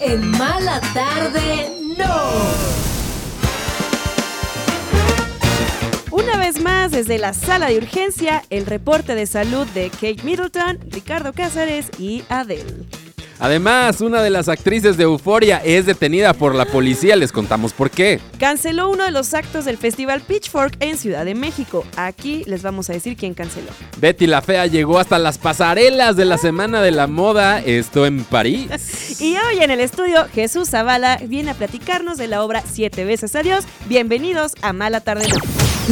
En 0.00 0.30
Mala 0.30 0.80
Tarde, 0.94 1.70
no. 1.98 2.72
Una 6.10 6.38
vez 6.38 6.60
más, 6.60 6.90
desde 6.90 7.18
la 7.18 7.34
sala 7.34 7.66
de 7.66 7.76
urgencia, 7.76 8.42
el 8.50 8.66
reporte 8.66 9.14
de 9.14 9.26
salud 9.26 9.66
de 9.68 9.90
Kate 9.90 10.22
Middleton, 10.24 10.78
Ricardo 10.90 11.32
Cázares 11.32 11.90
y 11.98 12.24
Adele. 12.28 12.86
Además, 13.42 14.00
una 14.00 14.22
de 14.22 14.30
las 14.30 14.48
actrices 14.48 14.96
de 14.96 15.02
Euforia 15.02 15.60
es 15.64 15.84
detenida 15.84 16.32
por 16.32 16.54
la 16.54 16.64
policía, 16.64 17.16
les 17.16 17.32
contamos 17.32 17.72
por 17.72 17.90
qué. 17.90 18.20
Canceló 18.38 18.88
uno 18.88 19.02
de 19.02 19.10
los 19.10 19.34
actos 19.34 19.64
del 19.64 19.78
Festival 19.78 20.20
Pitchfork 20.20 20.76
en 20.78 20.96
Ciudad 20.96 21.24
de 21.24 21.34
México. 21.34 21.84
Aquí 21.96 22.44
les 22.46 22.62
vamos 22.62 22.88
a 22.88 22.92
decir 22.92 23.16
quién 23.16 23.34
canceló. 23.34 23.72
Betty 23.96 24.28
la 24.28 24.42
Fea 24.42 24.68
llegó 24.68 25.00
hasta 25.00 25.18
las 25.18 25.38
pasarelas 25.38 26.14
de 26.14 26.24
la 26.24 26.38
Semana 26.38 26.82
de 26.82 26.92
la 26.92 27.08
Moda, 27.08 27.58
esto 27.58 28.06
en 28.06 28.22
París. 28.22 28.70
Y 29.20 29.36
hoy 29.36 29.60
en 29.60 29.72
el 29.72 29.80
estudio, 29.80 30.26
Jesús 30.32 30.70
Zavala 30.70 31.18
viene 31.26 31.50
a 31.50 31.54
platicarnos 31.54 32.18
de 32.18 32.28
la 32.28 32.44
obra 32.44 32.62
Siete 32.70 33.04
veces 33.04 33.34
Adiós. 33.34 33.64
Bienvenidos 33.86 34.52
a 34.62 34.72
Mala 34.72 35.00
Tarde. 35.00 35.26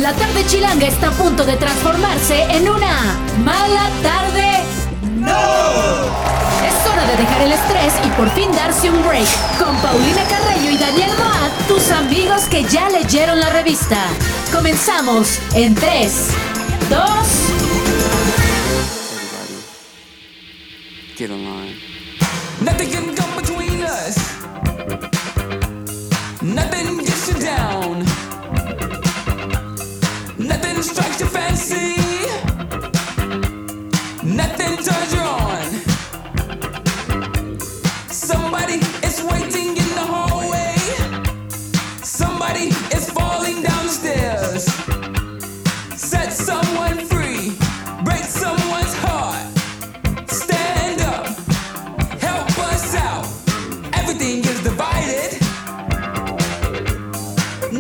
La 0.00 0.12
tarde 0.12 0.44
chilanga 0.46 0.86
está 0.86 1.08
a 1.08 1.12
punto 1.12 1.44
de 1.44 1.56
transformarse 1.56 2.42
en 2.44 2.68
una 2.68 3.18
mala 3.44 3.90
tarde. 4.02 4.79
¡No! 5.20 6.30
Es 6.66 6.90
hora 6.90 7.06
de 7.06 7.16
dejar 7.16 7.42
el 7.42 7.52
estrés 7.52 7.92
y 8.04 8.08
por 8.10 8.30
fin 8.30 8.50
darse 8.52 8.90
un 8.90 9.02
break. 9.06 9.26
Con 9.58 9.76
Paulina 9.78 10.22
Carreño 10.24 10.70
y 10.70 10.78
Daniel 10.78 11.10
Moat, 11.18 11.52
tus 11.68 11.90
amigos 11.90 12.42
que 12.50 12.64
ya 12.64 12.88
leyeron 12.88 13.38
la 13.38 13.50
revista. 13.50 13.98
Comenzamos 14.52 15.38
en 15.54 15.74
3, 15.74 16.28
2, 16.88 16.98
Get 21.16 21.30
online. 21.30 21.76
Nothing 22.62 22.90
can 22.90 23.14
come 23.14 23.29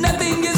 Nothing 0.00 0.49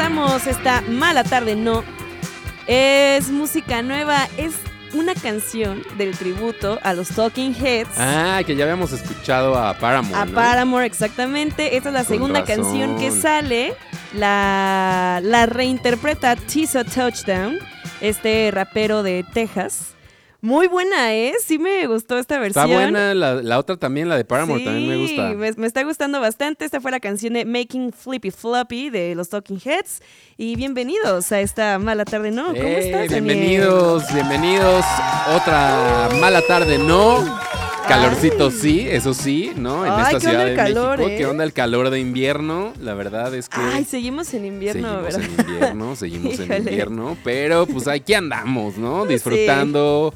empezamos 0.00 0.46
esta 0.46 0.80
mala 0.88 1.24
tarde, 1.24 1.54
no. 1.56 1.84
Es 2.66 3.30
música 3.30 3.82
nueva, 3.82 4.28
es 4.38 4.54
una 4.94 5.14
canción 5.14 5.82
del 5.98 6.16
tributo 6.16 6.78
a 6.82 6.94
los 6.94 7.08
Talking 7.08 7.54
Heads. 7.54 7.90
Ah, 7.98 8.40
que 8.46 8.56
ya 8.56 8.64
habíamos 8.64 8.92
escuchado 8.92 9.58
a 9.58 9.74
Paramore. 9.74 10.16
A 10.16 10.24
¿no? 10.24 10.32
Paramore, 10.32 10.86
exactamente. 10.86 11.76
Esta 11.76 11.90
es 11.90 11.92
la 11.92 12.04
Con 12.04 12.08
segunda 12.08 12.40
razón. 12.40 12.56
canción 12.56 12.98
que 12.98 13.10
sale. 13.10 13.74
La, 14.14 15.20
la 15.22 15.44
reinterpreta 15.44 16.34
Tisa 16.34 16.82
Touchdown, 16.82 17.58
este 18.00 18.50
rapero 18.52 19.02
de 19.02 19.24
Texas. 19.34 19.94
Muy 20.42 20.68
buena, 20.68 21.14
¿eh? 21.14 21.34
Sí 21.44 21.58
me 21.58 21.86
gustó 21.86 22.16
esta 22.18 22.36
Está 22.46 22.64
versión. 22.64 22.70
buena, 22.70 23.12
la, 23.14 23.34
la 23.42 23.58
otra 23.58 23.76
también, 23.76 24.08
la 24.08 24.16
de 24.16 24.24
Paramore, 24.24 24.64
también 24.64 24.88
me 24.88 24.96
gusta. 24.96 25.34
Me, 25.34 25.52
me 25.52 25.66
está 25.66 25.82
gustando 25.84 26.18
bastante. 26.18 26.64
Esta 26.64 26.80
fue 26.80 26.90
la 26.90 26.98
canción 26.98 27.34
de 27.34 27.44
Making 27.44 27.92
Flippy 27.92 28.30
Floppy 28.30 28.88
de 28.88 29.14
los 29.14 29.28
Talking 29.28 29.60
Heads. 29.62 30.00
Y 30.38 30.56
bienvenidos 30.56 31.30
a 31.32 31.40
esta 31.42 31.78
mala 31.78 32.06
tarde, 32.06 32.30
¿no? 32.30 32.46
¿Cómo 32.46 32.56
Eh, 32.56 32.78
estás, 32.78 33.10
Daniel? 33.10 33.22
bienvenidos, 33.24 34.04
bienvenidos. 34.14 34.84
Otra 35.36 36.08
mala 36.20 36.40
tarde, 36.42 36.78
¿no? 36.78 37.38
calorcito 37.88 38.52
sí, 38.52 38.86
eso 38.88 39.12
sí, 39.14 39.50
¿no? 39.56 39.84
En 39.84 39.90
Ay, 39.92 40.00
esta 40.02 40.12
¿qué 40.12 40.20
ciudad 40.20 40.34
onda 40.36 40.50
de 40.50 40.54
calor, 40.54 40.98
México. 40.98 41.10
eh? 41.12 41.18
¿Qué 41.18 41.26
onda 41.26 41.42
el 41.44 41.52
calor 41.52 41.90
de 41.90 41.98
invierno? 41.98 42.72
La 42.80 42.94
verdad 42.94 43.34
es 43.34 43.48
que 43.48 43.60
Ay, 43.60 43.84
seguimos 43.84 44.32
en 44.32 44.44
invierno, 44.44 45.02
seguimos 45.02 45.02
¿verdad? 45.02 45.22
en 45.40 45.50
invierno, 45.50 45.96
seguimos 45.96 46.38
en 46.38 46.52
invierno, 46.58 47.16
pero 47.24 47.66
pues 47.66 47.88
aquí 47.88 48.14
andamos, 48.14 48.76
¿no? 48.78 49.06
Disfrutando 49.06 50.14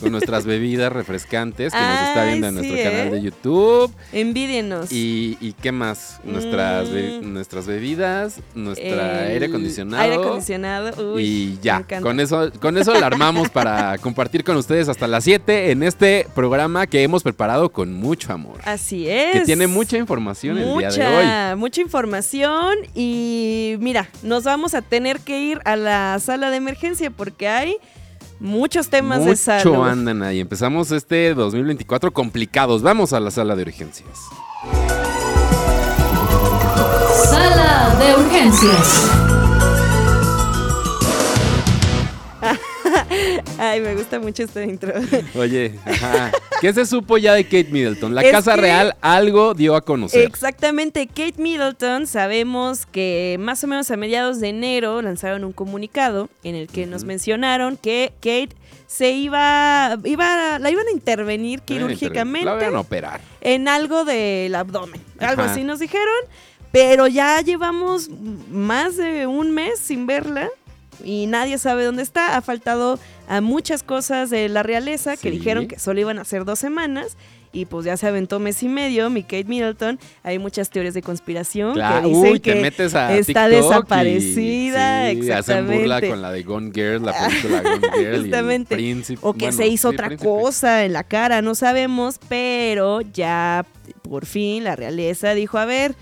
con 0.00 0.12
nuestras 0.12 0.44
bebidas 0.46 0.92
refrescantes 0.92 1.72
que 1.72 1.78
nos 1.80 2.08
está 2.08 2.24
viendo 2.24 2.46
en 2.48 2.58
sí, 2.60 2.68
nuestro 2.68 2.90
canal 2.90 3.06
¿eh? 3.08 3.10
de 3.10 3.22
YouTube. 3.22 3.92
Envidienos. 4.12 4.92
Y, 4.92 5.38
y 5.40 5.52
qué 5.54 5.72
más? 5.72 6.20
Nuestras, 6.24 6.90
be- 6.90 7.20
Mm. 7.22 7.32
nuestras 7.32 7.66
bebidas, 7.66 8.40
nuestro 8.54 8.86
El 8.86 9.00
aire 9.00 9.46
acondicionado. 9.46 10.02
Aire 10.02 10.16
acondicionado. 10.16 11.14
Uy, 11.14 11.22
y 11.24 11.58
ya, 11.62 11.84
con 12.02 12.20
eso, 12.20 12.50
con 12.60 12.76
eso 12.78 12.92
la 12.94 13.06
armamos 13.06 13.48
para 13.48 13.96
compartir 14.02 14.44
con 14.44 14.56
ustedes 14.56 14.88
hasta 14.88 15.06
las 15.06 15.24
7 15.24 15.70
en 15.70 15.82
este 15.82 16.26
programa 16.34 16.86
que 16.86 17.02
hemos 17.02 17.22
preparado 17.22 17.70
con 17.70 17.92
mucho 17.94 18.32
amor. 18.32 18.58
Así 18.64 19.08
es. 19.08 19.32
Que 19.32 19.40
tiene 19.42 19.66
mucha 19.66 19.96
información 19.96 20.58
el 20.58 20.78
día 20.78 20.90
de 20.90 21.06
hoy. 21.06 21.56
Mucha 21.56 21.80
información 21.80 22.74
y 22.94 23.76
mira, 23.80 24.08
nos 24.22 24.44
vamos 24.44 24.74
a 24.74 24.82
tener 24.82 25.20
que 25.20 25.40
ir 25.40 25.60
a 25.64 25.76
la 25.76 26.18
sala 26.20 26.50
de 26.50 26.56
emergencia 26.56 27.10
porque 27.10 27.48
hay 27.48 27.76
muchos 28.40 28.88
temas 28.88 29.20
de 29.20 29.30
Mucho 29.30 29.36
salud. 29.36 29.82
andan 29.88 30.22
ahí. 30.22 30.40
Empezamos 30.40 30.90
este 30.90 31.34
2024 31.34 32.12
complicados. 32.12 32.82
Vamos 32.82 33.12
a 33.12 33.20
la 33.20 33.30
sala 33.30 33.56
de 33.56 33.62
urgencias. 33.62 34.18
Sala 37.30 37.96
de 37.98 38.14
urgencias. 38.22 39.10
Ay, 43.58 43.80
me 43.80 43.94
gusta 43.94 44.20
mucho 44.20 44.42
este 44.42 44.64
intro. 44.64 44.92
Oye, 45.34 45.74
ajá. 45.84 46.30
¿qué 46.60 46.72
se 46.74 46.84
supo 46.84 47.16
ya 47.16 47.32
de 47.34 47.44
Kate 47.44 47.68
Middleton? 47.70 48.14
La 48.14 48.20
Es 48.22 48.30
Casa 48.30 48.54
que- 48.54 48.60
Real 48.60 48.96
algo 49.00 49.54
dio 49.54 49.74
a 49.76 49.80
conocer. 49.80 50.22
Exactamente, 50.26 51.06
Kate 51.06 51.34
Middleton, 51.38 52.06
sabemos 52.06 52.84
que 52.84 53.36
más 53.40 53.64
o 53.64 53.66
menos 53.66 53.90
a 53.90 53.96
mediados 53.96 54.40
de 54.40 54.48
enero 54.50 55.00
lanzaron 55.00 55.44
un 55.44 55.52
comunicado 55.52 56.28
en 56.44 56.54
el 56.54 56.68
que 56.68 56.86
nos 56.86 57.04
mencionaron 57.04 57.76
que 57.78 58.12
Kate 58.16 58.50
se 58.86 59.10
iba, 59.12 59.96
iba, 60.04 60.58
la 60.58 60.70
iban 60.70 60.86
a 60.86 60.90
intervenir 60.92 61.60
La 61.60 61.64
quirúrgicamente 61.64 62.46
van 62.48 62.74
a 62.76 62.80
operar. 62.80 63.20
en 63.40 63.68
algo 63.68 64.04
del 64.04 64.54
abdomen. 64.54 65.00
Algo 65.18 65.42
Ajá. 65.42 65.52
así 65.52 65.64
nos 65.64 65.78
dijeron, 65.78 66.06
pero 66.72 67.06
ya 67.06 67.40
llevamos 67.40 68.10
más 68.50 68.96
de 68.98 69.26
un 69.26 69.52
mes 69.52 69.78
sin 69.78 70.06
verla 70.06 70.50
y 71.02 71.26
nadie 71.26 71.58
sabe 71.58 71.84
dónde 71.84 72.02
está. 72.02 72.36
Ha 72.36 72.42
faltado 72.42 72.98
a 73.28 73.40
muchas 73.40 73.82
cosas 73.82 74.30
de 74.30 74.48
la 74.48 74.62
realeza 74.62 75.16
que 75.16 75.30
dijeron 75.30 75.66
que 75.68 75.78
solo 75.78 76.00
iban 76.00 76.18
a 76.18 76.24
ser 76.24 76.44
dos 76.44 76.58
semanas. 76.58 77.16
Y 77.52 77.64
pues 77.64 77.86
ya 77.86 77.96
se 77.96 78.06
aventó 78.06 78.38
mes 78.38 78.62
y 78.62 78.68
medio, 78.68 79.08
mi 79.08 79.22
Kate 79.22 79.44
Middleton. 79.44 79.98
Hay 80.22 80.38
muchas 80.38 80.68
teorías 80.68 80.92
de 80.92 81.00
conspiración 81.00 81.72
Claro, 81.72 82.02
que 82.02 82.08
dicen 82.14 82.32
uy, 82.32 82.40
te 82.40 82.54
metes 82.56 82.94
a 82.94 83.16
está 83.16 83.46
TikTok 83.48 83.52
y- 83.52 83.54
desaparecida, 83.64 85.10
sí, 85.10 85.30
Hacen 85.30 85.66
burla 85.66 85.98
exactamente. 85.98 86.08
con 86.10 86.22
la 86.22 86.32
de 86.32 86.42
Gone 86.42 86.70
Girl, 86.74 87.06
la 87.06 87.12
película 87.26 87.62
Gone 87.62 87.80
Girl 87.98 88.02
y 88.02 88.04
el 88.16 88.20
Justamente. 88.22 88.74
príncipe. 88.76 89.20
O 89.22 89.32
que 89.32 89.46
bueno, 89.46 89.56
se 89.56 89.68
hizo 89.68 89.88
otra 89.88 90.08
príncipe. 90.08 90.28
cosa 90.28 90.84
en 90.84 90.92
la 90.92 91.04
cara, 91.04 91.40
no 91.40 91.54
sabemos, 91.54 92.16
pero 92.28 93.00
ya 93.00 93.64
por 94.02 94.26
fin 94.26 94.62
la 94.64 94.76
realeza 94.76 95.32
dijo, 95.32 95.56
a 95.56 95.64
ver, 95.64 95.94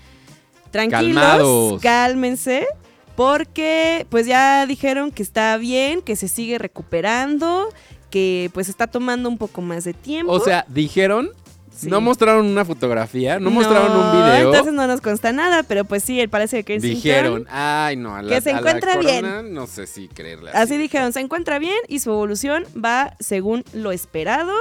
tranquilos, 0.71 1.21
Calmados. 1.23 1.81
cálmense, 1.81 2.67
porque 3.15 4.05
pues 4.09 4.27
ya 4.27 4.65
dijeron 4.65 5.11
que 5.11 5.23
está 5.23 5.57
bien, 5.57 6.01
que 6.01 6.15
se 6.15 6.27
sigue 6.27 6.57
recuperando, 6.57 7.69
que 8.09 8.49
pues 8.53 8.69
está 8.69 8.87
tomando 8.87 9.29
un 9.29 9.37
poco 9.37 9.61
más 9.61 9.83
de 9.83 9.93
tiempo. 9.93 10.31
O 10.31 10.39
sea, 10.39 10.65
dijeron, 10.67 11.31
Sí. 11.75 11.89
no 11.89 11.99
mostraron 11.99 12.45
una 12.45 12.63
fotografía, 12.63 13.37
no 13.37 13.49
mostraron 13.51 13.91
un 13.91 14.11
video. 14.13 14.49
Entonces 14.49 14.73
no 14.73 14.87
nos 14.87 15.01
consta 15.01 15.33
nada, 15.33 15.63
pero 15.63 15.83
pues 15.83 16.03
sí, 16.03 16.21
él 16.21 16.29
parece 16.29 16.63
que 16.63 16.79
Dijeron, 16.79 17.45
ay, 17.49 17.97
no, 17.97 18.15
a 18.15 18.21
la, 18.21 18.33
que 18.33 18.39
se 18.41 18.51
a 18.51 18.53
la 18.53 18.59
encuentra 18.59 18.97
bien. 18.97 19.25
corona 19.25 19.41
No 19.43 19.67
sé 19.67 19.85
si 19.85 20.07
creerle 20.07 20.51
Así 20.51 20.77
dijeron, 20.77 21.11
se 21.11 21.19
encuentra 21.19 21.59
bien 21.59 21.77
y 21.89 21.99
su 21.99 22.11
evolución 22.11 22.63
va 22.81 23.17
según 23.19 23.65
lo 23.73 23.91
esperado 23.91 24.53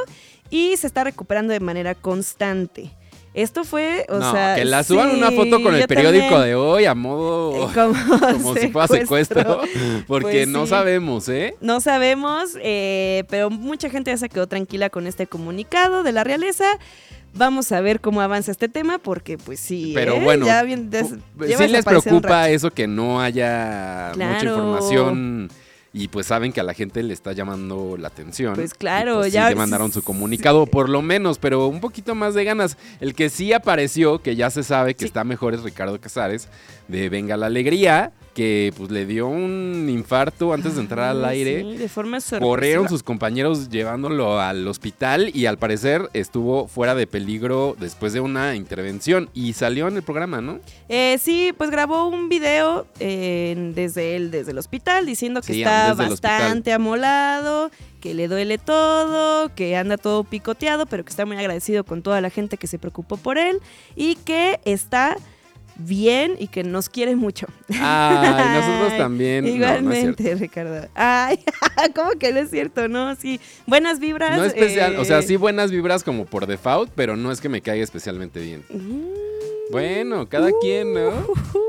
y 0.50 0.76
se 0.76 0.88
está 0.88 1.04
recuperando 1.04 1.52
de 1.52 1.60
manera 1.60 1.94
constante. 1.94 2.90
Esto 3.34 3.64
fue, 3.64 4.06
o 4.08 4.18
no, 4.20 4.30
sea. 4.32 4.54
que 4.54 4.64
la 4.64 4.84
suban 4.84 5.10
una 5.10 5.32
foto 5.32 5.60
con 5.60 5.74
el 5.74 5.86
periódico 5.88 6.26
también, 6.26 6.44
de 6.46 6.54
hoy 6.54 6.84
a 6.84 6.94
modo. 6.94 7.68
eh, 7.68 7.72
Como, 7.74 7.94
como 8.32 8.54
si 8.54 8.68
fuera 8.68 8.86
secuestro. 8.88 9.60
Porque 10.06 10.30
Pues 10.44 10.48
no 10.48 10.64
sí. 10.64 10.70
sabemos, 10.70 11.28
¿eh? 11.28 11.56
No 11.60 11.80
sabemos, 11.80 12.50
eh, 12.62 13.24
pero 13.28 13.50
mucha 13.50 13.90
gente 13.90 14.12
ya 14.12 14.16
se 14.18 14.28
quedó 14.28 14.46
tranquila 14.46 14.88
con 14.88 15.08
este 15.08 15.26
comunicado 15.26 16.04
de 16.04 16.12
la 16.12 16.22
realeza. 16.22 16.64
Vamos 17.36 17.72
a 17.72 17.80
ver 17.80 18.00
cómo 18.00 18.20
avanza 18.20 18.52
este 18.52 18.68
tema, 18.68 18.98
porque 19.00 19.36
pues 19.36 19.58
sí. 19.58 19.90
Pero 19.96 20.14
¿eh? 20.14 20.20
bueno, 20.22 20.46
ya 20.46 20.62
bien 20.62 20.88
des- 20.90 21.08
sí 21.08 21.66
les 21.68 21.84
preocupa 21.84 22.48
eso 22.48 22.70
que 22.70 22.86
no 22.86 23.20
haya 23.20 24.12
mucha 24.14 24.44
información 24.44 25.50
y 25.96 26.08
pues 26.08 26.26
saben 26.26 26.52
que 26.52 26.60
a 26.60 26.64
la 26.64 26.74
gente 26.74 27.02
le 27.04 27.14
está 27.14 27.32
llamando 27.32 27.96
la 27.96 28.08
atención. 28.08 28.54
Pues 28.56 28.74
claro, 28.74 29.18
pues, 29.20 29.32
ya- 29.32 29.44
Sí, 29.44 29.50
le 29.50 29.54
mandaron 29.54 29.92
su 29.92 30.02
comunicado, 30.02 30.66
por 30.66 30.88
lo 30.88 31.00
menos, 31.02 31.38
pero 31.38 31.68
un 31.68 31.80
poquito 31.80 32.14
más 32.16 32.34
de 32.34 32.44
ganas. 32.44 32.76
El 33.00 33.14
que 33.14 33.30
sí 33.30 33.52
apareció, 33.52 34.18
que 34.20 34.34
ya 34.34 34.50
se 34.50 34.64
sabe 34.64 34.94
que 34.94 35.00
Sí. 35.00 35.06
está 35.06 35.22
mejor 35.22 35.54
es 35.54 35.62
Ricardo 35.62 35.98
Casares, 36.00 36.48
de 36.88 37.08
Venga 37.08 37.36
la 37.36 37.46
Alegría, 37.46 38.10
que 38.34 38.72
pues 38.76 38.90
le 38.90 39.06
dio 39.06 39.28
un 39.28 39.88
infarto 39.88 40.52
antes 40.52 40.74
de 40.74 40.80
entrar 40.82 41.10
al 41.10 41.24
Ah, 41.24 41.28
aire. 41.28 41.62
sí, 41.62 41.76
de 41.76 41.88
forma 41.88 42.20
sorpresiva. 42.20 42.46
Corrieron 42.48 42.88
sus 42.88 43.02
compañeros 43.02 43.68
llevándolo 43.70 44.40
al 44.40 44.66
hospital 44.68 45.30
y 45.32 45.46
al 45.46 45.56
parecer 45.56 46.10
estuvo 46.12 46.66
fuera 46.66 46.94
de 46.94 47.06
peligro 47.06 47.76
después 47.78 48.12
de 48.12 48.20
una 48.20 48.56
intervención 48.56 49.30
y 49.32 49.52
salió 49.52 49.88
en 49.88 49.96
el 49.96 50.02
programa, 50.02 50.40
¿no? 50.40 50.58
Eh, 50.88 51.16
sí, 51.20 51.54
pues 51.56 51.70
grabó 51.70 52.08
un 52.08 52.28
video 52.28 52.86
eh, 53.00 53.72
desde 53.74 54.16
el, 54.16 54.30
desde 54.30 54.50
el 54.50 54.58
hospital 54.58 55.06
diciendo 55.06 55.40
que 55.40 55.52
Sí, 55.54 55.62
está 55.62 55.94
bastante 55.94 56.72
amolado, 56.72 57.70
que 58.00 58.14
le 58.14 58.28
duele 58.28 58.58
todo, 58.58 59.54
que 59.54 59.76
anda 59.76 59.96
todo 59.96 60.24
picoteado, 60.24 60.86
pero 60.86 61.04
que 61.04 61.10
está 61.10 61.24
muy 61.24 61.36
agradecido 61.36 61.84
con 61.84 62.02
toda 62.02 62.20
la 62.20 62.30
gente 62.30 62.56
que 62.56 62.66
se 62.66 62.78
preocupó 62.78 63.16
por 63.16 63.38
él 63.38 63.60
y 63.96 64.16
que 64.16 64.58
está 64.64 65.16
bien 65.76 66.36
y 66.38 66.48
que 66.48 66.62
nos 66.64 66.88
quiere 66.88 67.16
mucho. 67.16 67.46
Ay, 67.80 68.60
nosotros 68.60 68.92
también. 68.98 69.44
No, 69.44 69.50
no 69.50 69.54
es 69.56 69.78
Igualmente. 69.78 70.34
Ricardo. 70.36 70.88
Ay, 70.94 71.38
¿cómo 71.94 72.10
que 72.12 72.32
no 72.32 72.40
es 72.40 72.50
cierto? 72.50 72.88
No, 72.88 73.14
sí. 73.16 73.40
Buenas 73.66 73.98
vibras. 74.00 74.36
No 74.36 74.44
especial, 74.44 74.96
o 74.96 75.04
sea, 75.04 75.18
eh, 75.18 75.22
sí 75.22 75.36
buenas 75.36 75.70
vibras 75.70 76.04
como 76.04 76.24
por 76.26 76.46
default, 76.46 76.90
pero 76.94 77.16
no 77.16 77.32
es 77.32 77.40
que 77.40 77.48
me 77.48 77.60
caiga 77.60 77.82
especialmente 77.84 78.40
bien. 78.40 78.64
mm, 78.70 79.33
Bueno, 79.74 80.28
cada 80.28 80.50
quien, 80.60 80.94
¿no? 80.94 81.10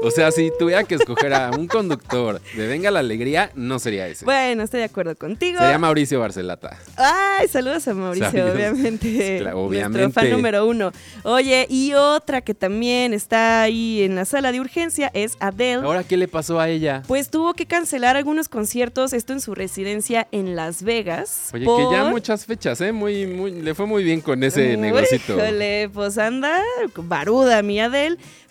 O 0.03 0.11
sea, 0.11 0.29
si 0.31 0.51
tuviera 0.59 0.83
que 0.83 0.93
escoger 0.93 1.33
a 1.33 1.49
un 1.57 1.65
conductor 1.67 2.39
de 2.55 2.67
Venga 2.67 2.91
la 2.91 2.99
Alegría, 2.99 3.49
no 3.55 3.79
sería 3.79 4.07
ese. 4.07 4.25
Bueno, 4.25 4.61
estoy 4.61 4.81
de 4.81 4.85
acuerdo 4.85 5.15
contigo. 5.15 5.59
Sería 5.59 5.79
Mauricio 5.79 6.19
Barcelata. 6.19 6.77
Ay, 6.97 7.47
saludos 7.47 7.87
a 7.87 7.95
Mauricio, 7.95 8.53
obviamente. 8.53 9.39
Claro, 9.39 9.57
Nuestro 9.57 9.89
obviamente. 9.89 10.09
fan 10.11 10.29
número 10.29 10.67
uno. 10.67 10.91
Oye, 11.23 11.65
y 11.67 11.93
otra 11.93 12.41
que 12.41 12.53
también 12.53 13.11
está 13.13 13.63
ahí 13.63 14.03
en 14.03 14.15
la 14.15 14.25
sala 14.25 14.51
de 14.51 14.59
urgencia 14.59 15.09
es 15.15 15.35
Adele. 15.39 15.81
Ahora, 15.83 16.03
¿qué 16.03 16.15
le 16.17 16.27
pasó 16.27 16.59
a 16.59 16.69
ella? 16.69 17.01
Pues 17.07 17.31
tuvo 17.31 17.55
que 17.55 17.65
cancelar 17.65 18.15
algunos 18.17 18.49
conciertos, 18.49 19.13
esto 19.13 19.33
en 19.33 19.41
su 19.41 19.55
residencia 19.55 20.27
en 20.31 20.55
Las 20.55 20.83
Vegas. 20.83 21.49
Oye, 21.53 21.65
por- 21.65 21.89
que 21.89 21.95
ya 21.95 22.03
muchas 22.05 22.45
fechas, 22.45 22.79
¿eh? 22.81 22.91
Muy, 22.91 23.25
muy, 23.25 23.51
le 23.61 23.73
fue 23.73 23.87
muy 23.87 24.03
bien 24.03 24.21
con 24.21 24.43
ese 24.43 24.71
Uy, 24.71 24.77
negocito. 24.77 25.33
Híjole, 25.37 25.89
pues 25.91 26.17
anda 26.19 26.61
baruda 26.95 27.61
mi 27.63 27.79
Adele, 27.79 27.94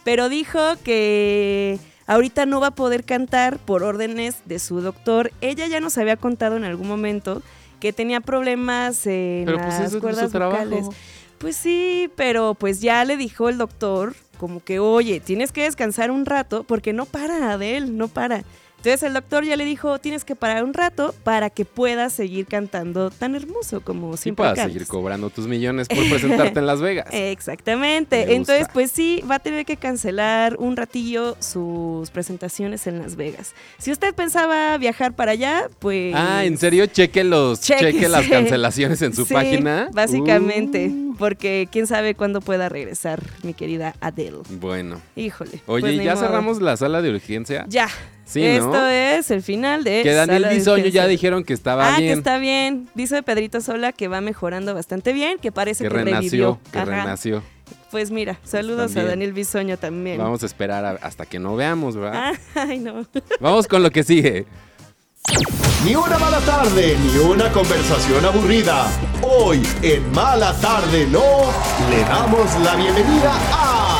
pero 0.04 0.28
dijo 0.28 0.60
que 0.84 1.78
ahorita 2.06 2.46
no 2.46 2.60
va 2.60 2.68
a 2.68 2.74
poder 2.74 3.04
cantar 3.04 3.58
por 3.58 3.82
órdenes 3.82 4.36
de 4.44 4.58
su 4.58 4.80
doctor. 4.80 5.32
Ella 5.40 5.66
ya 5.66 5.80
nos 5.80 5.98
había 5.98 6.16
contado 6.16 6.56
en 6.56 6.64
algún 6.64 6.88
momento 6.88 7.42
que 7.80 7.92
tenía 7.92 8.20
problemas 8.20 9.06
en 9.06 9.44
Pero 9.46 9.58
pues 9.58 9.80
las 9.80 9.96
cuerdas 9.96 10.32
vocales. 10.32 10.86
Pues 11.38 11.56
sí, 11.56 12.10
pero 12.16 12.54
pues 12.54 12.80
ya 12.80 13.04
le 13.04 13.16
dijo 13.16 13.48
el 13.48 13.58
doctor 13.58 14.14
como 14.38 14.62
que, 14.62 14.78
oye, 14.78 15.20
tienes 15.20 15.52
que 15.52 15.64
descansar 15.64 16.10
un 16.10 16.26
rato 16.26 16.64
porque 16.64 16.92
no 16.92 17.06
para 17.06 17.52
Adele, 17.52 17.86
no 17.88 18.08
para. 18.08 18.44
Entonces 18.84 19.02
el 19.02 19.14
doctor 19.14 19.46
ya 19.46 19.56
le 19.56 19.64
dijo, 19.64 19.98
tienes 19.98 20.26
que 20.26 20.36
parar 20.36 20.62
un 20.62 20.74
rato 20.74 21.14
para 21.24 21.48
que 21.48 21.64
puedas 21.64 22.12
seguir 22.12 22.44
cantando 22.44 23.08
tan 23.10 23.34
hermoso 23.34 23.80
como 23.80 24.12
Y 24.12 24.16
siempre 24.18 24.42
puedas 24.42 24.56
cantas. 24.56 24.72
seguir 24.74 24.86
cobrando 24.86 25.30
tus 25.30 25.46
millones 25.46 25.88
por 25.88 26.06
presentarte 26.10 26.58
en 26.58 26.66
Las 26.66 26.82
Vegas. 26.82 27.06
Exactamente. 27.12 28.26
Me 28.26 28.34
Entonces, 28.34 28.66
pues 28.74 28.90
sí, 28.90 29.22
va 29.28 29.36
a 29.36 29.38
tener 29.38 29.64
que 29.64 29.78
cancelar 29.78 30.56
un 30.58 30.76
ratillo 30.76 31.34
sus 31.40 32.10
presentaciones 32.10 32.86
en 32.86 32.98
Las 32.98 33.16
Vegas. 33.16 33.54
Si 33.78 33.90
usted 33.90 34.14
pensaba 34.14 34.76
viajar 34.76 35.14
para 35.16 35.32
allá, 35.32 35.68
pues... 35.78 36.14
Ah, 36.14 36.44
¿en 36.44 36.58
serio? 36.58 36.84
Cheque 36.84 37.24
los, 37.24 37.62
cheque 37.62 38.06
las 38.06 38.26
cancelaciones 38.26 39.00
en 39.00 39.14
su 39.14 39.24
Sí, 39.24 39.32
página. 39.32 39.88
básicamente. 39.94 40.88
Uh, 40.88 41.03
porque 41.18 41.68
quién 41.71 41.87
sabe 41.87 42.14
cuándo 42.14 42.40
pueda 42.40 42.68
regresar 42.68 43.23
mi 43.42 43.54
querida 43.54 43.94
Adele. 44.00 44.38
Bueno. 44.50 45.00
Híjole. 45.16 45.61
Oye, 45.66 45.80
pues 45.83 46.04
¿ya 46.04 46.14
modo. 46.14 46.26
cerramos 46.26 46.61
la 46.62 46.76
sala 46.76 47.02
de 47.02 47.11
urgencia? 47.11 47.64
Ya. 47.68 47.88
Sí, 48.25 48.40
¿no? 48.40 48.47
Esto 48.49 48.87
es 48.87 49.30
el 49.30 49.42
final 49.42 49.85
de. 49.85 50.02
Que 50.02 50.12
Daniel 50.12 50.47
Bisoño 50.50 50.87
ya 50.87 51.06
dijeron 51.06 51.44
que 51.44 51.52
estaba 51.52 51.94
ah, 51.94 51.99
bien. 51.99 52.12
que 52.12 52.18
está 52.18 52.38
bien. 52.38 52.88
Dice 52.94 53.23
Pedrito 53.23 53.61
Sola 53.61 53.92
que 53.92 54.09
va 54.09 54.21
mejorando 54.21 54.75
bastante 54.75 55.12
bien, 55.12 55.38
que 55.38 55.52
parece 55.52 55.85
que 55.85 55.90
que, 55.90 55.94
renació, 55.94 56.21
revivió. 56.30 56.61
que 56.73 56.78
Ajá. 56.78 56.85
renació. 57.02 57.42
Pues 57.90 58.11
mira, 58.11 58.40
saludos 58.42 58.87
También. 58.92 59.06
a 59.06 59.11
Daniel 59.11 59.33
Bisoño 59.35 59.76
también. 59.76 60.18
Vamos 60.18 60.42
a 60.42 60.47
esperar 60.47 60.85
a- 60.85 60.99
hasta 61.06 61.26
que 61.26 61.38
no 61.38 61.54
veamos, 61.54 61.97
¿verdad? 61.97 62.33
Ah, 62.35 62.38
Ay, 62.68 62.78
no. 62.78 63.06
Vamos 63.40 63.68
con 63.68 63.83
lo 63.83 63.90
que 63.90 64.02
sigue. 64.02 64.47
Ni 65.84 65.94
una 65.94 66.18
mala 66.18 66.40
tarde, 66.40 66.96
ni 66.98 67.18
una 67.18 67.52
conversación 67.52 68.24
aburrida. 68.24 68.86
Hoy, 69.20 69.62
en 69.82 70.10
Mala 70.12 70.54
Tarde 70.54 71.06
No, 71.06 71.20
le 71.90 72.00
damos 72.04 72.54
la 72.60 72.74
bienvenida 72.74 73.34
a... 73.52 73.93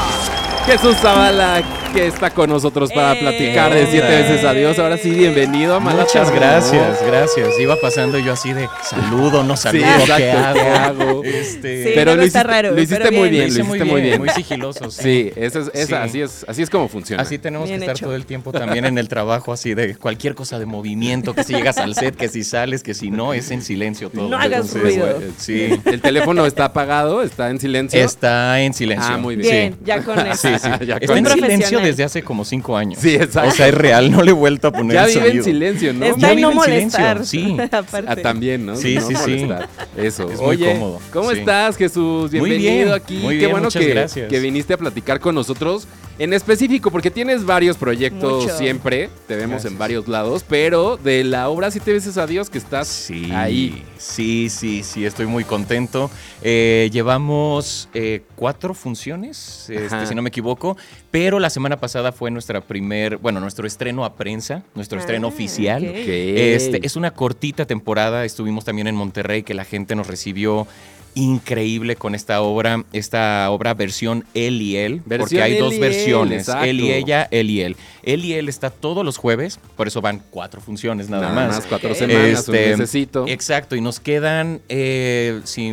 Jesús 0.67 0.97
Zavala, 0.97 1.63
que 1.93 2.07
está 2.07 2.31
con 2.31 2.49
nosotros 2.49 2.91
para 2.91 3.13
Eh. 3.13 3.21
platicar 3.21 3.73
de 3.75 3.87
siete 3.87 4.09
veces 4.09 4.43
adiós. 4.45 4.79
Ahora 4.79 4.97
sí, 4.97 5.11
bienvenido 5.11 5.75
a 5.75 5.81
Mala 5.81 6.05
Muchas 6.05 6.29
Tarde, 6.29 6.39
gracias, 6.39 7.03
gracias. 7.07 7.61
Iba 7.61 7.77
pasando 7.79 8.19
yo 8.19 8.33
así 8.33 8.55
de 8.55 8.67
saludo, 8.83 9.45
no 9.45 9.59
saludo, 9.59 9.85
exacto, 9.85 10.17
¿qué 10.17 10.31
hago? 10.33 10.55
¿qué 10.55 10.69
hago? 10.71 11.25
Este, 11.25 11.85
Sí, 11.85 11.91
Pero 11.95 12.15
lo 12.17 12.23
está 12.23 12.39
hiciste, 12.41 12.43
raro, 12.55 12.71
lo 12.71 12.81
hiciste 12.81 13.05
pero 13.05 13.11
muy 13.19 13.29
bien. 13.29 13.45
bien, 13.45 13.59
lo 13.59 13.65
hiciste 13.75 13.85
muy 13.85 14.01
bien, 14.01 14.19
muy 14.21 14.29
sigiloso. 14.31 14.91
Sí. 14.91 15.03
Sí, 15.03 15.33
eso 15.37 15.61
es, 15.61 15.71
esa- 15.75 15.87
Sí. 15.87 15.95
así, 16.09 16.21
es, 16.23 16.47
así 16.49 16.63
es 16.63 16.71
como 16.71 16.89
funciona. 16.89 17.23
Así 17.23 17.39
tenemos 17.39 17.69
Bien 17.69 17.81
que 17.81 17.85
estar 17.85 17.97
hecho. 17.97 18.07
todo 18.07 18.17
el 18.17 18.25
tiempo 18.25 18.51
también 18.53 18.87
en 18.87 18.97
el 18.97 19.09
trabajo, 19.09 19.53
así 19.53 19.75
de 19.75 19.97
cualquier 19.97 20.35
cosa 20.35 20.59
de 20.59 20.65
movimiento, 20.65 21.35
que 21.35 21.45
si 21.45 21.53
llegas 21.53 21.77
al 21.77 21.95
set, 21.95 22.17
que 22.17 22.29
si 22.29 22.43
sales, 22.43 22.83
que 22.83 22.95
si 22.95 23.11
no, 23.11 23.35
es 23.35 23.51
en 23.51 23.61
silencio 23.61 24.09
todo. 24.09 24.31
No 24.31 24.39
hagas 24.39 24.73
ruido. 24.75 25.21
Sí, 25.37 25.69
El 25.85 26.01
teléfono 26.01 26.47
está 26.47 26.65
apagado, 26.67 27.23
está 27.23 27.51
en 27.51 27.61
silencio. 27.61 28.03
está 28.03 28.61
en 28.63 28.73
silencio. 28.73 29.15
Ah, 29.15 29.19
muy 29.19 29.37
bien. 29.37 29.51
Bien, 29.51 29.77
ya 29.85 30.03
con 30.03 30.19
eso. 30.27 30.54
Sí. 30.59 30.69
Ya 30.87 30.97
Está 30.97 31.17
en 31.19 31.27
silencio 31.27 31.81
desde 31.81 32.05
hace 32.05 32.23
como 32.23 32.45
cinco 32.45 32.77
años. 32.77 32.99
Sí, 33.01 33.15
exacto. 33.15 33.49
O 33.51 33.53
sea, 33.53 33.69
es 33.69 33.75
real, 33.75 34.11
no 34.11 34.23
le 34.23 34.31
he 34.31 34.35
vuelto 34.35 34.69
a 34.69 34.73
poner 34.73 34.95
Ya 34.97 35.05
el 35.07 35.15
vive 35.15 35.31
en 35.31 35.45
silencio, 35.45 35.93
¿no? 35.93 36.05
Está 36.07 36.19
Ya 36.21 36.33
en 36.33 36.41
no 36.41 36.53
molestar. 36.53 37.25
sí. 37.27 37.57
Aparte. 37.73 38.05
Ah, 38.07 38.17
también, 38.17 38.67
¿no? 38.67 38.77
Sí, 38.77 38.97
No 38.97 39.07
sí, 39.09 39.15
sí. 39.25 39.49
Eso. 39.97 40.31
Es 40.31 40.41
muy 40.41 40.59
cómodo, 40.59 41.01
¿cómo 41.13 41.31
sí. 41.33 41.39
estás, 41.39 41.77
Jesús? 41.77 42.31
Muy 42.33 42.51
Bienvenido 42.51 42.85
bien, 42.85 42.93
aquí. 42.93 43.15
muy 43.19 43.35
Qué 43.35 43.39
bien, 43.41 43.51
bueno 43.53 43.67
muchas 43.67 43.83
que, 43.83 43.89
gracias. 43.91 44.29
que 44.29 44.41
viniste 44.41 44.75
a 44.75 44.77
platicar 44.79 45.21
con 45.21 45.35
nosotros. 45.35 45.87
En 46.17 46.33
específico, 46.33 46.93
porque 46.93 47.11
tienes 47.11 47.45
varios 47.45 47.77
proyectos 47.77 48.45
Mucho. 48.45 48.57
siempre, 48.57 49.11
te 49.27 49.35
vemos 49.35 49.55
Gracias. 49.55 49.73
en 49.73 49.79
varios 49.79 50.07
lados, 50.07 50.45
pero 50.49 50.97
de 50.97 51.25
la 51.25 51.49
obra 51.49 51.73
Siete 51.73 51.93
veces 51.93 52.17
adiós 52.19 52.49
que 52.51 52.59
estás 52.59 52.87
Sí, 52.87 53.31
ahí. 53.33 53.83
Sí, 53.99 54.49
sí, 54.49 54.85
sí, 54.85 55.05
estoy 55.05 55.27
muy 55.27 55.43
contento. 55.43 56.11
Eh, 56.41 56.89
llevamos 56.93 57.89
eh, 57.95 58.23
cuatro 58.37 58.75
funciones, 58.75 59.69
este, 59.69 60.07
si 60.07 60.15
no 60.15 60.23
me 60.23 60.29
equivoco, 60.29 60.77
pero 61.11 61.41
la 61.41 61.51
semana 61.51 61.81
pasada 61.81 62.13
fue 62.13 62.31
nuestra 62.31 62.61
primer, 62.61 63.17
bueno, 63.17 63.41
nuestro 63.41 63.67
estreno 63.67 64.05
a 64.05 64.15
prensa, 64.15 64.63
nuestro 64.77 65.01
estreno 65.01 65.27
Ah, 65.27 65.31
oficial. 65.31 65.83
ok. 65.83 65.91
Ok. 65.91 66.09
Este, 66.09 66.87
es 66.87 66.95
una 66.95 67.11
cortita 67.13 67.67
temporada, 67.67 68.25
estuvimos 68.25 68.65
también 68.65 68.87
en 68.87 68.95
Monterrey, 68.95 69.43
que 69.43 69.55
la 69.55 69.65
gente 69.65 69.97
nos 69.97 70.07
recibió 70.07 70.69
increíble 71.15 71.97
con 71.97 72.15
esta 72.15 72.43
obra, 72.43 72.85
esta 72.93 73.49
obra 73.51 73.75
versión 73.75 74.25
él 74.35 74.61
y 74.61 74.77
él, 74.77 75.01
porque 75.09 75.41
hay 75.43 75.55
él 75.55 75.59
dos 75.61 75.75
él, 75.75 75.81
versiones, 75.81 76.49
él 76.49 76.81
y 76.81 76.93
ella, 76.93 77.29
él 77.31 77.51
y 77.51 77.61
él. 77.63 77.77
Él 78.03 78.25
y 78.25 78.35
él 78.35 78.49
está 78.49 78.69
todos 78.71 79.05
los 79.05 79.17
jueves, 79.17 79.59
por 79.77 79.87
eso 79.89 80.01
van 80.01 80.21
cuatro 80.31 80.61
funciones 80.61 81.09
nada, 81.09 81.29
Nada 81.31 81.35
más. 81.47 81.57
más 81.57 81.67
cuatro 81.67 81.95
semanas, 81.95 82.47
un 82.49 82.55
Este, 82.57 82.71
mesecito. 82.77 83.25
Exacto, 83.29 83.77
y 83.77 83.81
nos 83.81 84.01
quedan, 84.01 84.61
eh, 84.69 85.41
si 85.45 85.73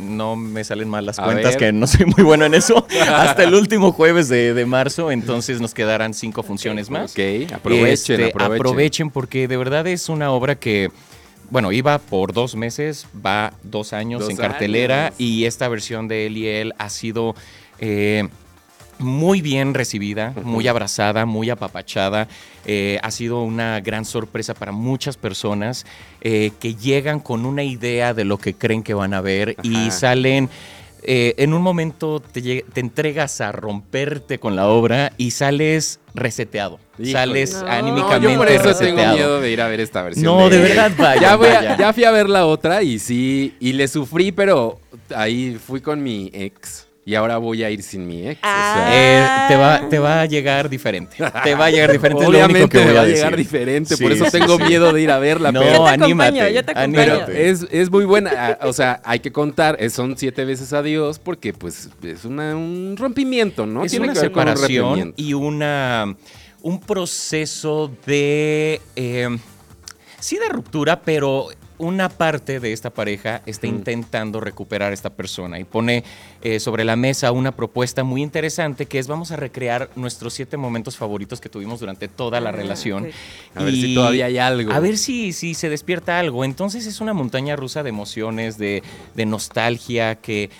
no 0.00 0.36
me 0.36 0.64
salen 0.64 0.88
mal 0.88 1.04
las 1.04 1.18
A 1.18 1.24
cuentas, 1.24 1.54
ver. 1.54 1.58
que 1.58 1.72
no 1.72 1.86
soy 1.86 2.06
muy 2.06 2.22
bueno 2.24 2.44
en 2.46 2.54
eso, 2.54 2.86
hasta 3.08 3.42
el 3.44 3.54
último 3.54 3.92
jueves 3.92 4.28
de, 4.28 4.54
de 4.54 4.66
marzo, 4.66 5.10
entonces 5.10 5.60
nos 5.60 5.74
quedarán 5.74 6.14
cinco 6.14 6.42
funciones 6.42 6.88
más. 6.90 7.12
Ok, 7.12 7.52
aprovechen, 7.52 7.86
Este, 7.92 8.24
aprovechen. 8.26 8.56
aprovechen 8.56 9.10
porque 9.10 9.48
de 9.48 9.56
verdad 9.56 9.86
es 9.86 10.08
una 10.08 10.30
obra 10.30 10.54
que, 10.54 10.90
bueno, 11.50 11.72
iba 11.72 11.98
por 11.98 12.32
dos 12.32 12.56
meses, 12.56 13.06
va 13.24 13.52
dos 13.62 13.92
años 13.92 14.20
Dos 14.20 14.30
en 14.30 14.36
cartelera 14.36 15.06
años. 15.06 15.14
y 15.18 15.44
esta 15.44 15.68
versión 15.68 16.08
de 16.08 16.26
él 16.26 16.36
y 16.36 16.46
él 16.46 16.74
ha 16.78 16.88
sido... 16.90 17.34
eh, 17.78 18.28
muy 18.98 19.42
bien 19.42 19.74
recibida, 19.74 20.32
muy 20.42 20.68
abrazada, 20.68 21.26
muy 21.26 21.50
apapachada. 21.50 22.28
Eh, 22.64 22.98
ha 23.02 23.10
sido 23.10 23.42
una 23.42 23.80
gran 23.80 24.04
sorpresa 24.04 24.54
para 24.54 24.72
muchas 24.72 25.16
personas 25.16 25.84
eh, 26.22 26.52
que 26.60 26.74
llegan 26.74 27.20
con 27.20 27.44
una 27.44 27.62
idea 27.62 28.14
de 28.14 28.24
lo 28.24 28.38
que 28.38 28.54
creen 28.54 28.82
que 28.82 28.94
van 28.94 29.12
a 29.14 29.20
ver 29.20 29.56
y 29.62 29.90
salen. 29.90 30.48
Eh, 31.06 31.34
en 31.38 31.54
un 31.54 31.62
momento 31.62 32.20
te, 32.20 32.64
entregas 32.74 33.40
a 33.40 33.52
romperte 33.52 34.38
con 34.38 34.56
la 34.56 34.66
obra 34.68 35.12
y 35.16 35.30
sales 35.30 36.00
reseteado. 36.14 36.80
Híjole. 36.98 37.12
Sales 37.12 37.54
No. 37.54 37.62
No, 37.62 37.68
anímicamente 37.70 38.32
yo 38.32 38.36
por 38.38 38.48
eso 38.48 38.62
tengo 38.62 38.72
reseteado. 38.80 39.14
miedo 39.16 39.40
de 39.40 39.50
ir 39.52 39.60
a 39.60 39.68
ver 39.68 39.80
esta 39.80 40.02
versión. 40.02 40.24
No, 40.24 40.48
de 40.48 40.58
verdad, 40.58 40.90
vaya, 40.98 41.20
ya, 41.20 41.36
voy 41.36 41.48
a- 41.48 41.54
vaya. 41.54 41.76
ya 41.78 41.92
fui 41.92 42.04
a 42.04 42.10
ver 42.10 42.28
la 42.28 42.46
otra 42.46 42.82
y 42.82 42.98
sí, 42.98 43.54
y 43.60 43.72
le 43.74 43.86
sufrí, 43.88 44.32
pero 44.32 44.80
ahí 45.14 45.58
fui 45.64 45.80
con 45.80 46.02
mi 46.02 46.30
ex 46.32 46.85
y 47.08 47.14
ahora 47.14 47.38
voy 47.38 47.62
a 47.62 47.70
ir 47.70 47.84
sin 47.84 48.04
mi 48.04 48.26
ex. 48.28 48.40
o 48.40 48.42
sea, 48.42 48.88
Eh, 48.90 49.48
te, 49.48 49.54
va, 49.56 49.88
te 49.88 49.98
va 50.00 50.22
a 50.22 50.26
llegar 50.26 50.68
diferente. 50.68 51.16
Te 51.44 51.54
va 51.54 51.66
a 51.66 51.70
llegar 51.70 51.92
diferente. 51.92 52.24
es 52.24 52.28
lo 52.28 52.36
Obviamente 52.36 52.58
único 52.64 52.68
que 52.68 52.78
me 52.78 52.84
voy 52.86 52.94
va 52.94 53.00
a 53.00 53.04
a 53.04 53.06
llegar 53.06 53.36
diferente, 53.36 53.96
Sí, 53.96 54.02
por 54.02 54.10
eso 54.12 54.24
sí, 54.24 54.32
tengo 54.32 54.56
sí. 54.58 54.64
miedo 54.64 54.92
de 54.92 55.02
ir 55.02 55.10
a 55.12 55.20
verla. 55.20 55.52
No, 55.52 55.60
pero 55.60 55.72
Yo 55.76 55.84
te 55.84 55.90
anímate. 55.90 56.30
acompaño, 56.40 56.54
yo 56.54 56.64
te 56.64 56.70
acompaño. 56.72 56.92
pero 56.96 57.12
anímate. 57.12 57.48
es, 57.48 57.66
es 57.70 57.90
muy 57.92 58.04
buena, 58.06 58.32
ah, 58.60 58.66
o 58.66 58.72
sea, 58.72 59.00
hay 59.04 59.20
que 59.20 59.30
contar, 59.30 59.76
eh, 59.78 59.88
son 59.88 60.18
siete 60.18 60.44
veces 60.44 60.72
adiós 60.72 61.20
porque 61.20 61.52
pues 61.52 61.88
es 62.02 62.24
una- 62.24 62.56
un 62.56 62.96
rompimiento, 62.98 63.66
¿no? 63.66 63.84
Es 63.84 63.92
Tiene 63.92 64.06
una 64.06 64.14
que 64.14 64.20
ver 64.22 64.32
con 64.32 64.42
un 64.48 64.56
separación 64.56 64.84
rompimiento. 64.86 65.22
y 65.22 65.32
una 65.34 66.16
un 66.62 66.80
proceso 66.80 67.92
de 68.04 68.80
eh, 68.96 69.28
sí 70.18 70.38
de 70.38 70.48
ruptura, 70.48 71.00
pero 71.02 71.46
una 71.78 72.08
parte 72.08 72.60
de 72.60 72.72
esta 72.72 72.90
pareja 72.90 73.42
está 73.46 73.66
intentando 73.66 74.40
recuperar 74.40 74.90
a 74.90 74.94
esta 74.94 75.10
persona 75.10 75.58
y 75.58 75.64
pone 75.64 76.04
eh, 76.42 76.58
sobre 76.60 76.84
la 76.84 76.96
mesa 76.96 77.32
una 77.32 77.52
propuesta 77.52 78.04
muy 78.04 78.22
interesante 78.22 78.86
que 78.86 78.98
es 78.98 79.06
vamos 79.08 79.30
a 79.30 79.36
recrear 79.36 79.90
nuestros 79.96 80.34
siete 80.34 80.56
momentos 80.56 80.96
favoritos 80.96 81.40
que 81.40 81.48
tuvimos 81.48 81.80
durante 81.80 82.08
toda 82.08 82.40
la 82.40 82.50
Ah, 82.50 82.52
relación. 82.52 83.08
A 83.54 83.62
ver 83.64 83.74
si 83.74 83.94
todavía 83.94 84.26
hay 84.26 84.38
algo. 84.38 84.72
A 84.72 84.80
ver 84.80 84.96
si, 84.98 85.32
si 85.32 85.54
se 85.54 85.68
despierta 85.68 86.18
algo. 86.18 86.44
Entonces 86.44 86.86
es 86.86 87.00
una 87.00 87.12
montaña 87.12 87.56
rusa 87.56 87.82
de 87.82 87.90
emociones, 87.90 88.56
de, 88.58 88.82
de 89.14 89.26
nostalgia, 89.26 90.14
que 90.16 90.50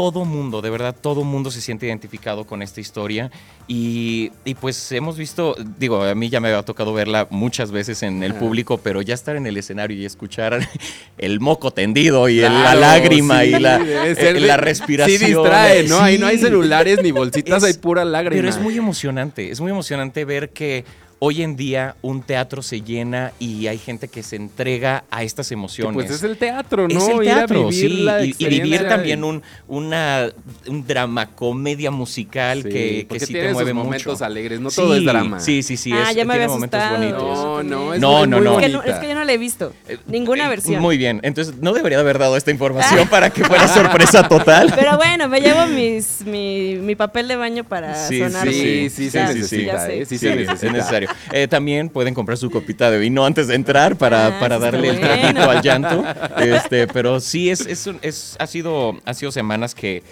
todo 0.00 0.24
mundo, 0.24 0.62
de 0.62 0.70
verdad, 0.70 0.96
todo 0.98 1.24
mundo 1.24 1.50
se 1.50 1.60
siente 1.60 1.84
identificado 1.86 2.46
con 2.46 2.62
esta 2.62 2.80
historia. 2.80 3.30
Y, 3.68 4.32
y 4.46 4.54
pues 4.54 4.90
hemos 4.92 5.18
visto, 5.18 5.54
digo, 5.78 6.02
a 6.02 6.14
mí 6.14 6.30
ya 6.30 6.40
me 6.40 6.48
había 6.48 6.62
tocado 6.62 6.94
verla 6.94 7.26
muchas 7.28 7.70
veces 7.70 8.02
en 8.02 8.22
el 8.22 8.30
Ajá. 8.32 8.40
público, 8.40 8.78
pero 8.78 9.02
ya 9.02 9.12
estar 9.12 9.36
en 9.36 9.46
el 9.46 9.58
escenario 9.58 9.98
y 9.98 10.06
escuchar 10.06 10.66
el 11.18 11.38
moco 11.40 11.70
tendido 11.70 12.30
y 12.30 12.40
el- 12.40 12.50
la 12.50 12.74
lágrima 12.74 13.42
sí, 13.42 13.48
y 13.48 13.58
la, 13.60 13.76
eh, 13.76 14.40
la 14.40 14.56
respiración. 14.56 15.18
Sí 15.18 15.26
distrae, 15.26 15.82
¿no? 15.86 16.00
Ahí 16.00 16.16
no 16.16 16.26
hay 16.26 16.38
Sí. 16.38 16.44
celulares 16.44 17.02
ni 17.02 17.10
bolsitas, 17.12 17.62
Es- 17.62 17.74
hay 17.74 17.80
pura 17.80 18.06
lágrima. 18.06 18.36
Pero 18.40 18.48
es 18.48 18.58
muy 18.58 18.78
emocionante, 18.78 19.50
es 19.50 19.60
muy 19.60 19.70
emocionante 19.70 20.24
ver 20.24 20.48
que 20.48 20.86
hoy 21.22 21.42
en 21.42 21.54
día 21.54 21.96
un 22.00 22.22
teatro 22.22 22.62
se 22.62 22.80
llena 22.80 23.32
y 23.38 23.66
hay 23.66 23.76
gente 23.76 24.08
que 24.08 24.22
se 24.22 24.36
entrega 24.36 25.04
a 25.10 25.22
estas 25.22 25.48
Que, 25.48 25.54
emociones. 25.54 25.92
Pues 25.94 26.10
es 26.10 26.22
el 26.22 26.38
teatro, 26.38 26.88
¿no? 26.88 26.98
Es 26.98 27.08
el 27.08 27.20
teatro, 27.20 27.68
vivir 27.68 27.90
sí, 27.90 28.02
la 28.04 28.24
y- 28.24 28.34
y, 28.38 28.46
vivir 28.48 28.88
también 28.88 29.22
un, 29.22 29.42
una, 29.68 30.28
un 30.66 30.86
drama, 30.86 31.26
comedia 31.26 31.90
musical 31.90 32.62
Sí, 32.62 32.68
que, 32.70 33.06
que 33.08 33.20
sí 33.20 33.26
tiene 33.34 33.48
te 33.48 33.52
mueve 33.52 33.74
momentos 33.74 34.14
mucho. 34.14 34.24
alegres, 34.24 34.60
no 34.60 34.70
todo 34.70 34.94
es 34.94 35.00
Sí, 35.00 35.06
drama. 35.06 35.40
Sí, 35.40 35.62
sí, 35.62 35.76
sí, 35.76 35.92
Ah, 35.92 36.10
es- 36.10 36.16
ya 36.16 36.24
me 36.24 36.32
tiene 36.32 36.44
había 36.44 36.48
momentos 36.48 36.90
bonitos. 36.90 37.20
No, 37.20 37.62
no, 37.62 37.94
es 37.94 38.00
No, 38.00 38.18
muy, 38.20 38.28
no, 38.28 38.36
muy 38.38 38.44
no. 38.46 38.58
Es 38.60 38.66
que, 38.66 38.72
no, 38.72 38.82
es 38.82 38.94
que 38.98 39.08
yo 39.08 39.14
no 39.14 39.24
la 39.24 39.32
he 39.32 39.38
visto. 39.38 39.74
Ninguna 40.06 40.46
Eh, 40.46 40.48
versión. 40.48 40.80
Muy 40.80 40.96
bien, 40.96 41.20
entonces 41.22 41.54
no 41.60 41.74
debería 41.74 41.98
de 41.98 42.02
haber 42.02 42.18
dado 42.18 42.38
esta 42.38 42.50
información 42.50 43.06
para 43.10 43.28
que 43.28 43.44
fuera 43.44 43.68
sorpresa 43.68 44.26
total. 44.26 44.72
Pero 44.74 44.96
bueno, 44.96 45.28
me 45.28 45.42
llevo 45.42 45.66
mis, 45.66 46.22
mi, 46.24 46.76
mi 46.76 46.94
papel 46.96 47.28
de 47.28 47.36
baño 47.36 47.64
para 47.64 48.08
Sí, 48.08 48.18
sonar 48.20 48.48
Sí, 48.50 48.62
bien. 48.62 48.90
sí, 48.90 49.10
Ya, 49.10 49.26
se 49.28 49.34
necesita. 49.34 49.90
¿eh? 49.92 50.06
Sí, 50.06 50.16
Sí, 50.16 50.26
se 50.26 50.32
es 50.42 50.62
necesario. 50.72 51.09
Eh, 51.32 51.48
también 51.48 51.88
pueden 51.88 52.14
comprar 52.14 52.36
su 52.38 52.50
copita 52.50 52.90
de 52.90 52.98
vino 52.98 53.24
antes 53.24 53.46
de 53.48 53.54
entrar 53.54 53.96
para, 53.96 54.26
Ah, 54.28 54.40
para 54.40 54.58
darle 54.58 54.88
el 54.88 55.00
traguito 55.00 55.48
al 55.48 55.62
llanto. 55.62 56.04
Este, 56.38 56.86
pero 56.86 57.20
sí, 57.20 57.50
es, 57.50 57.60
es, 57.66 57.88
es- 58.02 58.36
ha, 58.38 58.46
sido, 58.46 58.98
ha 59.04 59.14
sido 59.14 59.32
semanas 59.32 59.74
que, 59.74 60.02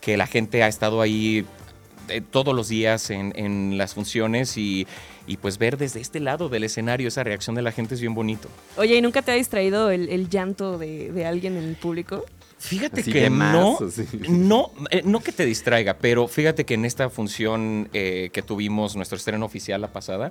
que 0.00 0.16
la 0.16 0.26
gente 0.26 0.62
ha 0.62 0.68
estado 0.68 1.00
ahí 1.00 1.44
eh, 2.08 2.20
todos 2.20 2.54
los 2.54 2.68
días 2.68 3.10
en, 3.10 3.32
en 3.36 3.78
las 3.78 3.94
funciones 3.94 4.58
y, 4.58 4.86
y 5.26 5.38
pues 5.38 5.56
ver 5.56 5.78
desde 5.78 6.00
este 6.00 6.20
lado 6.20 6.48
del 6.50 6.64
escenario 6.64 7.08
esa 7.08 7.24
reacción 7.24 7.56
de 7.56 7.62
la 7.62 7.72
gente 7.72 7.94
es 7.94 8.00
bien 8.02 8.14
bonito. 8.14 8.48
Oye, 8.76 8.96
¿y 8.96 9.00
nunca 9.00 9.22
te 9.22 9.32
ha 9.32 9.34
distraído 9.34 9.90
el, 9.90 10.08
el 10.10 10.28
llanto 10.28 10.76
de, 10.76 11.10
de 11.12 11.24
alguien 11.24 11.56
en 11.56 11.64
el 11.64 11.76
público? 11.76 12.24
Fíjate 12.64 13.02
Así 13.02 13.12
que 13.12 13.28
más, 13.28 13.52
no, 13.52 13.78
no, 14.28 14.70
eh, 14.90 15.02
no 15.04 15.20
que 15.20 15.32
te 15.32 15.44
distraiga, 15.44 15.98
pero 15.98 16.26
fíjate 16.28 16.64
que 16.64 16.74
en 16.74 16.84
esta 16.86 17.10
función 17.10 17.88
eh, 17.92 18.30
que 18.32 18.42
tuvimos, 18.42 18.96
nuestro 18.96 19.16
estreno 19.16 19.44
oficial 19.44 19.80
la 19.82 19.92
pasada, 19.92 20.30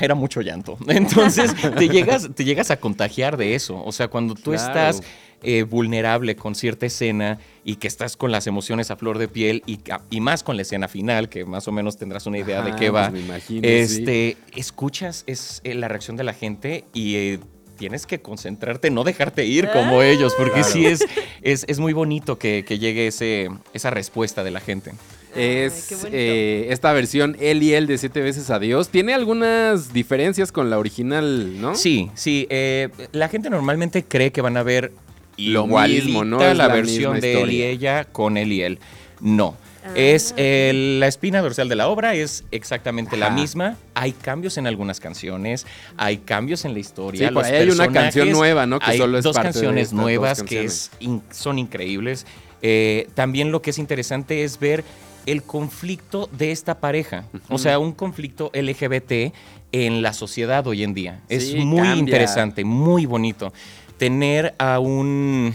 era 0.00 0.14
mucho 0.14 0.40
llanto. 0.40 0.78
Entonces 0.88 1.54
te 1.76 1.88
llegas, 1.88 2.28
te 2.34 2.44
llegas 2.44 2.70
a 2.70 2.78
contagiar 2.78 3.36
de 3.36 3.54
eso. 3.54 3.82
O 3.84 3.92
sea, 3.92 4.08
cuando 4.08 4.34
tú 4.34 4.52
Claro. 4.52 4.66
estás 4.66 5.02
eh, 5.42 5.64
vulnerable 5.64 6.36
con 6.36 6.54
cierta 6.54 6.86
escena 6.86 7.38
y 7.64 7.76
que 7.76 7.88
estás 7.88 8.16
con 8.16 8.32
las 8.32 8.46
emociones 8.46 8.90
a 8.90 8.96
flor 8.96 9.18
de 9.18 9.28
piel 9.28 9.62
y, 9.66 9.80
y 10.10 10.20
más 10.20 10.42
con 10.42 10.56
la 10.56 10.62
escena 10.62 10.88
final, 10.88 11.28
que 11.28 11.44
más 11.44 11.68
o 11.68 11.72
menos 11.72 11.96
tendrás 11.96 12.26
una 12.26 12.38
idea 12.38 12.62
de 12.62 12.74
qué 12.76 12.90
va. 12.90 13.10
pues 13.10 13.20
me 13.20 13.26
imagino, 13.26 13.68
este, 13.68 14.36
escuchas 14.54 15.24
es, 15.26 15.60
eh, 15.64 15.74
la 15.74 15.88
reacción 15.88 16.16
de 16.16 16.24
la 16.24 16.32
gente 16.32 16.84
y 16.94 17.16
eh, 17.16 17.40
tienes 17.76 18.06
que 18.06 18.20
concentrarte, 18.20 18.90
no 18.90 19.04
dejarte 19.04 19.44
ir 19.46 19.68
como 19.72 20.02
ellos, 20.02 20.32
porque 20.36 20.54
Claro. 20.60 20.68
sí 20.72 20.86
es, 20.86 21.04
es, 21.42 21.64
es 21.68 21.78
muy 21.78 21.92
bonito 21.92 22.38
que, 22.38 22.64
que 22.66 22.78
llegue 22.80 23.06
ese, 23.06 23.48
esa 23.72 23.90
respuesta 23.90 24.42
de 24.42 24.50
la 24.50 24.60
gente. 24.60 24.92
Es 25.36 25.94
eh, 26.10 26.68
esta 26.70 26.92
versión 26.94 27.36
él 27.38 27.62
y 27.62 27.74
él 27.74 27.86
de 27.86 27.98
siete 27.98 28.20
veces 28.22 28.48
adiós. 28.50 28.88
Tiene 28.88 29.12
algunas 29.12 29.92
diferencias 29.92 30.50
con 30.50 30.70
la 30.70 30.78
original, 30.78 31.60
¿no? 31.60 31.74
Sí, 31.74 32.10
sí. 32.14 32.46
eh, 32.48 32.88
la 33.12 33.28
gente 33.28 33.50
normalmente 33.50 34.02
cree 34.02 34.32
que 34.32 34.40
van 34.40 34.56
a 34.56 34.62
ver 34.62 34.92
Lo 35.36 35.66
mismo, 35.66 36.24
¿no? 36.24 36.38
la, 36.38 36.52
Es 36.52 36.56
la 36.56 36.68
versión 36.68 37.12
misma 37.14 37.20
de 37.28 37.42
él 37.42 37.52
y 37.52 37.62
ella 37.64 38.04
con 38.04 38.38
él 38.38 38.50
y 38.50 38.62
él. 38.62 38.78
No. 39.20 39.54
Es 39.94 40.34
eh, 40.36 40.96
la 41.00 41.06
espina 41.06 41.40
dorsal 41.40 41.68
de 41.68 41.76
la 41.76 41.88
obra 41.88 42.14
es 42.14 42.44
exactamente 42.50 43.16
la 43.16 43.30
misma. 43.30 43.76
Hay 43.94 44.12
cambios 44.12 44.58
en 44.58 44.66
algunas 44.66 45.00
canciones, 45.00 45.66
hay 45.96 46.18
cambios 46.18 46.64
en 46.64 46.72
la 46.74 46.80
historia. 46.80 47.28
Sí, 47.28 47.34
por 47.34 47.42
los 47.44 47.52
ahí 47.52 47.56
hay 47.62 47.70
una 47.70 47.88
canción 47.88 48.30
nueva, 48.32 48.66
¿no? 48.66 48.78
Que 48.78 48.90
hay 48.92 48.98
solo 48.98 49.18
es 49.18 49.24
dos 49.24 49.34
parte 49.36 49.48
de 49.48 49.52
canciones 49.54 49.90
dos 49.90 50.00
nuevas 50.00 50.38
canciones. 50.40 50.90
que 50.90 51.00
es 51.00 51.06
in- 51.08 51.22
son 51.30 51.58
increíbles. 51.58 52.26
Eh, 52.62 53.08
también 53.14 53.52
lo 53.52 53.62
que 53.62 53.70
es 53.70 53.78
interesante 53.78 54.44
es 54.44 54.58
ver 54.58 54.82
el 55.26 55.42
conflicto 55.42 56.28
de 56.32 56.52
esta 56.52 56.78
pareja. 56.78 57.24
O 57.48 57.58
sea, 57.58 57.78
un 57.78 57.92
conflicto 57.92 58.50
LGBT 58.54 59.32
en 59.72 60.00
la 60.02 60.12
sociedad 60.12 60.66
hoy 60.66 60.82
en 60.84 60.94
día. 60.94 61.20
Es 61.28 61.54
muy 61.54 61.78
cambia. 61.82 61.96
interesante, 61.96 62.64
muy 62.64 63.06
bonito. 63.06 63.52
Tener 63.98 64.54
a 64.58 64.78
un... 64.78 65.54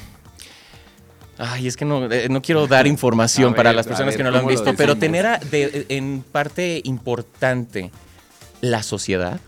Ay, 1.44 1.66
es 1.68 1.76
que 1.76 1.86
no, 1.86 2.06
eh, 2.12 2.28
no 2.30 2.42
quiero 2.42 2.68
dar 2.68 2.86
información 2.96 3.54
para 3.56 3.74
las 3.74 3.88
personas 3.88 4.12
ver, 4.14 4.18
que 4.18 4.24
no 4.24 4.30
lo 4.32 4.38
han 4.38 4.44
¿cómo 4.44 4.52
lo 4.52 4.56
visto, 4.64 4.76
pero 4.78 4.96
tener 4.96 5.26
a- 5.26 5.38
de- 5.40 5.88
en 5.90 6.24
parte 6.32 6.82
importante 6.84 7.90
la 8.62 8.84
sociedad 8.84 9.40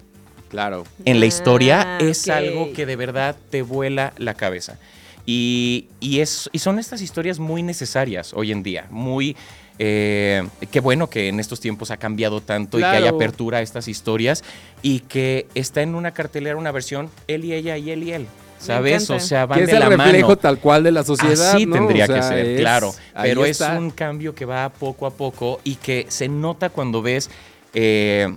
Claro. 0.50 0.86
en 1.06 1.20
la 1.20 1.26
historia 1.28 1.82
Ah, 1.84 1.98
es 2.02 2.28
algo 2.30 2.74
que 2.74 2.86
de 2.88 2.96
verdad 2.96 3.36
te 3.52 3.62
vuela 3.62 4.14
la 4.18 4.34
cabeza. 4.34 4.80
Y, 5.26 5.88
y 6.00 6.20
es, 6.20 6.50
y 6.52 6.60
son 6.60 6.80
estas 6.80 7.02
historias 7.02 7.40
muy 7.40 7.64
necesarias 7.64 8.34
hoy 8.34 8.52
en 8.52 8.62
día, 8.64 8.88
muy... 8.90 9.38
eh, 9.80 10.44
qué 10.72 10.80
bueno 10.80 11.10
que 11.10 11.30
en 11.30 11.40
estos 11.40 11.60
tiempos 11.60 11.92
ha 11.92 11.98
cambiado 11.98 12.42
tanto 12.42 12.78
y 12.78 12.82
que 12.82 12.88
hay 12.88 13.08
apertura 13.08 13.60
a 13.60 13.62
estas 13.62 13.88
historias 13.88 14.44
y 14.82 15.00
que 15.00 15.48
está 15.56 15.82
en 15.82 15.96
una 15.96 16.12
cartelera 16.12 16.58
una 16.58 16.72
versión 16.72 17.10
él 17.28 17.46
y 17.46 17.54
ella 17.54 17.78
y 17.78 17.90
él 17.92 18.04
y 18.04 18.12
él. 18.14 18.28
¿Sabes? 18.66 19.10
O 19.10 19.20
sea, 19.20 19.46
van 19.46 19.58
Que 19.60 19.64
es 19.66 19.70
de 19.70 19.74
el 19.76 19.80
la 19.82 19.90
reflejo 19.90 20.28
mano. 20.30 20.38
tal 20.38 20.60
cual 20.60 20.84
de 20.84 20.92
la 20.92 21.04
sociedad. 21.04 21.54
¿no? 21.60 21.74
tendría 21.76 22.04
O 22.06 22.08
sea, 22.08 22.16
que 22.16 22.22
ser, 22.24 22.46
es- 22.46 22.60
claro. 22.60 22.94
Pero 23.22 23.46
es 23.46 23.60
un 23.62 23.92
cambio 23.92 24.34
que 24.34 24.46
va 24.46 24.70
poco 24.70 25.06
a 25.06 25.12
poco 25.12 25.60
y 25.64 25.76
que 25.76 26.06
se 26.10 26.28
nota 26.28 26.70
cuando 26.70 27.02
ves 27.02 27.30
eh, 27.74 28.34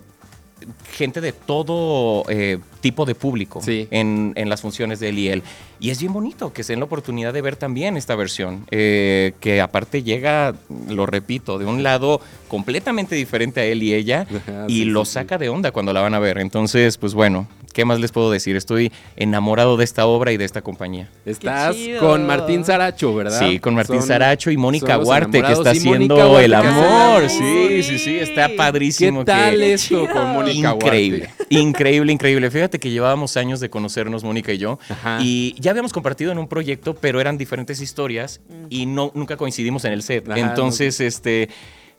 gente 0.93 1.21
de 1.21 1.33
todo 1.33 2.25
eh, 2.29 2.59
tipo 2.81 3.05
de 3.05 3.15
público 3.15 3.61
Sí. 3.63 3.87
en, 3.91 4.33
en 4.37 4.49
las 4.49 4.63
funciones 4.63 4.99
de 5.01 5.11
él 5.11 5.19
y 5.19 5.29
él. 5.29 5.43
Y 5.79 5.91
es 5.91 6.01
bien 6.01 6.13
bonito 6.15 6.53
que 6.55 6.65
se 6.65 6.73
den 6.73 6.81
la 6.81 6.87
oportunidad 6.87 7.35
de 7.35 7.43
ver 7.43 7.57
también 7.57 7.97
esta 7.99 8.17
versión, 8.17 8.65
eh, 8.71 9.35
que 9.41 9.61
aparte 9.61 10.03
llega, 10.03 10.55
lo 10.89 11.05
repito, 11.05 11.59
de 11.59 11.67
un 11.67 11.83
lado 11.83 12.21
completamente 12.49 13.15
diferente 13.15 13.61
a 13.61 13.65
él 13.65 13.83
y 13.83 13.93
ella 13.93 14.27
Ajá, 14.35 14.65
y 14.69 14.79
sí, 14.79 14.85
lo 14.87 15.05
sí, 15.05 15.11
sí. 15.11 15.15
saca 15.15 15.37
de 15.37 15.51
onda 15.51 15.73
cuando 15.73 15.93
la 15.93 16.01
van 16.01 16.15
a 16.15 16.19
ver. 16.19 16.39
Entonces, 16.39 16.97
pues 16.97 17.13
bueno, 17.13 17.47
¿qué 17.77 17.85
más 17.85 18.01
les 18.01 18.11
puedo 18.11 18.31
decir? 18.31 18.57
Estoy 18.57 18.91
enamorado 19.17 19.77
de 19.77 19.85
esta 19.85 20.07
obra 20.07 20.33
y 20.33 20.39
de 20.39 20.47
esta 20.47 20.63
compañía. 20.63 21.11
Estás 21.27 21.77
con 22.01 22.27
Martín 22.27 22.65
Saracho, 22.65 23.15
¿verdad? 23.15 23.39
Sí, 23.39 23.59
con 23.59 23.75
Martín 23.75 23.99
Son- 23.99 24.09
Saracho 24.09 24.51
y 24.51 24.57
Mónica 24.57 24.97
Huarte, 24.97 25.43
que 25.43 25.53
está 25.53 25.73
haciendo 25.73 26.17
Huarte, 26.17 26.45
el 26.47 26.55
amor. 26.55 27.29
Sí, 27.29 27.83
sí, 27.83 27.99
sí, 27.99 28.17
está 28.17 28.49
¿Qué 28.49 28.55
padrísimo. 28.57 29.27
tal 29.27 29.57
que... 29.59 29.75
esto 29.75 30.09
con 30.11 30.27
Mónica 30.33 30.73
Increíble, 30.73 31.29
Huarte? 31.29 31.45
increíble, 31.51 32.13
increíble. 32.15 32.51
Fíjate 32.51 32.79
que 32.79 32.89
llevábamos 32.89 33.37
años 33.37 33.61
de 33.61 33.69
conocernos, 33.69 34.25
Mónica 34.25 34.55
y 34.55 34.59
yo, 34.59 34.79
Ajá. 34.89 35.19
y 35.21 35.55
ya 35.61 35.73
habíamos 35.73 35.93
compartido 35.93 36.33
en 36.33 36.39
un 36.39 36.49
proyecto, 36.49 36.95
pero 36.95 37.21
eran 37.21 37.37
diferentes 37.37 37.83
historias 37.83 38.41
y 38.71 38.87
no, 38.87 39.13
nunca 39.15 39.37
coincidimos 39.37 39.85
en 39.85 39.93
el 39.93 40.03
set. 40.03 40.27
Ajá, 40.31 40.41
Entonces, 40.41 40.99
este, 41.01 41.51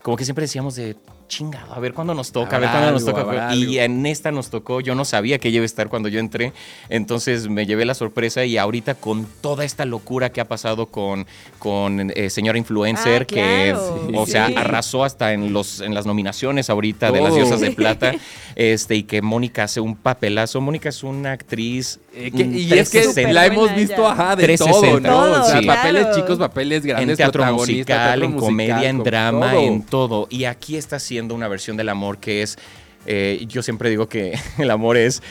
como 0.02 0.18
que 0.18 0.26
siempre 0.26 0.42
decíamos 0.46 0.76
de 0.76 0.96
chingado, 1.28 1.74
a 1.74 1.80
ver 1.80 1.94
cuándo 1.94 2.14
nos 2.14 2.32
toca, 2.32 2.56
a 2.56 2.60
ver 2.60 2.70
cuándo 2.70 2.92
nos 2.92 3.06
toca. 3.06 3.54
Y 3.56 3.80
algo. 3.80 3.96
en 3.96 4.06
esta 4.06 4.32
nos 4.32 4.50
tocó, 4.50 4.82
yo 4.82 4.96
no 4.96 5.06
sabía 5.06 5.40
que 5.40 5.50
ella 5.50 5.58
iba 5.58 5.64
a 5.64 5.66
estar 5.66 5.90
cuando 5.90 6.10
yo 6.10 6.20
entré, 6.20 6.54
entonces 6.90 7.48
me 7.50 7.66
llevé 7.66 7.86
la 7.86 7.94
sorpresa 7.94 8.46
y 8.46 8.58
ahorita 8.58 8.96
con 8.96 9.26
toda 9.42 9.66
esta 9.66 9.86
locura 9.86 10.32
que 10.32 10.42
ha 10.42 10.48
pasado 10.48 10.88
con, 10.88 11.26
con 11.60 12.12
eh, 12.16 12.30
señora 12.30 12.58
influencer, 12.58 13.24
Ah, 13.24 13.26
que, 13.26 13.76
o 14.16 14.26
sea, 14.26 14.48
sí. 14.48 14.54
arrasó 14.56 15.04
hasta 15.04 15.34
en, 15.34 15.52
los, 15.54 15.82
en 15.82 15.94
las 15.94 16.06
nominaciones 16.06 16.70
ahorita 16.70 17.12
de 17.12 17.22
las 17.22 17.36
diosas 17.36 17.60
de 17.60 17.72
plata, 17.78 18.13
este, 18.56 18.96
y 18.96 19.04
que 19.04 19.22
Mónica 19.22 19.63
hace 19.63 19.80
un 19.82 19.96
papelazo. 19.96 20.62
Mónica 20.62 20.90
es 20.90 21.04
una 21.04 21.32
actriz. 21.34 22.00
Eh, 22.13 22.32
que- 22.32 22.46
mm, 22.46 22.56
y 22.56 22.74
es 22.74 22.90
que 22.90 23.02
360. 23.02 23.34
la 23.34 23.46
hemos 23.46 23.76
visto, 23.76 24.02
ella. 24.02 24.12
ajá, 24.12 24.36
de 24.36 24.44
360. 24.44 25.10
todo, 25.10 25.28
¿no? 25.38 25.44
o 25.44 25.46
sea, 25.46 25.60
Sí. 25.60 25.66
papeles 25.68 26.08
chicos, 26.16 26.38
papeles 26.40 26.86
grandes, 26.86 27.10
en 27.10 27.18
teatro 27.18 27.46
musical, 27.54 27.86
teatro 27.86 28.26
en 28.26 28.32
musical, 28.32 28.40
comedia, 28.48 28.90
en 28.90 29.04
drama, 29.04 29.52
todo. 29.52 29.62
en 29.62 29.84
todo. 29.84 30.28
Y 30.32 30.46
aquí 30.46 30.78
está 30.78 30.96
haciendo 30.96 31.16
una 31.19 31.47
versión 31.47 31.77
del 31.77 31.89
amor 31.89 32.19
que 32.19 32.41
es, 32.41 32.58
eh, 33.06 33.45
yo 33.47 33.63
siempre 33.63 33.89
digo 33.89 34.08
que 34.08 34.38
el 34.58 34.71
amor 34.71 34.97
es 34.97 35.21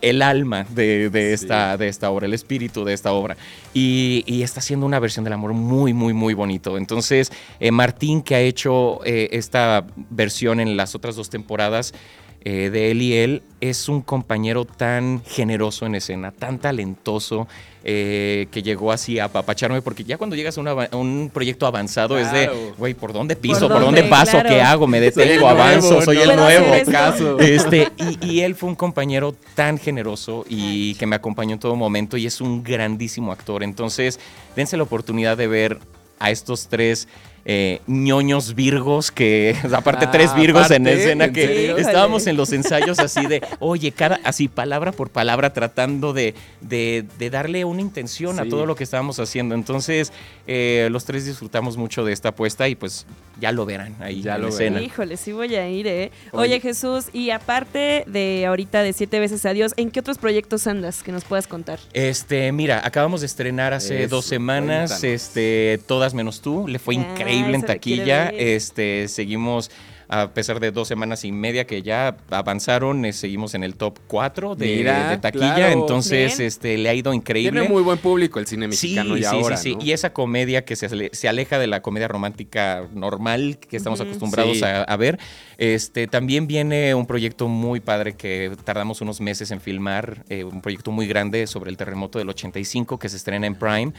el 0.00 0.20
alma 0.20 0.66
de, 0.70 1.08
de 1.08 1.32
esta, 1.32 1.76
de 1.78 1.88
esta 1.88 2.10
obra, 2.10 2.26
el 2.26 2.34
espíritu 2.34 2.84
de 2.84 2.92
esta 2.92 3.12
obra. 3.12 3.36
Y, 3.72 4.22
y 4.26 4.42
está 4.42 4.60
haciendo 4.60 4.84
una 4.84 4.98
versión 4.98 5.24
del 5.24 5.32
amor 5.32 5.54
muy, 5.54 5.94
muy, 5.94 6.12
muy 6.12 6.34
bonito. 6.34 6.76
Entonces, 6.76 7.32
eh, 7.58 7.70
Martín, 7.70 8.22
que 8.22 8.34
ha 8.34 8.40
hecho 8.40 9.00
eh, 9.04 9.30
esta 9.32 9.86
versión 10.10 10.60
en 10.60 10.76
las 10.76 10.94
otras 10.94 11.16
dos 11.16 11.30
temporadas, 11.30 11.94
eh, 12.44 12.70
de 12.70 12.90
él 12.90 13.00
y 13.02 13.14
él 13.14 13.42
es 13.60 13.88
un 13.88 14.02
compañero 14.02 14.64
tan 14.66 15.22
generoso 15.24 15.86
en 15.86 15.94
escena, 15.94 16.30
tan 16.30 16.58
talentoso, 16.58 17.48
eh, 17.86 18.46
que 18.50 18.62
llegó 18.62 18.92
así 18.92 19.18
a 19.18 19.24
apapacharme, 19.26 19.80
porque 19.82 20.04
ya 20.04 20.16
cuando 20.18 20.36
llegas 20.36 20.56
a, 20.56 20.60
una 20.60 20.72
ava- 20.72 20.88
a 20.90 20.96
un 20.96 21.30
proyecto 21.32 21.66
avanzado 21.66 22.18
es 22.18 22.30
de, 22.32 22.50
güey, 22.78 22.94
¿por 22.94 23.12
dónde 23.12 23.36
piso? 23.36 23.60
¿Por 23.60 23.72
¿Por, 23.72 23.80
dónde, 23.82 24.00
dónde? 24.02 24.10
paso? 24.10 24.32
Claro. 24.32 24.48
¿Qué 24.50 24.60
hago? 24.60 24.86
¿Me 24.86 24.98
Soy 25.10 25.22
el 25.22 25.28
detengo? 25.28 25.50
nuevo, 25.52 25.62
¿Avanzo? 25.62 26.02
Soy 26.02 26.16
no 26.16 26.22
el 26.22 26.36
nuevo. 26.36 27.38
Este, 27.40 27.88
y, 27.96 28.26
y 28.26 28.40
él 28.40 28.54
fue 28.54 28.68
un 28.70 28.74
compañero 28.74 29.34
tan 29.54 29.78
generoso 29.78 30.44
y 30.48 30.94
que 30.96 31.06
me 31.06 31.16
acompañó 31.16 31.54
en 31.54 31.60
todo 31.60 31.76
momento 31.76 32.16
y 32.16 32.26
es 32.26 32.40
un 32.40 32.62
grandísimo 32.62 33.32
actor. 33.32 33.62
Entonces, 33.62 34.18
dense 34.56 34.76
la 34.76 34.82
oportunidad 34.82 35.36
de 35.36 35.46
ver 35.46 35.78
a 36.18 36.30
estos 36.30 36.68
tres 36.68 37.08
eh, 37.46 37.80
ñoños 37.86 38.54
virgos 38.54 39.10
que, 39.10 39.54
aparte 39.74 40.06
Ah, 40.06 40.10
tres 40.10 40.34
virgos 40.34 40.70
en 40.70 40.86
escena 40.86 41.26
¿en 41.26 41.32
que 41.32 41.46
serio? 41.46 41.76
estábamos 41.76 42.26
en 42.26 42.36
los 42.36 42.52
ensayos 42.52 42.98
así 43.00 43.26
de, 43.26 43.42
oye, 43.60 43.92
cada, 43.92 44.18
así 44.24 44.48
palabra 44.48 44.92
por 44.92 45.10
palabra 45.10 45.52
tratando 45.52 46.12
de, 46.12 46.34
de- 46.62 47.04
de 47.18 47.30
darle 47.30 47.64
una 47.64 47.80
intención 47.82 48.40
a 48.40 48.48
todo 48.48 48.64
lo 48.66 48.74
que 48.76 48.84
estábamos 48.84 49.18
haciendo. 49.20 49.54
Entonces, 49.54 50.12
eh, 50.46 50.88
los 50.90 51.04
tres 51.04 51.26
disfrutamos 51.26 51.76
mucho 51.76 52.04
de 52.04 52.12
esta 52.12 52.30
apuesta 52.30 52.68
y 52.68 52.74
pues 52.76 53.04
ya 53.40 53.52
lo 53.52 53.66
verán 53.66 53.94
ahí 54.00 54.22
Ya 54.22 54.36
en 54.36 54.42
lo 54.42 54.48
escena. 54.48 54.80
Híjole, 54.80 55.16
sí 55.16 55.32
voy 55.32 55.54
a 55.54 55.68
ir, 55.68 55.86
¿eh? 55.86 56.10
Oye. 56.32 56.44
Oye, 56.54 56.60
Jesús, 56.60 57.06
y 57.12 57.30
aparte 57.30 58.04
de 58.06 58.46
ahorita 58.46 58.82
de 58.82 58.92
Siete 58.92 59.18
veces 59.20 59.44
Adiós, 59.44 59.72
¿en 59.76 59.90
qué 59.90 60.00
otros 60.00 60.18
proyectos 60.18 60.66
andas 60.66 61.02
que 61.02 61.12
nos 61.12 61.24
puedas 61.24 61.46
contar? 61.46 61.78
Este, 61.92 62.52
mira, 62.52 62.80
acabamos 62.84 63.20
de 63.20 63.26
estrenar 63.26 63.72
hace 63.74 64.06
dos 64.06 64.24
semanas, 64.24 64.90
cuéntanos. 64.92 65.04
este, 65.04 65.80
Todas 65.86 66.14
menos 66.14 66.40
tú, 66.40 66.66
le 66.68 66.78
fue 66.78 66.94
Ah, 66.96 66.98
increíble 67.10 67.33
en 67.38 67.42
la 67.42 67.58
quiero 67.58 67.66
taquilla, 67.66 68.28
este, 68.30 69.08
seguimos 69.08 69.70
a 70.06 70.32
pesar 70.34 70.60
de 70.60 70.70
dos 70.70 70.86
semanas 70.86 71.24
y 71.24 71.32
media 71.32 71.66
que 71.66 71.82
ya 71.82 72.18
avanzaron, 72.30 73.04
eh, 73.06 73.12
seguimos 73.14 73.54
en 73.54 73.64
el 73.64 73.74
top 73.74 73.98
4 74.06 74.54
de, 74.54 74.76
Mira, 74.76 75.10
de 75.10 75.16
taquilla, 75.16 75.54
claro. 75.54 75.80
entonces 75.80 76.36
Bien. 76.36 76.46
este, 76.46 76.76
le 76.78 76.88
ha 76.90 76.94
ido 76.94 77.12
increíble. 77.14 77.52
Tiene 77.60 77.68
muy 77.72 77.82
buen 77.82 77.98
público 77.98 78.38
el 78.38 78.46
cine 78.46 78.66
Sí, 78.72 78.88
mexicano 78.88 79.16
sí, 79.16 79.22
ya 79.22 79.30
ahora, 79.30 79.56
sí, 79.56 79.70
sí. 79.70 79.76
¿no? 79.76 79.82
Y 79.82 79.92
esa 79.92 80.12
comedia 80.12 80.64
que 80.66 80.76
se, 80.76 81.10
se 81.12 81.28
aleja 81.28 81.58
de 81.58 81.66
la 81.66 81.80
comedia 81.80 82.06
romántica 82.06 82.86
normal 82.92 83.58
que 83.58 83.76
estamos 83.78 84.00
acostumbrados 84.00 84.58
Sí. 84.58 84.64
a, 84.64 84.82
a 84.82 84.96
ver. 84.96 85.18
Este, 85.56 86.06
también 86.06 86.46
viene 86.46 86.94
un 86.94 87.06
proyecto 87.06 87.48
muy 87.48 87.80
padre 87.80 88.14
que 88.14 88.52
tardamos 88.64 89.00
unos 89.00 89.20
meses 89.22 89.50
en 89.52 89.60
filmar, 89.60 90.24
eh, 90.28 90.44
un 90.44 90.60
proyecto 90.60 90.90
muy 90.90 91.06
grande 91.06 91.46
sobre 91.46 91.70
el 91.70 91.76
terremoto 91.78 92.18
del 92.18 92.28
85 92.28 92.98
que 92.98 93.08
se 93.08 93.16
estrena 93.16 93.46
en 93.46 93.54
Prime. 93.54 93.92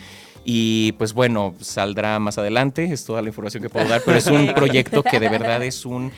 Y 0.45 0.91
pues 0.93 1.13
bueno, 1.13 1.55
saldrá 1.60 2.19
más 2.19 2.38
adelante, 2.38 2.86
es 2.93 3.03
toda 3.03 3.21
la 3.23 3.29
información 3.29 3.63
que 3.63 3.69
puedo 3.69 3.88
dar, 3.88 4.01
pero 4.05 4.17
es 4.17 4.27
un 4.27 4.53
proyecto 4.53 5.01
que 5.03 5.19
de 5.19 5.27
verdad 5.29 5.63
es 5.63 5.86
un 5.86 6.12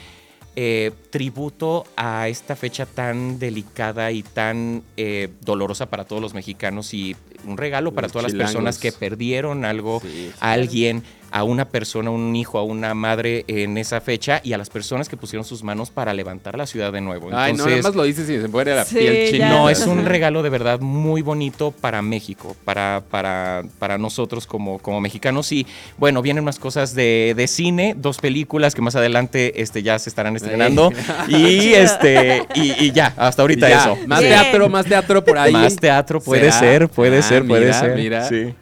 eh, 0.57 0.91
tributo 1.11 1.85
a 1.95 2.27
esta 2.27 2.55
fecha 2.55 2.85
tan 2.85 3.39
delicada 3.39 4.11
y 4.11 4.23
tan 4.23 4.83
eh, 4.97 5.29
dolorosa 5.41 5.85
para 5.85 6.03
todos 6.03 6.21
los 6.21 6.33
mexicanos 6.33 6.93
y 6.93 7.15
un 7.45 7.57
regalo 7.57 7.93
para 7.93 8.07
Los 8.07 8.11
todas 8.13 8.31
chilangos. 8.31 8.53
las 8.53 8.63
personas 8.75 8.77
que 8.79 8.91
perdieron 8.91 9.63
algo, 9.65 10.01
Sí, 10.01 10.07
sí. 10.11 10.31
a 10.41 10.51
alguien, 10.51 11.03
a 11.31 11.43
una 11.43 11.65
persona, 11.69 12.09
un 12.09 12.35
hijo, 12.35 12.57
a 12.57 12.63
una 12.63 12.93
madre 12.93 13.43
en 13.47 13.77
esa 13.77 13.99
fecha 14.01 14.39
y 14.43 14.53
a 14.53 14.57
las 14.57 14.69
personas 14.69 15.09
que 15.09 15.17
pusieron 15.17 15.43
sus 15.45 15.63
manos 15.63 15.89
para 15.91 16.13
levantar 16.13 16.57
la 16.57 16.65
ciudad 16.65 16.91
de 16.93 17.01
nuevo. 17.01 17.29
Ay, 17.33 17.53
no, 17.53 17.65
nada 17.65 17.81
más 17.81 17.95
lo 17.95 18.03
dices 18.03 18.29
y 18.29 18.39
se 18.41 18.49
pone 18.49 18.73
la 18.73 18.85
Sí, 18.85 18.95
piel 18.97 19.31
china. 19.31 19.49
no, 19.49 19.69
es 19.69 19.85
un 19.85 20.05
regalo 20.05 20.43
de 20.43 20.49
verdad 20.49 20.79
muy 20.79 21.21
bonito 21.21 21.71
para 21.71 22.01
México, 22.01 22.55
para, 22.65 23.03
para, 23.09 23.63
para 23.79 23.97
nosotros 23.97 24.47
como, 24.47 24.79
como 24.79 25.01
mexicanos. 25.01 25.51
Y 25.51 25.67
bueno, 25.97 26.21
vienen 26.21 26.43
unas 26.43 26.59
cosas 26.59 26.95
de, 26.95 27.33
de 27.35 27.47
cine, 27.47 27.93
dos 27.97 28.17
películas 28.19 28.73
que 28.75 28.81
más 28.81 28.95
adelante 28.95 29.61
este, 29.61 29.83
ya 29.83 29.99
se 29.99 30.09
estarán 30.09 30.35
estrenando. 30.35 30.91
y, 31.27 31.73
este, 31.73 32.45
y, 32.55 32.85
y 32.85 32.91
ya, 32.91 33.13
hasta 33.17 33.41
ahorita 33.41 33.69
Ya, 33.69 33.79
eso. 33.81 33.97
Más 34.07 34.21
Sí. 34.21 34.25
teatro, 34.27 34.69
más 34.69 34.85
teatro 34.85 35.23
por 35.23 35.37
ahí. 35.37 35.53
Más 35.53 35.75
teatro 35.75 36.19
puede 36.21 36.43
¿Será? 36.51 36.59
ser, 36.59 36.89
puede 36.89 37.19
Ah, 37.19 37.21
ser, 37.21 37.45
puede 37.45 37.65
mira, 37.65 37.79
ser. 37.79 37.95
mira. 37.95 38.27
Sí. 38.29 38.53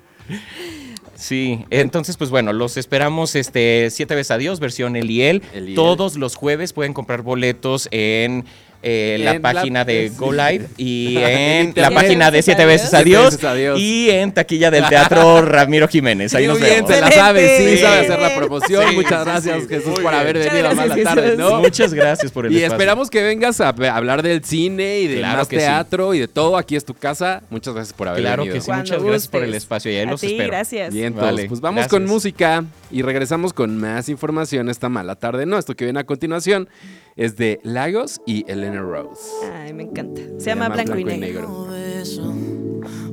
Sí, 1.26 1.66
entonces 1.72 2.18
pues 2.18 2.30
bueno, 2.30 2.54
los 2.54 2.78
esperamos 2.78 3.34
este 3.34 3.90
siete 3.90 4.14
veces 4.14 4.30
adiós, 4.30 4.60
versión 4.60 4.96
Eliel. 4.96 5.42
Eliel. 5.56 5.74
Todos 5.74 6.18
los 6.18 6.36
jueves 6.36 6.72
pueden 6.72 6.94
comprar 6.94 7.24
boletos 7.24 7.88
en 7.90 8.46
eh, 8.88 9.18
la 9.20 9.32
En 9.34 9.42
la- 9.42 9.54
página 9.54 9.84
de 9.84 10.10
sí. 10.10 10.16
Go 10.16 10.32
Live 10.32 10.68
y 10.78 11.18
En 11.18 11.74
la 11.76 11.90
página 11.90 12.30
de 12.30 12.44
siete 12.44 12.66
veces 12.66 12.94
adiós 12.94 13.40
y 13.78 14.12
en 14.12 14.32
taquilla 14.32 14.70
del 14.70 14.86
Teatro 14.90 15.42
Ramiro 15.42 15.88
Jiménez. 15.88 16.36
Ahí 16.36 16.46
nos 16.46 16.60
muy 16.60 16.68
bien, 16.70 16.86
vemos. 16.86 16.92
se 16.96 17.02
la 17.02 17.12
sabe, 17.12 17.58
sí, 17.58 17.76
Sí. 17.78 17.82
sabe 17.82 18.00
hacer 18.02 18.20
la 18.20 18.36
promoción. 18.36 18.90
Sí, 18.90 18.96
Muchas 18.96 19.26
gracias, 19.26 19.62
sí. 19.64 19.68
Jesús, 19.70 20.00
por 20.00 20.14
haber 20.14 20.38
Muchas 20.38 20.54
venido 20.54 20.70
a 20.70 20.76
mala 20.76 20.96
tarde. 21.04 21.36
¿no? 21.36 21.60
Muchas 21.62 21.94
gracias 21.96 22.32
por 22.32 22.46
el 22.46 22.52
Y 22.52 22.58
espacio. 22.58 22.74
esperamos 22.76 23.10
que 23.10 23.24
vengas 23.24 23.60
a 23.60 23.70
hablar 23.70 24.22
del 24.22 24.44
cine 24.44 25.00
y 25.00 25.08
de 25.08 25.18
Claro 25.18 25.38
más 25.40 25.48
teatro 25.48 26.14
y 26.14 26.20
de 26.20 26.28
todo. 26.28 26.56
Aquí 26.56 26.76
es 26.76 26.86
tu 26.86 26.94
casa. 26.94 27.42
Muchas 27.50 27.74
gracias 27.74 27.94
por 27.94 28.08
haber 28.08 28.22
Claro 28.22 28.44
venido. 28.44 28.54
que 28.54 28.62
sí, 28.62 28.68
Cuando 28.68 28.84
muchas 28.84 29.04
gracias 29.04 29.28
por 29.30 29.44
el 29.44 29.54
espacio 29.56 29.92
y 29.92 29.96
ahí 29.96 30.06
A 30.06 30.12
los 30.12 30.24
espero. 30.24 30.48
gracias. 30.48 30.94
Bien, 30.94 31.16
Vale, 31.16 31.46
pues 31.48 31.60
vamos 31.60 31.88
con 31.88 32.06
música 32.06 32.64
y 32.92 33.02
regresamos 33.02 33.52
con 33.52 33.78
más 33.78 34.10
información 34.10 34.70
esta 34.70 34.90
mala 34.90 35.16
tarde. 35.16 35.48
No, 35.48 35.58
esto 35.58 35.76
que 35.76 35.86
viene 35.86 36.00
a 36.00 36.04
continuación 36.04 36.70
es 37.16 37.38
de 37.38 37.62
Lagos 37.64 38.22
y 38.26 38.50
Elena 38.52 38.82
Rose. 38.82 39.32
Ay, 39.54 39.74
me 39.74 39.84
encanta. 39.84 40.22
Se 40.38 40.48
llama 40.48 40.70
Blanco, 40.70 40.98
y 40.98 41.06
Negro. 41.06 41.48
Como 41.48 41.68
beso, 41.68 42.34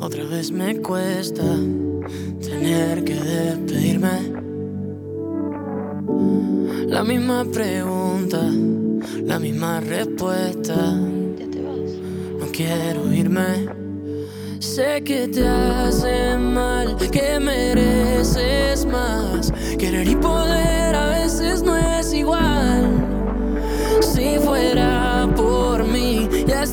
otra 0.01 0.25
vez 0.25 0.51
me 0.51 0.77
cuesta 0.79 1.45
tener 2.41 3.05
que 3.05 3.15
despedirme. 3.15 4.43
La 6.87 7.05
misma 7.05 7.45
pregunta, 7.45 8.43
la 9.25 9.38
misma 9.38 9.81
respuesta. 9.81 10.75
No 10.95 12.47
quiero 12.53 13.12
irme. 13.12 13.69
Sé 14.59 15.03
que 15.05 15.29
te 15.29 15.47
hace 15.47 16.37
mal, 16.38 16.97
que 17.11 17.38
mereces 17.41 18.85
más. 18.85 19.53
Querer 19.79 20.09
y 20.09 20.17
poder 20.17 20.95
a 20.95 21.09
veces 21.21 21.62
no 21.62 21.77
es 21.77 22.12
igual. 22.12 23.02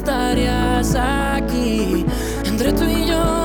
Estarías 0.09 0.95
aquí. 0.95 2.03
Entre 2.45 2.73
tú 2.73 2.83
y 2.83 3.05
yo 3.05 3.38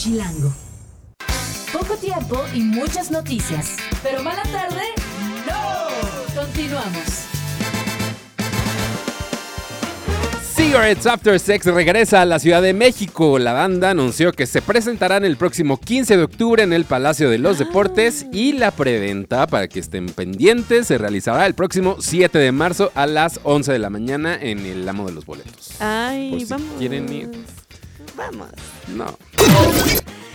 Chilango. 0.00 0.50
Poco 1.74 1.94
tiempo 1.96 2.42
y 2.54 2.60
muchas 2.60 3.10
noticias, 3.10 3.76
pero 4.02 4.22
mala 4.22 4.42
tarde, 4.44 4.80
no. 5.46 6.40
Continuamos. 6.40 7.26
Cigarettes 10.56 11.06
After 11.06 11.38
Sex 11.38 11.66
regresa 11.66 12.22
a 12.22 12.24
la 12.24 12.38
Ciudad 12.38 12.62
de 12.62 12.72
México. 12.72 13.38
La 13.38 13.52
banda 13.52 13.90
anunció 13.90 14.32
que 14.32 14.46
se 14.46 14.62
presentarán 14.62 15.26
el 15.26 15.36
próximo 15.36 15.78
15 15.78 16.16
de 16.16 16.22
octubre 16.22 16.62
en 16.62 16.72
el 16.72 16.86
Palacio 16.86 17.28
de 17.28 17.36
los 17.36 17.58
Deportes 17.58 18.24
y 18.32 18.54
la 18.54 18.70
preventa, 18.70 19.46
para 19.48 19.68
que 19.68 19.80
estén 19.80 20.06
pendientes, 20.06 20.86
se 20.86 20.96
realizará 20.96 21.44
el 21.44 21.52
próximo 21.52 21.96
7 22.00 22.38
de 22.38 22.52
marzo 22.52 22.90
a 22.94 23.04
las 23.06 23.38
11 23.42 23.70
de 23.70 23.78
la 23.78 23.90
mañana 23.90 24.34
en 24.40 24.60
el 24.60 24.88
Amo 24.88 25.04
de 25.06 25.12
los 25.12 25.26
Boletos. 25.26 25.72
Ay, 25.78 26.30
Por 26.30 26.38
si 26.40 26.46
vamos. 26.46 26.68
quieren 26.78 27.12
ir. 27.12 27.30
Vamos. 28.16 28.48
No. 28.88 29.16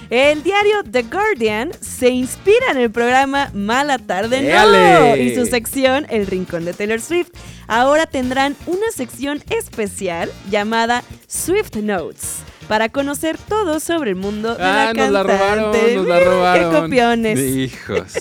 El 0.09 0.43
diario 0.43 0.83
The 0.89 1.03
Guardian 1.03 1.71
se 1.81 2.09
inspira 2.09 2.71
en 2.71 2.77
el 2.77 2.91
programa 2.91 3.49
Mala 3.53 3.97
Tarde 3.97 4.41
No 4.43 5.15
y 5.15 5.33
su 5.35 5.45
sección 5.47 6.05
El 6.09 6.27
Rincón 6.27 6.63
de 6.65 6.73
Taylor 6.73 7.01
Swift. 7.01 7.29
Ahora 7.67 8.05
tendrán 8.05 8.55
una 8.67 8.91
sección 8.95 9.43
especial 9.49 10.31
llamada 10.51 11.03
Swift 11.27 11.75
Notes 11.77 12.35
para 12.67 12.89
conocer 12.89 13.37
todo 13.37 13.79
sobre 13.79 14.11
el 14.11 14.15
mundo 14.15 14.55
de 14.55 14.63
Ah, 14.63 14.91
la 14.93 15.03
nos 15.03 15.11
la 15.11 15.23
robaron, 15.23 15.95
nos 15.95 16.05
la 16.07 16.19
robaron. 16.19 16.71
¡Qué 16.71 16.79
copiones! 16.81 17.39
Hijos. 17.39 18.13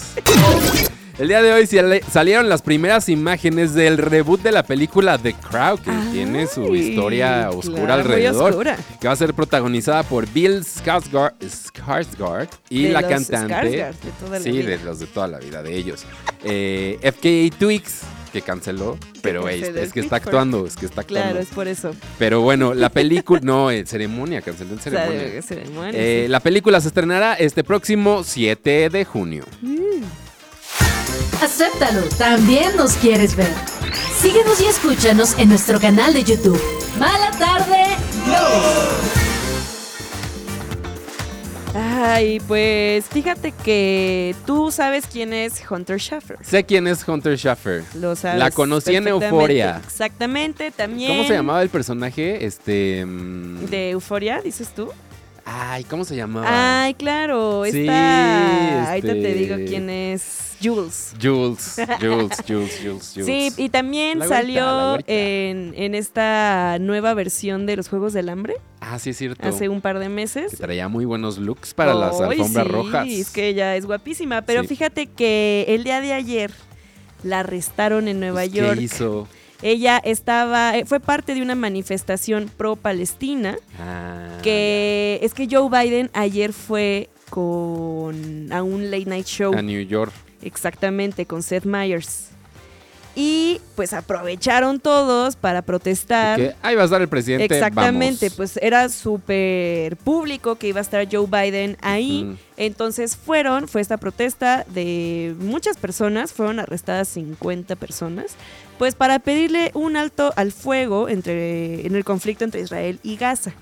El 1.16 1.28
día 1.28 1.42
de 1.42 1.52
hoy 1.52 1.68
salieron 2.10 2.48
las 2.48 2.62
primeras 2.62 3.08
imágenes 3.08 3.72
del 3.72 3.98
reboot 3.98 4.42
de 4.42 4.50
la 4.50 4.64
película 4.64 5.16
The 5.16 5.34
Crown, 5.34 5.78
que 5.78 5.90
Ay, 5.90 6.08
tiene 6.12 6.48
su 6.48 6.74
historia 6.74 7.50
oscura 7.50 7.84
claro, 7.84 8.02
alrededor. 8.02 8.50
oscura. 8.50 8.76
Que 9.00 9.06
va 9.06 9.12
a 9.12 9.16
ser 9.16 9.32
protagonizada 9.32 10.02
por 10.02 10.28
Bill 10.32 10.64
Skarsgård, 10.64 11.34
Skarsgård 11.38 12.48
y 12.68 12.84
De 12.84 12.88
la 12.90 13.00
los 13.02 13.10
cantante. 13.10 13.54
Skarsgård 13.54 13.94
de 14.00 14.10
toda 14.18 14.38
la 14.38 14.40
sí, 14.44 14.50
vida. 14.50 14.70
de 14.70 14.78
los 14.84 14.98
de 14.98 15.06
toda 15.06 15.28
la 15.28 15.38
vida 15.38 15.62
de 15.62 15.76
ellos. 15.76 16.04
Eh, 16.42 16.98
FKA 17.00 17.58
Twigs, 17.60 18.00
que 18.32 18.42
canceló, 18.42 18.98
pero 19.22 19.48
ey, 19.48 19.62
es 19.62 19.92
que 19.92 20.00
está 20.00 20.16
actuando, 20.16 20.66
es 20.66 20.74
que 20.74 20.86
está 20.86 21.02
actuando. 21.02 21.28
Claro, 21.30 21.40
es 21.40 21.54
por 21.54 21.68
eso. 21.68 21.94
Pero 22.18 22.40
bueno, 22.40 22.74
la 22.74 22.88
película, 22.90 23.40
no, 23.44 23.70
en 23.70 23.86
ceremonia, 23.86 24.42
canceló 24.42 24.72
en 24.72 24.80
ceremonia. 24.80 25.92
Eh, 25.92 26.24
sí. 26.24 26.28
La 26.28 26.40
película 26.40 26.80
se 26.80 26.88
estrenará 26.88 27.34
este 27.34 27.62
próximo 27.62 28.24
7 28.24 28.90
de 28.90 29.04
junio. 29.04 29.44
Acéptalo, 31.44 32.00
también 32.16 32.74
nos 32.74 32.94
quieres 32.94 33.36
ver. 33.36 33.52
Síguenos 34.18 34.58
y 34.62 34.64
escúchanos 34.64 35.38
en 35.38 35.50
nuestro 35.50 35.78
canal 35.78 36.14
de 36.14 36.24
YouTube. 36.24 36.58
Mala 36.98 37.30
tarde, 37.32 37.84
Ay, 41.74 42.40
pues 42.48 43.04
fíjate 43.06 43.52
que 43.62 44.34
tú 44.46 44.70
sabes 44.70 45.04
quién 45.06 45.34
es 45.34 45.62
Hunter 45.68 45.98
Schaffer. 46.00 46.38
Sé 46.40 46.64
quién 46.64 46.86
es 46.86 47.06
Hunter 47.06 47.36
Schaffer. 47.36 47.84
Lo 48.00 48.16
sabes. 48.16 48.38
La 48.38 48.50
conocí 48.50 48.96
en. 48.96 49.06
Euforia. 49.06 49.82
Exactamente, 49.84 50.70
también. 50.70 51.10
¿Cómo 51.10 51.28
se 51.28 51.34
llamaba 51.34 51.60
el 51.60 51.68
personaje? 51.68 52.46
Este. 52.46 53.04
mm, 53.04 53.66
De 53.66 53.90
Euforia, 53.90 54.40
dices 54.40 54.68
tú. 54.74 54.88
Ay, 55.44 55.84
¿cómo 55.84 56.06
se 56.06 56.16
llamaba? 56.16 56.84
Ay, 56.84 56.94
claro, 56.94 57.64
Sí, 57.70 57.80
está. 57.80 58.88
Ahorita 58.92 59.08
te 59.12 59.18
este- 59.18 59.34
digo 59.34 59.56
quién 59.68 59.90
es. 59.90 60.53
Jules. 60.64 61.14
Jules, 61.22 61.76
Jules, 62.00 62.36
Jules, 62.48 62.80
Jules, 62.82 63.12
Jules. 63.14 63.26
Sí, 63.26 63.52
y 63.56 63.68
también 63.68 64.18
La 64.20 64.26
salió 64.28 64.98
en, 65.06 65.74
en 65.76 65.94
esta 65.94 66.78
nueva 66.80 67.12
versión 67.14 67.66
de 67.66 67.76
los 67.76 67.88
Juegos 67.88 68.12
del 68.12 68.28
Hambre 68.28 68.54
Ah, 68.80 68.98
sí, 68.98 69.10
es 69.10 69.16
cierto. 69.18 69.46
hace 69.48 69.68
un 69.68 69.80
par 69.80 69.98
de 69.98 70.04
Que 70.06 70.10
meses. 70.10 70.56
traía 70.58 70.88
muy 70.88 71.04
buenos 71.04 71.38
looks 71.38 71.72
para 71.74 71.94
las 71.94 72.20
alfombras 72.20 72.66
sí, 72.66 72.72
rojas. 72.72 73.08
Es 73.08 73.30
que 73.30 73.48
ella 73.48 73.76
es 73.76 73.86
guapísima. 73.86 74.42
Pero 74.42 74.62
Sí. 74.62 74.68
fíjate 74.68 75.06
que 75.06 75.64
el 75.68 75.84
día 75.84 76.00
de 76.00 76.12
ayer 76.12 76.50
la 77.22 77.40
arrestaron 77.40 78.08
en 78.08 78.20
Nueva 78.20 78.40
Pues, 78.42 78.52
York. 78.52 78.76
¿Qué 78.78 78.82
hizo? 78.84 79.26
Ella 79.62 79.96
estaba, 80.04 80.76
eh, 80.76 80.84
fue 80.84 81.00
parte 81.00 81.34
de 81.34 81.40
una 81.40 81.54
manifestación 81.54 82.50
pro-Palestina. 82.54 83.56
Ah, 83.80 84.38
Que 84.42 85.18
es 85.22 85.32
que 85.32 85.48
Joe 85.50 85.70
Biden 85.70 86.10
ayer 86.12 86.52
fue 86.52 87.08
con 87.30 88.52
a 88.52 88.62
un 88.62 88.90
late 88.90 89.06
night 89.06 89.26
show. 89.26 89.54
a 89.54 89.62
New 89.62 89.80
York. 89.86 90.12
Exactamente, 90.44 91.26
con 91.26 91.42
Seth 91.42 91.64
Meyers. 91.64 92.28
Y 93.16 93.60
pues 93.76 93.92
aprovecharon 93.92 94.80
todos 94.80 95.36
para 95.36 95.62
protestar. 95.62 96.36
Que 96.36 96.54
ahí 96.62 96.74
va 96.74 96.82
a 96.82 96.84
estar 96.86 97.00
el 97.00 97.08
presidente. 97.08 97.44
Exactamente, 97.44 98.26
vamos. 98.26 98.36
pues 98.36 98.56
era 98.56 98.88
súper 98.88 99.96
público 99.98 100.56
que 100.56 100.66
iba 100.66 100.80
a 100.80 100.82
estar 100.82 101.06
Joe 101.10 101.26
Biden 101.26 101.76
ahí. 101.80 102.36
Entonces 102.56 103.16
fueron, 103.16 103.68
fue 103.68 103.80
esta 103.82 103.98
protesta 103.98 104.66
de 104.68 105.36
muchas 105.38 105.76
personas, 105.76 106.32
fueron 106.32 106.58
arrestadas 106.58 107.08
50 107.08 107.76
personas, 107.76 108.34
pues 108.78 108.96
para 108.96 109.20
pedirle 109.20 109.70
un 109.74 109.96
alto 109.96 110.32
al 110.34 110.50
fuego 110.50 111.08
entre, 111.08 111.86
en 111.86 111.94
el 111.94 112.04
conflicto 112.04 112.44
entre 112.44 112.62
Israel 112.62 112.98
y 113.04 113.16
Gaza. 113.16 113.54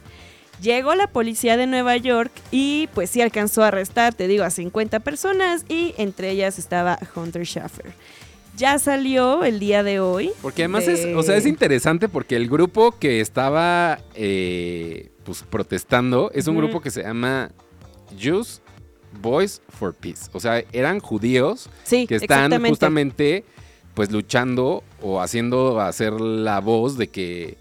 Llegó 0.62 0.94
la 0.94 1.08
policía 1.08 1.56
de 1.56 1.66
Nueva 1.66 1.96
York 1.96 2.30
y 2.52 2.88
pues 2.94 3.10
sí 3.10 3.20
alcanzó 3.20 3.64
a 3.64 3.68
arrestar, 3.68 4.14
te 4.14 4.28
digo, 4.28 4.44
a 4.44 4.50
50 4.50 5.00
personas 5.00 5.64
y 5.68 5.92
entre 5.98 6.30
ellas 6.30 6.58
estaba 6.58 6.98
Hunter 7.16 7.44
Schaffer. 7.44 7.92
Ya 8.56 8.78
salió 8.78 9.44
el 9.44 9.58
día 9.58 9.82
de 9.82 9.98
hoy. 9.98 10.30
Porque 10.40 10.62
además 10.62 10.86
de- 10.86 10.92
es, 11.10 11.16
o 11.16 11.22
sea, 11.24 11.36
es 11.36 11.46
interesante 11.46 12.08
porque 12.08 12.36
el 12.36 12.48
grupo 12.48 12.92
que 12.98 13.20
estaba 13.20 13.98
eh, 14.14 15.10
pues 15.24 15.42
protestando 15.42 16.30
es 16.32 16.46
un 16.46 16.56
grupo 16.56 16.80
que 16.80 16.90
se 16.90 17.02
llama 17.02 17.50
Jews 18.16 18.60
Boys 19.20 19.62
for 19.68 19.94
Peace. 19.94 20.30
O 20.32 20.38
sea, 20.38 20.62
eran 20.72 21.00
judíos 21.00 21.68
Sí, 21.82 22.06
que 22.06 22.16
están 22.16 22.52
justamente 22.66 23.44
pues 23.94 24.10
luchando 24.12 24.84
o 25.00 25.20
haciendo 25.20 25.80
hacer 25.80 26.12
la 26.20 26.60
voz 26.60 26.96
de 26.96 27.08
que 27.08 27.58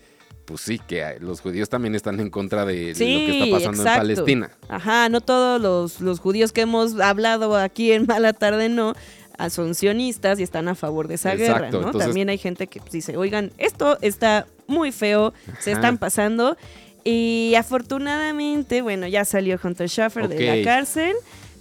pues 0.52 0.62
sí, 0.62 0.80
que 0.88 1.18
los 1.20 1.42
judíos 1.42 1.68
también 1.70 1.96
están 1.96 2.20
en 2.20 2.30
contra 2.30 2.66
de 2.66 2.88
lo 2.90 2.96
que 2.98 3.32
está 3.40 3.58
pasando 3.58 3.82
en. 3.84 3.98
Palestina. 3.98 4.52
Ajá, 4.70 5.10
no 5.10 5.22
todos 5.22 5.60
los, 5.62 6.00
los 6.02 6.20
judíos 6.20 6.52
que 6.52 6.62
hemos 6.62 7.00
hablado 7.00 7.56
aquí 7.58 7.92
en 7.92 8.06
Mala 8.06 8.34
Tarde, 8.34 8.70
no, 8.70 8.94
ah, 9.38 9.50
son 9.50 9.76
sionistas 9.76 10.40
y 10.40 10.44
están 10.44 10.68
a 10.68 10.76
favor 10.76 11.08
de 11.08 11.16
esa 11.16 11.36
guerra, 11.36 11.70
¿no? 11.72 11.78
entonces- 11.88 12.08
También 12.08 12.30
hay 12.30 12.38
gente 12.38 12.68
que 12.68 12.80
pues, 12.80 12.92
dice, 12.92 13.18
oigan, 13.18 13.52
esto 13.58 13.98
está 14.02 14.46
muy 14.68 14.92
feo, 14.92 15.34
se 15.60 15.72
están 15.72 15.98
pasando. 15.98 16.56
Y 17.04 17.56
afortunadamente, 17.58 18.82
bueno, 18.82 19.08
ya 19.08 19.26
salió 19.26 19.60
Hunter 19.64 19.90
Schaffer 19.90 20.28
de 20.28 20.36
la 20.46 20.64
cárcel. 20.64 21.14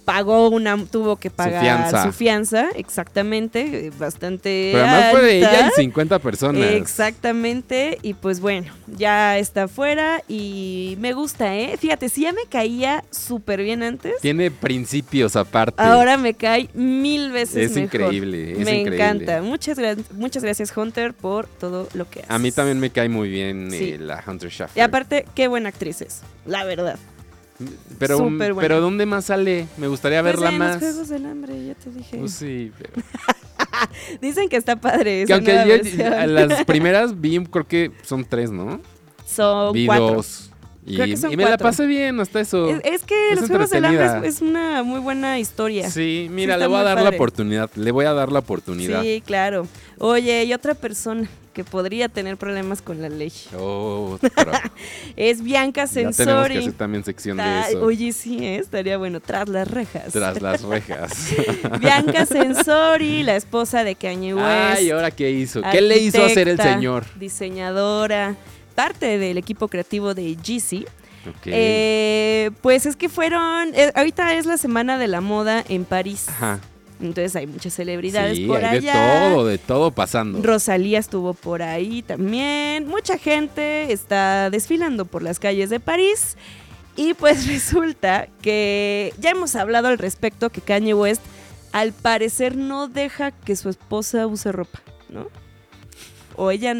Pagó 0.05 0.49
una, 0.49 0.77
tuvo 0.85 1.15
que 1.17 1.29
pagar 1.29 1.61
fianza. 1.61 2.03
su 2.03 2.11
fianza, 2.11 2.69
exactamente, 2.75 3.91
bastante. 3.99 4.71
Pero 4.73 4.85
además 4.85 5.11
fue 5.11 5.21
de 5.21 5.37
ella 5.37 5.65
alta. 5.65 5.71
y 5.77 5.81
50 5.83 6.19
personas. 6.19 6.63
Exactamente, 6.71 7.97
y 8.01 8.13
pues 8.13 8.39
bueno, 8.39 8.71
ya 8.87 9.37
está 9.37 9.67
fuera 9.67 10.23
y 10.27 10.95
me 10.99 11.13
gusta, 11.13 11.55
¿eh? 11.55 11.77
Fíjate, 11.77 12.09
si 12.09 12.21
ya 12.21 12.31
me 12.33 12.45
caía 12.49 13.03
súper 13.11 13.61
bien 13.61 13.83
antes, 13.83 14.13
Tiene 14.21 14.49
principios 14.49 15.35
aparte. 15.35 15.81
ahora 15.83 16.17
me 16.17 16.33
cae 16.33 16.69
mil 16.73 17.31
veces 17.31 17.71
Es 17.71 17.75
mejor. 17.75 17.83
increíble, 18.01 18.51
es 18.53 18.57
me 18.59 18.79
increíble. 18.81 18.95
encanta. 18.95 19.41
Muchas, 19.41 19.77
gra- 19.77 19.97
muchas 20.15 20.43
gracias, 20.43 20.75
Hunter, 20.75 21.13
por 21.13 21.47
todo 21.47 21.87
lo 21.93 22.09
que 22.09 22.19
haces. 22.21 22.31
A 22.31 22.39
mí 22.39 22.51
también 22.51 22.79
me 22.79 22.89
cae 22.89 23.09
muy 23.09 23.29
bien 23.29 23.69
Sí. 23.71 23.91
eh, 23.91 23.97
la 23.99 24.23
Hunter 24.25 24.49
Schaffer. 24.49 24.77
Y 24.77 24.81
aparte, 24.81 25.25
qué 25.35 25.47
buena 25.47 25.69
actriz 25.69 26.01
es, 26.01 26.21
la 26.45 26.63
verdad. 26.63 26.97
Pero, 27.99 28.17
Súper 28.17 28.53
buena. 28.53 28.67
pero 28.67 28.81
¿dónde 28.81 29.05
más 29.05 29.25
sale? 29.25 29.67
Me 29.77 29.87
gustaría 29.87 30.21
verla 30.21 30.47
Pues 30.47 30.53
en 30.53 30.57
más. 30.59 30.73
los 30.73 30.79
Juegos 30.91 31.09
del 31.09 31.25
Hambre, 31.25 31.65
ya 31.65 31.75
te 31.75 31.89
dije. 31.91 32.17
Pues 32.17 32.33
sí, 32.33 32.71
pero... 32.77 32.93
Dicen 34.21 34.49
que 34.49 34.57
está 34.57 34.75
padre 34.75 35.25
que 35.25 35.33
aunque 35.33 35.81
yo 35.97 36.05
a 36.15 36.27
las 36.27 36.65
primeras 36.65 37.19
vi, 37.19 37.43
creo 37.45 37.67
que 37.67 37.91
son 38.03 38.25
tres, 38.25 38.51
¿no? 38.51 38.79
Son 39.25 39.73
vi 39.73 39.85
cuatro. 39.85 40.15
dos. 40.15 40.50
Y, 40.85 40.95
Creo 40.95 41.07
que 41.07 41.17
son 41.17 41.31
y 41.31 41.37
me 41.37 41.45
la 41.45 41.57
pasé 41.57 41.85
bien 41.85 42.19
hasta 42.19 42.39
eso. 42.39 42.67
Es, 42.67 42.81
es 42.83 43.03
que 43.03 43.33
Es 43.33 43.41
los 43.41 43.49
Juegos 43.49 43.69
del 43.69 43.85
Hambre 43.85 44.05
es, 44.27 44.35
es 44.35 44.41
una 44.41 44.81
muy 44.83 44.99
buena 44.99 45.37
historia. 45.37 45.89
Sí, 45.89 46.27
mira, 46.31 46.57
le 46.57 46.65
voy 46.67 46.79
a 46.79 46.83
dar 46.83 47.01
la 47.01 47.09
oportunidad. 47.09 47.69
Le 47.75 47.91
voy 47.91 48.05
a 48.05 48.13
dar 48.13 48.31
la 48.31 48.39
oportunidad. 48.39 49.01
Sí, 49.01 49.21
claro. 49.25 49.67
Oye, 49.99 50.45
y 50.45 50.53
otra 50.53 50.73
persona 50.73 51.29
que 51.53 51.63
podría 51.63 52.07
tener 52.07 52.37
problemas 52.37 52.81
con 52.81 53.01
la 53.01 53.09
ley 53.09 53.31
Oh, 53.57 54.17
es 55.15 55.43
Bianca 55.43 55.85
ya 55.85 55.91
tenemos 55.91 56.17
que 56.17 56.23
Sensori. 56.23 56.57
hacer 56.57 56.73
también 56.73 57.03
sección 57.03 57.37
de 57.37 57.59
eso. 57.69 57.81
Oye, 57.81 58.13
sí, 58.13 58.37
¿eh? 58.45 58.57
estaría 58.57 58.97
bueno, 58.97 59.19
tras 59.19 59.49
las 59.49 59.69
rejas. 59.69 60.13
Tras 60.13 60.41
las 60.41 60.61
rejas. 60.63 61.27
Bianca 61.79 62.25
Sensori, 62.25 63.23
la 63.23 63.35
esposa 63.35 63.83
de 63.83 63.95
Kanye 63.95 64.33
West. 64.33 64.47
Ay, 64.47 64.89
¿ahora 64.91 65.11
qué 65.11 65.29
hizo? 65.31 65.61
¿Qué 65.71 65.81
le 65.81 65.97
hizo 65.97 66.23
hacer 66.23 66.47
el 66.47 66.59
señor? 66.59 67.05
Diseñadora, 67.19 68.35
parte 68.71 69.17
del 69.17 69.37
equipo 69.37 69.67
creativo 69.67 70.13
de. 70.13 70.35
Ok. 71.29 71.45
Eh, 71.45 72.51
pues 72.61 72.85
es 72.85 72.95
que 72.95 73.09
fueron, 73.09 73.69
eh, 73.75 73.91
ahorita 73.95 74.33
es 74.33 74.45
la 74.45 74.57
semana 74.57 74.97
de 74.97 75.07
la 75.07 75.21
moda 75.21 75.63
en 75.69 75.85
París. 75.85 76.27
Ajá. 76.29 76.59
Entonces 76.99 77.35
hay 77.35 77.47
muchas 77.47 77.73
celebridades 77.73 78.37
Sí, 78.37 78.45
por 78.45 78.63
hay 78.63 78.77
allá. 78.77 78.93
de 79.23 79.29
todo, 79.29 79.45
de 79.45 79.57
todo 79.57 79.91
pasando. 79.91 80.41
Rosalía 80.41 80.99
estuvo 80.99 81.33
por 81.33 81.61
ahí 81.63 82.03
también. 82.03 82.87
Mucha 82.87 83.17
gente 83.17 83.91
está 83.91 84.49
desfilando 84.49 85.05
por 85.05 85.23
las 85.23 85.39
calles 85.39 85.69
de 85.69 85.79
París. 85.79 86.37
Y 86.95 87.13
pues 87.13 87.47
resulta 87.51 88.27
que 88.41 89.13
ya 89.19 89.31
hemos 89.31 89.55
hablado 89.55 89.87
al 89.87 89.97
respecto 89.97 90.49
que 90.49 90.61
Kanye 90.61 90.93
West 90.93 91.21
al 91.71 91.93
parecer 91.93 92.55
no 92.55 92.87
deja 92.87 93.31
que 93.31 93.55
su 93.55 93.69
esposa 93.69 94.27
use 94.27 94.51
ropa, 94.51 94.81
¿no? 95.09 95.27
O 96.35 96.51
ella 96.51 96.75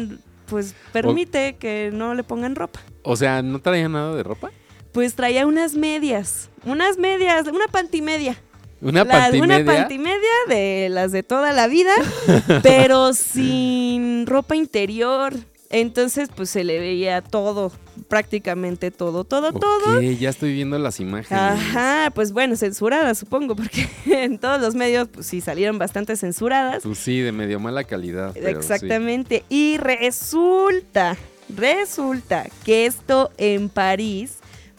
pues 0.52 0.74
permite 0.92 1.56
que 1.56 1.90
no 1.92 2.14
le 2.14 2.22
pongan 2.24 2.54
ropa. 2.54 2.80
O 3.02 3.16
sea, 3.16 3.40
¿no 3.42 3.58
traía 3.58 3.88
nada 3.88 4.14
de 4.14 4.22
ropa? 4.22 4.50
Pues 4.92 5.14
traía 5.14 5.46
unas 5.46 5.74
medias, 5.74 6.50
unas 6.66 6.98
medias, 6.98 7.46
una 7.48 7.66
pantimedia. 7.70 8.36
¿Una 8.82 9.04
La- 9.04 9.14
Una 9.14 9.20
pantimedia? 9.20 9.64
pantimedia 9.64 10.30
de 10.48 10.88
las 10.90 11.10
de 11.12 11.22
toda 11.22 11.52
la 11.52 11.68
vida, 11.68 11.92
pero 12.62 13.14
sin 13.14 14.26
ropa 14.26 14.56
interior. 14.56 15.32
Entonces, 15.72 16.28
pues 16.36 16.50
se 16.50 16.64
le 16.64 16.78
veía 16.78 17.22
todo, 17.22 17.72
prácticamente 18.08 18.90
todo, 18.90 19.24
todo, 19.24 19.52
todo. 19.52 19.96
Ok, 19.96 20.02
ya 20.18 20.28
estoy 20.28 20.52
viendo 20.52 20.78
las 20.78 21.00
imágenes. 21.00 21.42
Ajá, 21.42 22.12
pues 22.14 22.32
bueno, 22.32 22.56
censuradas 22.56 23.16
supongo, 23.18 23.56
porque 23.56 23.88
en 24.06 24.38
todos 24.38 24.60
los 24.60 24.74
medios, 24.74 25.08
pues 25.08 25.26
sí, 25.26 25.40
salieron 25.40 25.78
bastante 25.78 26.14
censuradas. 26.16 26.82
Pues 26.82 26.98
sí, 26.98 27.20
de 27.20 27.32
medio 27.32 27.58
mala 27.58 27.84
calidad. 27.84 28.32
pero 28.34 28.60
sí. 28.62 28.70
Exactamente. 28.72 29.44
Y 29.48 29.78
resulta, 29.78 31.16
resulta 31.56 32.46
que 32.64 32.84
esto 32.86 33.30
en 33.38 33.68
París, 33.70 34.34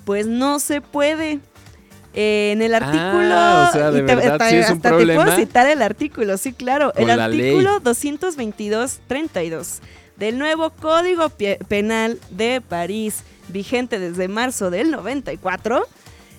pues 0.06 0.28
no 0.28 0.60
se 0.60 0.82
puede. 0.82 1.40
Eh, 2.16 2.52
en 2.54 2.62
el 2.62 2.76
Ah, 2.76 2.78
artículo. 2.78 3.70
o 3.70 3.72
sea, 3.74 3.90
de 3.90 4.04
te- 4.04 4.16
verdad, 4.16 4.34
hasta- 4.34 4.50
sí 4.52 4.56
es 4.58 4.68
un 4.70 4.74
hasta 4.78 4.90
te 4.90 4.96
problema. 4.96 5.24
puedo 5.24 5.36
citar 5.36 5.68
el 5.68 5.82
artículo, 5.82 6.38
sí, 6.38 6.54
claro. 6.54 6.94
Con 6.96 7.10
el 7.10 7.20
artículo 7.20 7.80
222-32 7.82 9.80
del 10.18 10.38
nuevo 10.38 10.70
Código 10.70 11.30
Penal 11.68 12.20
de 12.30 12.62
París, 12.62 13.24
vigente 13.48 14.00
desde 14.00 14.28
marzo 14.28 14.70
del 14.70 14.92
94, 14.92 15.86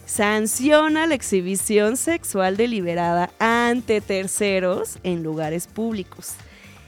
sanciona 0.07 1.07
la 1.07 1.15
exhibición 1.15 1.97
sexual 1.97 2.57
deliberada 2.57 3.31
ante 3.39 4.01
terceros 4.01 4.99
en 5.03 5.23
lugares 5.23 5.67
públicos. 5.67 6.35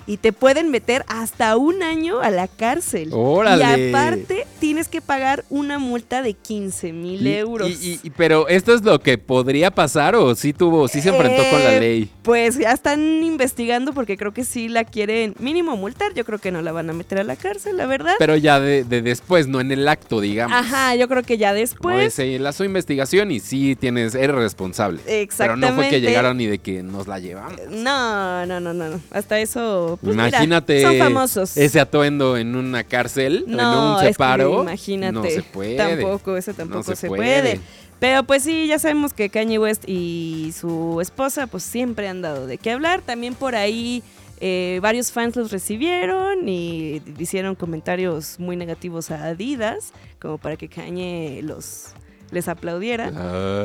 Y 0.07 0.19
te 0.19 0.33
pueden 0.33 0.71
meter 0.71 1.05
hasta 1.09 1.57
un 1.57 1.83
año 1.83 2.21
a 2.21 2.31
la 2.31 2.47
cárcel. 2.47 3.11
¡Órale! 3.13 3.65
Y 3.65 3.89
aparte 3.91 4.47
tienes 4.61 4.87
que 4.89 5.01
pagar 5.01 5.45
una 5.51 5.79
multa 5.81 6.23
de 6.23 6.35
15 6.35 6.93
mil 6.93 7.27
euros. 7.27 7.69
y- 7.69 7.73
y- 7.95 8.01
y- 8.05 8.11
pero 8.11 8.47
esto 8.49 8.73
es 8.73 8.83
lo 8.85 9.01
que 9.01 9.19
podría 9.19 9.71
pasar 9.73 10.15
o 10.15 10.35
sí 10.37 10.53
tuvo, 10.53 10.87
sí 10.89 11.01
se 11.01 11.09
enfrentó 11.09 11.43
con 11.51 11.63
la 11.65 11.75
Eh, 11.75 11.81
ley. 11.81 12.11
Pues 12.23 12.57
ya 12.59 12.71
están 12.73 13.01
investigando 13.25 13.93
porque 13.95 14.17
creo 14.17 14.33
que 14.33 14.45
sí 14.45 14.69
la 14.69 14.85
quieren 14.85 15.35
mínimo 15.41 15.77
multar. 15.77 16.15
Yo 16.15 16.25
creo 16.25 16.39
que 16.39 16.53
no 16.53 16.63
la 16.63 16.71
van 16.73 16.89
a 16.89 16.93
meter 16.93 17.19
a 17.19 17.25
la 17.25 17.35
cárcel, 17.37 17.77
la 17.77 17.87
verdad. 17.87 18.15
Pero 18.19 18.37
ya 18.37 18.61
de, 18.61 18.85
de 18.85 19.03
después, 19.03 19.49
no 19.49 19.61
en 19.61 19.73
el 19.73 19.89
acto, 19.89 20.21
digamos. 20.21 20.57
Ajá, 20.57 20.95
yo 20.95 21.09
creo 21.09 21.23
que 21.25 21.37
ya 21.39 21.53
después. 21.53 22.15
se 22.15 22.39
la 22.39 22.53
su 22.53 22.63
investigación 22.65 23.31
y 23.33 23.41
sí 23.41 23.75
tienes, 23.77 24.15
eres 24.15 24.37
responsable. 24.37 25.01
Pero 25.05 25.57
no 25.57 25.67
fue 25.75 25.89
que 25.89 25.97
Exactamente. 25.97 26.01
llegaron 26.01 26.41
y 26.41 26.47
de 26.47 26.59
que 26.59 26.83
nos 26.83 27.07
la 27.09 27.19
llevamos. 27.19 27.61
No, 27.71 28.47
no, 28.47 28.61
no, 28.61 28.73
no. 28.73 29.01
Hasta 29.11 29.41
eso. 29.41 29.96
Pues 30.01 30.15
mira, 30.17 30.29
Imagínate 30.29 30.83
son 30.83 30.99
famosos. 30.99 31.57
ese 31.57 31.81
atuendo 31.81 32.37
en 32.37 32.55
una 32.57 32.85
cárcel, 32.85 33.45
no, 33.47 33.59
en 33.61 33.79
un 33.79 33.95
es 33.97 34.01
que 34.03 34.13
separo. 34.15 34.63
imagínate. 34.63 35.13
No 35.13 35.23
se 35.25 35.43
puede. 35.43 35.77
Tampoco, 35.77 36.37
eso 36.37 36.55
tampoco 36.55 36.79
No 36.79 36.83
se 36.85 36.97
se, 36.97 37.09
puede. 37.09 37.41
puede. 37.41 37.61
Pero 37.99 38.25
pues 38.25 38.43
sí, 38.43 38.67
ya 38.67 38.79
sabemos 38.79 39.13
que 39.15 39.31
Kanye 39.31 39.59
West 39.59 39.85
y 39.87 40.53
su 40.59 41.01
esposa 41.01 41.47
pues 41.47 41.63
siempre 41.63 42.09
han 42.09 42.21
dado 42.23 42.47
de 42.47 42.59
qué 42.59 42.73
hablar. 42.73 43.01
También 43.01 43.35
por 43.35 43.55
ahí 43.55 44.03
eh, 44.41 44.81
varios 44.83 45.13
fans 45.13 45.35
los 45.35 45.51
recibieron 45.51 46.47
y 46.47 47.01
hicieron 47.19 47.55
comentarios 47.55 48.39
muy 48.39 48.55
negativos 48.55 49.11
a 49.11 49.25
Adidas, 49.25 49.93
como 50.21 50.37
para 50.37 50.57
que 50.57 50.69
Kanye 50.69 51.41
los 51.43 51.87
les 52.31 52.49
aplaudiera. 52.49 53.13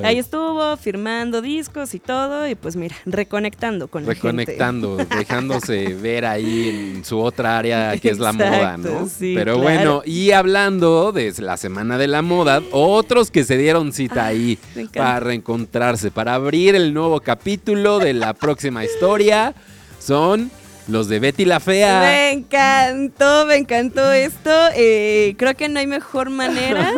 Ay, 0.03 0.05
Ahí 0.05 0.19
estuvo 0.19 0.77
firmando 0.77 1.41
discos 1.41 1.93
y 1.95 1.99
todo 1.99 2.47
y 2.47 2.55
pues 2.55 2.75
mira, 2.75 2.95
reconectando 3.05 3.87
con 3.87 4.03
la 4.05 4.13
gente. 4.13 4.27
reconectando, 4.27 4.97
dejándose 5.17 5.93
ver 5.95 6.25
ahí 6.25 6.93
en 6.95 7.03
su 7.05 7.19
otra 7.19 7.57
área 7.57 7.97
que 7.97 8.09
es 8.09 8.19
la 8.19 8.33
moda, 8.33 8.77
¿no? 8.77 9.07
sí, 9.07 9.33
Pero 9.35 9.55
claro. 9.59 9.61
bueno, 9.63 10.01
y 10.05 10.31
hablando 10.31 11.11
de 11.11 11.33
la 11.39 11.57
semana 11.57 11.97
de 11.97 12.07
la 12.07 12.21
moda, 12.21 12.61
otros 12.71 13.31
que 13.31 13.43
se 13.43 13.57
dieron 13.57 13.93
cita 13.93 14.25
ahí 14.27 14.59
me 14.75 14.81
encanta. 14.83 14.99
para 14.99 15.19
reencontrarse, 15.21 16.11
para 16.11 16.35
abrir 16.35 16.75
el 16.75 16.93
nuevo 16.93 17.19
capítulo 17.21 17.99
de 17.99 18.13
la 18.13 18.33
próxima 18.33 18.85
historia, 18.85 19.53
son 19.99 20.51
los 20.91 21.07
de 21.07 21.19
Betty 21.19 21.45
la 21.45 21.59
Fea. 21.59 21.99
Me 22.01 22.31
encantó, 22.31 23.45
me 23.45 23.55
encantó 23.55 24.11
esto. 24.11 24.49
Eh, 24.75 25.35
creo 25.37 25.55
que 25.55 25.69
no 25.69 25.79
hay 25.79 25.87
mejor 25.87 26.29
manera 26.29 26.91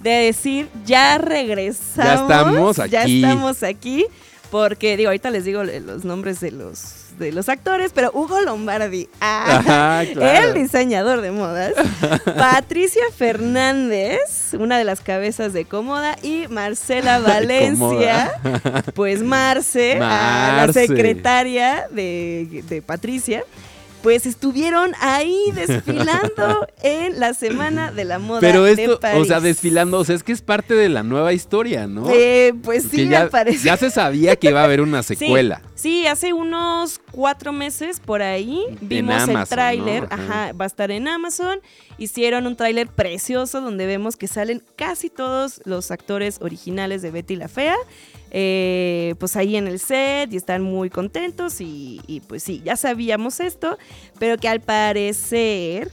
de 0.00 0.10
decir 0.10 0.68
ya 0.84 1.18
regresamos. 1.18 1.96
Ya 1.96 2.14
estamos 2.14 2.76
Ya 2.90 3.02
aquí. 3.02 3.22
estamos 3.22 3.62
aquí. 3.62 4.06
Porque, 4.50 4.96
digo, 4.96 5.08
ahorita 5.08 5.30
les 5.30 5.44
digo 5.44 5.64
los 5.64 6.04
nombres 6.04 6.38
de 6.40 6.52
los, 6.52 7.03
de 7.18 7.32
los 7.32 7.48
actores, 7.48 7.92
pero 7.94 8.10
Hugo 8.12 8.40
Lombardi, 8.40 9.08
ah, 9.20 9.56
Ajá, 9.58 10.12
claro. 10.12 10.48
el 10.48 10.54
diseñador 10.54 11.20
de 11.20 11.30
modas, 11.30 11.72
Patricia 12.24 13.02
Fernández, 13.16 14.54
una 14.58 14.78
de 14.78 14.84
las 14.84 15.00
cabezas 15.00 15.52
de 15.52 15.64
Cómoda, 15.64 16.16
y 16.22 16.46
Marcela 16.48 17.18
Valencia, 17.20 18.32
pues 18.94 19.22
Marce, 19.22 19.98
la 19.98 20.68
secretaria 20.72 21.86
de, 21.90 22.62
de 22.68 22.82
Patricia, 22.82 23.44
pues 24.04 24.26
estuvieron 24.26 24.92
ahí 25.00 25.34
desfilando 25.54 26.68
en 26.82 27.18
la 27.18 27.32
Semana 27.32 27.90
de 27.90 28.04
la 28.04 28.18
Moda 28.18 28.40
Pero 28.40 28.62
de 28.64 28.72
esto, 28.72 28.96
o 28.96 29.00
París. 29.00 29.28
sea, 29.28 29.40
desfilando, 29.40 29.98
o 29.98 30.04
sea, 30.04 30.14
es 30.14 30.22
que 30.22 30.32
es 30.32 30.42
parte 30.42 30.74
de 30.74 30.90
la 30.90 31.02
nueva 31.02 31.32
historia, 31.32 31.86
¿no? 31.86 32.10
Eh, 32.10 32.52
pues 32.62 32.82
Porque 32.82 32.96
sí, 32.98 33.08
ya, 33.08 33.24
me 33.24 33.30
parece. 33.30 33.64
ya 33.64 33.78
se 33.78 33.90
sabía 33.90 34.36
que 34.36 34.50
iba 34.50 34.60
a 34.60 34.64
haber 34.64 34.82
una 34.82 35.02
secuela. 35.02 35.62
Sí, 35.74 36.06
hace 36.06 36.34
unos 36.34 37.00
cuatro 37.12 37.54
meses 37.54 37.98
por 37.98 38.20
ahí 38.20 38.62
vimos 38.82 39.26
el 39.26 39.42
tráiler. 39.48 40.06
Ajá, 40.10 40.52
va 40.52 40.64
a 40.64 40.68
estar 40.68 40.90
en 40.90 41.08
Amazon. 41.08 41.60
Hicieron 41.96 42.46
un 42.46 42.56
tráiler 42.56 42.88
precioso 42.88 43.62
donde 43.62 43.86
vemos 43.86 44.16
que 44.16 44.28
salen 44.28 44.62
casi 44.76 45.08
todos 45.08 45.62
los 45.64 45.90
actores 45.90 46.38
originales 46.42 47.00
de 47.00 47.10
Betty 47.10 47.36
la 47.36 47.48
Fea. 47.48 47.76
Eh, 48.36 49.14
pues 49.20 49.36
ahí 49.36 49.54
en 49.56 49.68
el 49.68 49.78
set 49.78 50.32
y 50.32 50.36
están 50.36 50.60
muy 50.60 50.90
contentos 50.90 51.60
y, 51.60 52.00
y 52.08 52.18
pues 52.20 52.42
sí, 52.42 52.60
ya 52.64 52.74
sabíamos 52.74 53.38
esto, 53.38 53.78
pero 54.18 54.36
que 54.38 54.48
al 54.48 54.60
parecer 54.60 55.92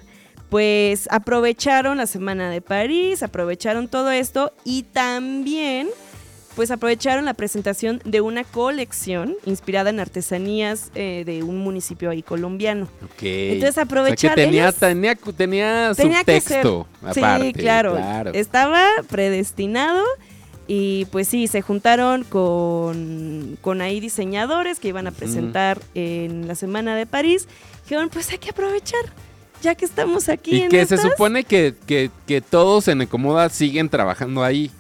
pues 0.50 1.08
aprovecharon 1.12 1.98
la 1.98 2.08
semana 2.08 2.50
de 2.50 2.60
París, 2.60 3.22
aprovecharon 3.22 3.88
todo 3.88 4.10
esto 4.10 4.52
y 4.66 4.84
también 4.84 5.88
pues 6.56 6.72
aprovecharon 6.72 7.24
la 7.26 7.34
presentación 7.36 8.02
de 8.06 8.20
una 8.20 8.44
colección 8.44 9.36
inspirada 9.46 9.92
en 9.92 10.00
artesanías 10.02 10.92
eh, 10.96 11.24
de 11.26 11.44
un 11.44 11.60
municipio 11.60 12.10
ahí 12.10 12.24
colombiano. 12.24 12.90
Ok. 13.06 13.22
Entonces, 13.24 13.78
O 13.78 13.82
aprovechar- 13.82 14.18
sea, 14.32 14.36
que 14.36 14.44
tenía, 14.46 14.64
ellos- 14.64 14.76
tenía, 14.76 15.16
tenía, 15.16 15.94
Tenía 15.96 16.24
que 16.26 16.42
ser. 16.42 16.64
subtexto 16.64 16.88
aparte. 17.02 17.46
sí, 17.48 17.54
claro, 17.54 17.94
claro. 17.96 18.32
Estaba 18.34 18.86
predestinado 19.10 20.04
y 20.74 21.04
pues 21.12 21.28
sí, 21.28 21.48
se 21.48 21.62
juntaron 21.62 22.24
con, 22.24 23.58
con 23.62 23.82
ahí 23.82 24.00
diseñadores 24.00 24.80
que 24.80 24.88
iban 24.88 25.06
a 25.06 25.12
presentar 25.12 25.82
en 25.96 26.48
la 26.48 26.56
Semana 26.56 26.96
de 26.96 27.06
París. 27.06 27.50
Dijeron, 27.84 28.08
pues 28.08 28.32
hay 28.32 28.38
que 28.38 28.52
aprovechar, 28.52 29.02
ya 29.62 29.76
que 29.76 29.84
estamos 29.84 30.30
aquí. 30.30 30.52
Y 30.56 30.62
en 30.62 30.70
que 30.70 30.86
se 30.86 30.96
estas". 30.96 31.12
supone 31.12 31.44
que, 31.44 31.76
que, 31.86 32.10
que 32.26 32.40
todos 32.40 32.88
en 32.88 33.02
Ecomoda 33.02 33.50
siguen 33.50 33.90
trabajando 33.90 34.46
ahí. 34.46 34.72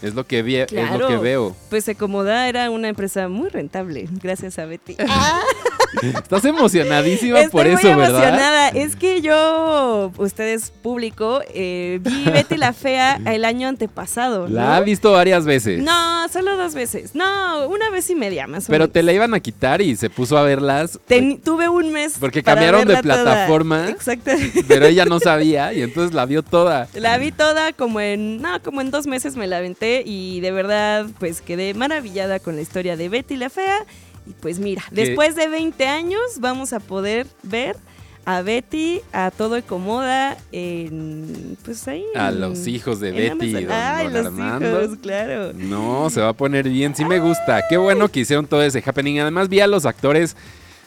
Es 0.00 0.14
lo 0.14 0.26
que, 0.26 0.42
vi- 0.42 0.56
es 0.56 0.72
lo 0.98 1.06
que 1.08 1.16
veo. 1.18 1.54
Pues 1.68 1.86
Ecomoda 1.88 2.48
era 2.48 2.70
una 2.70 2.88
empresa 2.88 3.28
muy 3.28 3.50
rentable, 3.50 4.08
gracias 4.22 4.58
a 4.58 4.64
Betty. 4.64 4.96
Estás 6.22 6.44
emocionadísima 6.44 7.40
Estoy 7.40 7.50
por 7.52 7.66
muy 7.70 7.74
eso, 7.80 7.96
¿verdad? 7.96 8.08
emocionada. 8.10 8.68
Es 8.68 8.96
que 8.96 9.20
yo, 9.22 10.12
ustedes 10.18 10.70
público, 10.70 11.40
eh, 11.54 12.00
vi 12.02 12.24
Betty 12.32 12.56
la 12.56 12.72
Fea 12.72 13.20
el 13.26 13.44
año 13.44 13.68
antepasado. 13.68 14.48
La 14.48 14.76
ha 14.76 14.80
visto 14.80 15.12
varias 15.12 15.44
veces. 15.44 15.82
No, 15.82 16.28
solo 16.28 16.56
dos 16.56 16.74
veces. 16.74 17.14
No, 17.14 17.66
una 17.68 17.90
vez 17.90 18.08
y 18.10 18.14
media 18.14 18.46
más 18.46 18.64
o 18.64 18.66
Pero 18.68 18.84
menos. 18.84 18.92
te 18.92 19.02
la 19.02 19.12
iban 19.12 19.34
a 19.34 19.40
quitar 19.40 19.80
y 19.82 19.96
se 19.96 20.10
puso 20.10 20.36
a 20.36 20.42
verlas. 20.42 20.98
Ten- 21.06 21.40
tuve 21.40 21.68
un 21.68 21.92
mes. 21.92 22.14
Porque 22.20 22.42
para 22.42 22.56
cambiaron 22.56 22.86
de 22.86 22.94
verla 22.94 23.14
plataforma. 23.24 23.88
Exacto. 23.88 24.30
Pero 24.68 24.86
ella 24.86 25.04
no 25.06 25.20
sabía 25.20 25.72
y 25.72 25.82
entonces 25.82 26.14
la 26.14 26.26
vio 26.26 26.42
toda. 26.42 26.88
La 26.94 27.18
vi 27.18 27.32
toda 27.32 27.72
como 27.72 28.00
en, 28.00 28.40
no, 28.42 28.62
como 28.62 28.80
en 28.80 28.90
dos 28.90 29.06
meses 29.06 29.36
me 29.36 29.46
la 29.46 29.58
aventé 29.58 30.02
y 30.04 30.40
de 30.40 30.50
verdad 30.52 31.06
pues 31.18 31.40
quedé 31.40 31.74
maravillada 31.74 32.38
con 32.38 32.56
la 32.56 32.62
historia 32.62 32.96
de 32.96 33.08
Betty 33.08 33.36
la 33.36 33.50
Fea. 33.50 33.84
Y 34.26 34.32
pues 34.40 34.58
mira, 34.58 34.82
Que- 34.88 34.94
después 35.06 35.36
de 35.36 35.48
20 35.48 35.86
años 35.86 36.20
vamos 36.40 36.72
a 36.72 36.80
poder 36.80 37.26
ver 37.42 37.76
a 38.24 38.42
Betty, 38.42 39.02
a 39.12 39.30
todo 39.30 39.56
Ecomoda, 39.56 40.36
en, 40.50 41.56
pues 41.64 41.86
ahí. 41.86 42.04
A 42.16 42.30
en- 42.30 42.40
los 42.40 42.66
hijos 42.66 42.98
de 42.98 43.12
Betty 43.12 43.46
y 43.46 43.52
don- 43.64 44.12
los 44.12 44.26
Armando. 44.26 44.82
hijos, 44.84 44.98
claro. 45.00 45.52
No, 45.52 46.10
se 46.10 46.20
va 46.20 46.30
a 46.30 46.32
poner 46.32 46.68
bien. 46.68 46.94
Sí 46.96 47.04
me 47.04 47.20
gusta. 47.20 47.62
Qué 47.68 47.76
bueno 47.76 48.08
que 48.08 48.20
hicieron 48.20 48.46
todo 48.46 48.62
ese 48.62 48.82
happening. 48.84 49.20
Además 49.20 49.48
vi 49.48 49.60
a 49.60 49.68
los 49.68 49.86
actores 49.86 50.34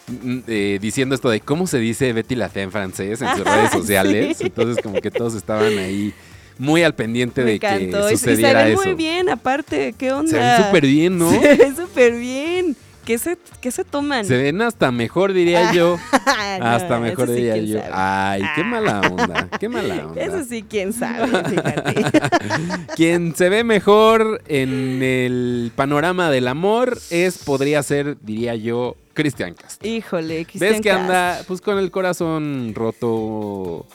mm, 0.07 0.39
eh, 0.47 0.79
diciendo 0.81 1.15
esto 1.15 1.29
de 1.29 1.39
cómo 1.39 1.65
se 1.65 1.77
dice 1.79 2.11
Betty 2.11 2.35
la 2.35 2.49
Fea 2.49 2.63
en 2.63 2.71
francés 2.71 3.21
en 3.21 3.29
sus 3.37 3.45
redes 3.45 3.71
sociales. 3.71 4.37
sí. 4.37 4.45
Entonces 4.47 4.83
como 4.83 4.99
que 4.99 5.09
todos 5.11 5.33
estaban 5.35 5.77
ahí 5.77 6.13
muy 6.57 6.83
al 6.83 6.93
pendiente 6.93 7.41
Me 7.45 7.51
de 7.51 7.59
que 7.59 7.67
encantó. 7.67 8.09
Y- 8.09 8.13
y 8.15 8.17
se 8.17 8.31
sucediera 8.35 8.63
ven 8.65 8.73
eso. 8.73 8.83
muy 8.83 8.93
bien, 8.95 9.29
aparte, 9.29 9.93
¿qué 9.97 10.11
onda? 10.11 10.29
Se 10.29 10.37
ven 10.37 10.65
súper 10.65 10.85
bien, 10.85 11.17
¿no? 11.17 11.29
Se 11.41 11.55
ven 11.55 11.75
súper 11.77 12.15
bien. 12.19 12.75
¿Qué 13.09 13.17
se, 13.17 13.39
qué 13.59 13.71
se 13.71 13.83
toman? 13.83 14.23
Se 14.23 14.37
ven 14.37 14.61
hasta 14.61 14.91
mejor, 14.91 15.33
diría 15.33 15.73
yo. 15.73 15.97
Ah, 16.27 16.57
no, 16.59 16.65
Hasta 16.67 16.99
mejor 16.99 17.27
sí, 17.27 17.33
diría 17.33 17.57
yo. 17.57 17.79
sabe. 17.79 17.91
Ay, 17.91 18.43
qué 18.53 18.63
mala 18.63 19.01
onda. 19.01 19.49
Qué 19.59 19.67
mala 19.67 20.05
onda. 20.05 20.21
Eso 20.21 20.43
sí, 20.43 20.63
quién 20.69 20.93
sabe, 20.93 21.25
fíjate. 21.25 22.05
Quien 22.95 23.35
se 23.35 23.49
ve 23.49 23.63
mejor 23.63 24.43
en 24.47 25.01
el 25.01 25.71
panorama 25.75 26.29
del 26.29 26.47
amor 26.47 26.99
es, 27.09 27.39
podría 27.39 27.81
ser, 27.81 28.15
diría 28.21 28.53
yo, 28.53 28.95
Cristian 29.15 29.55
Castro. 29.55 29.89
Híjole, 29.89 30.45
Cristian 30.45 30.73
¿Ves 30.73 30.81
que 30.81 30.91
anda 30.91 31.41
pues 31.47 31.61
con 31.61 31.79
el 31.79 31.89
corazón 31.89 32.73
roto? 32.75 33.87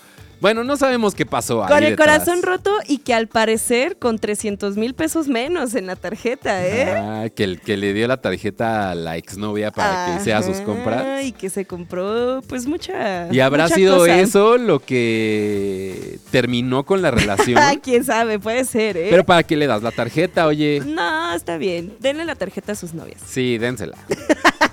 Bueno, 0.45 0.62
no 0.62 0.76
sabemos 0.76 1.14
qué 1.14 1.24
pasó 1.24 1.62
ahí 1.64 1.70
Con 1.70 1.82
el 1.84 1.92
detrás. 1.92 2.18
corazón 2.18 2.42
roto 2.42 2.70
y 2.86 2.99
que 2.99 3.14
al 3.14 3.28
parecer 3.28 3.97
con 3.97 4.18
300 4.18 4.76
mil 4.76 4.92
pesos 4.92 5.26
menos 5.26 5.74
en 5.74 5.86
la 5.86 5.97
tarjeta, 5.97 6.66
¿eh? 6.66 6.92
Ah, 6.99 7.28
que, 7.34 7.45
el, 7.45 7.62
que 7.62 7.78
le 7.78 7.95
dio 7.95 8.07
la 8.07 8.18
tarjeta 8.18 8.90
a 8.90 8.95
la 8.95 9.16
exnovia 9.16 9.70
para 9.70 10.05
que 10.05 10.20
hiciera 10.20 10.42
sus 10.42 10.59
compras. 10.59 11.24
Y 11.24 11.32
que 11.32 11.49
se 11.49 11.64
compró, 11.64 12.42
pues, 12.47 12.66
mucha. 12.66 13.32
¿Y 13.32 13.40
habrá 13.40 13.62
mucha 13.62 13.74
sido 13.74 13.97
cosa. 13.97 14.20
eso 14.20 14.59
lo 14.59 14.80
que 14.80 16.18
terminó 16.30 16.84
con 16.84 17.01
la 17.01 17.11
relación? 17.11 17.59
Quién 17.82 18.05
sabe, 18.05 18.38
puede 18.38 18.66
ser, 18.66 18.99
¿eh? 18.99 19.07
Pero 19.09 19.24
¿para 19.24 19.45
qué 19.45 19.57
le 19.57 19.66
das 19.66 19.82
la 19.82 19.92
tarjeta, 19.92 20.47
oye? 20.47 20.82
No, 20.84 21.32
está 21.32 21.57
bien. 21.57 21.95
Denle 22.01 22.26
la 22.26 22.34
tarjeta 22.34 22.72
a 22.72 22.74
sus 22.74 22.92
novias. 22.92 23.22
Sí, 23.26 23.57
dénsela. 23.57 23.97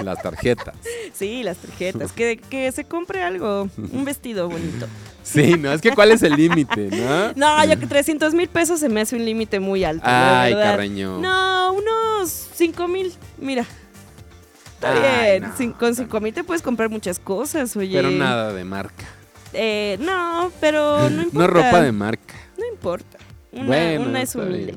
Las 0.00 0.22
tarjetas. 0.22 0.74
Sí, 1.12 1.42
las 1.42 1.56
tarjetas. 1.58 2.12
Que, 2.12 2.36
que 2.36 2.70
se 2.72 2.84
compre 2.84 3.22
algo. 3.22 3.68
Un 3.76 4.04
vestido 4.04 4.48
bonito. 4.48 4.86
Sí, 5.22 5.56
no, 5.58 5.72
es 5.72 5.80
que 5.80 5.92
¿cuál 5.94 6.10
es 6.12 6.22
el 6.22 6.34
límite, 6.34 6.88
no? 6.90 7.32
No, 7.36 7.64
yo 7.64 7.78
que 7.78 7.86
300 7.86 8.32
mil 8.34 8.48
pesos 8.48 8.80
se 8.80 8.88
me 8.88 9.00
hace 9.02 9.16
un 9.16 9.24
límite 9.24 9.60
muy 9.60 9.84
alto. 9.84 10.04
Ay. 10.06 10.54
Carreño. 10.54 11.18
No, 11.18 11.72
unos 11.74 12.30
5 12.54 12.88
mil. 12.88 13.12
Mira. 13.36 13.66
Está 14.74 14.92
Ay, 15.22 15.40
bien. 15.40 15.52
no, 15.70 15.78
con 15.78 15.94
5 15.94 16.20
mil 16.20 16.32
te 16.32 16.44
puedes 16.44 16.62
comprar 16.62 16.88
muchas 16.88 17.18
cosas, 17.18 17.76
oye. 17.76 17.94
Pero 17.96 18.10
nada 18.10 18.52
de 18.52 18.64
marca. 18.64 19.04
Eh, 19.52 19.98
no, 20.00 20.52
pero 20.60 21.10
no 21.10 21.22
importa. 21.22 21.32
No 21.38 21.46
ropa 21.46 21.80
de 21.82 21.92
marca. 21.92 22.34
No 22.56 22.66
importa. 22.66 23.18
Una, 23.50 23.64
Bueno, 23.64 24.04
una 24.10 24.22
es 24.22 24.34
humilde. 24.34 24.74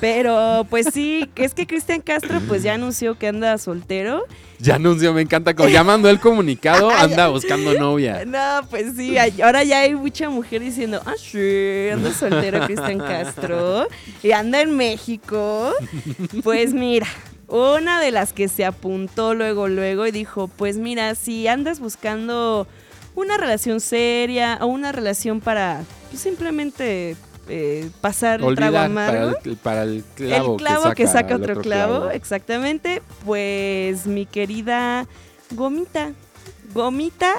Pero 0.00 0.66
pues 0.70 0.86
sí, 0.92 1.28
es 1.36 1.52
que 1.52 1.66
Cristian 1.66 2.00
Castro 2.00 2.40
pues 2.48 2.62
ya 2.62 2.74
anunció 2.74 3.18
que 3.18 3.28
anda 3.28 3.58
soltero. 3.58 4.24
Ya 4.58 4.76
anunció, 4.76 5.12
me 5.12 5.20
encanta. 5.20 5.54
Como 5.54 5.68
ya 5.68 5.84
mandó 5.84 6.08
el 6.08 6.20
comunicado, 6.20 6.90
anda 6.98 7.28
buscando 7.28 7.74
novia. 7.74 8.24
No, 8.24 8.66
pues 8.70 8.94
sí, 8.96 9.16
ahora 9.42 9.62
ya 9.64 9.80
hay 9.80 9.94
mucha 9.94 10.30
mujer 10.30 10.62
diciendo, 10.62 11.02
ah, 11.04 11.14
sí, 11.18 11.88
anda 11.92 12.12
soltero 12.12 12.64
Cristian 12.66 12.98
Castro 12.98 13.88
y 14.22 14.32
anda 14.32 14.62
en 14.62 14.74
México. 14.74 15.72
Pues 16.42 16.72
mira, 16.72 17.06
una 17.48 18.00
de 18.00 18.10
las 18.10 18.32
que 18.32 18.48
se 18.48 18.64
apuntó 18.64 19.34
luego, 19.34 19.68
luego 19.68 20.06
y 20.06 20.12
dijo, 20.12 20.48
pues 20.48 20.78
mira, 20.78 21.14
si 21.14 21.46
andas 21.46 21.78
buscando 21.78 22.66
una 23.14 23.36
relación 23.36 23.80
seria 23.80 24.58
o 24.60 24.66
una 24.66 24.92
relación 24.92 25.40
para 25.40 25.82
pues, 26.10 26.22
simplemente 26.22 27.16
eh, 27.48 27.90
pasar 28.00 28.40
el 28.42 28.54
trago 28.54 28.76
Olvidar 28.76 28.86
amargo. 28.86 29.32
para 29.32 29.50
el, 29.50 29.56
para 29.56 29.82
el 29.82 30.04
clavo, 30.14 30.52
el 30.52 30.58
clavo 30.58 30.94
que 30.94 31.06
saca, 31.06 31.36
otro 31.36 31.60
clavo, 31.60 32.10
exactamente. 32.10 33.02
Pues 33.24 34.06
mi 34.06 34.26
querida 34.26 35.06
Gomita. 35.50 36.12
Gomita, 36.72 37.32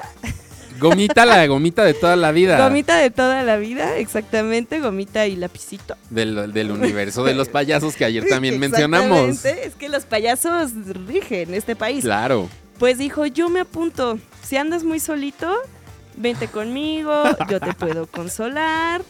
Gomita, 0.79 1.25
la 1.25 1.45
gomita 1.47 1.83
de 1.83 1.93
toda 1.93 2.15
la 2.15 2.31
vida. 2.31 2.61
gomita 2.61 2.97
de 2.97 3.09
toda 3.09 3.43
la 3.43 3.57
vida, 3.57 3.97
exactamente, 3.97 4.79
gomita 4.79 5.25
y 5.27 5.35
lapicito. 5.35 5.95
Del, 6.09 6.51
del 6.53 6.71
universo 6.71 7.23
de 7.23 7.33
los 7.33 7.49
payasos 7.49 7.95
que 7.95 8.05
ayer 8.05 8.25
también 8.27 8.59
mencionamos. 8.59 9.29
Exactamente, 9.29 9.67
Es 9.67 9.75
que 9.75 9.89
los 9.89 10.05
payasos 10.05 10.71
rigen 11.07 11.53
este 11.53 11.75
país. 11.75 12.03
Claro. 12.03 12.49
Pues 12.77 12.97
dijo, 12.97 13.25
yo 13.25 13.49
me 13.49 13.61
apunto. 13.61 14.19
Si 14.43 14.57
andas 14.57 14.83
muy 14.83 14.99
solito, 14.99 15.53
vente 16.17 16.47
conmigo, 16.47 17.23
yo 17.49 17.59
te 17.59 17.73
puedo 17.73 18.05
consolar. 18.07 19.01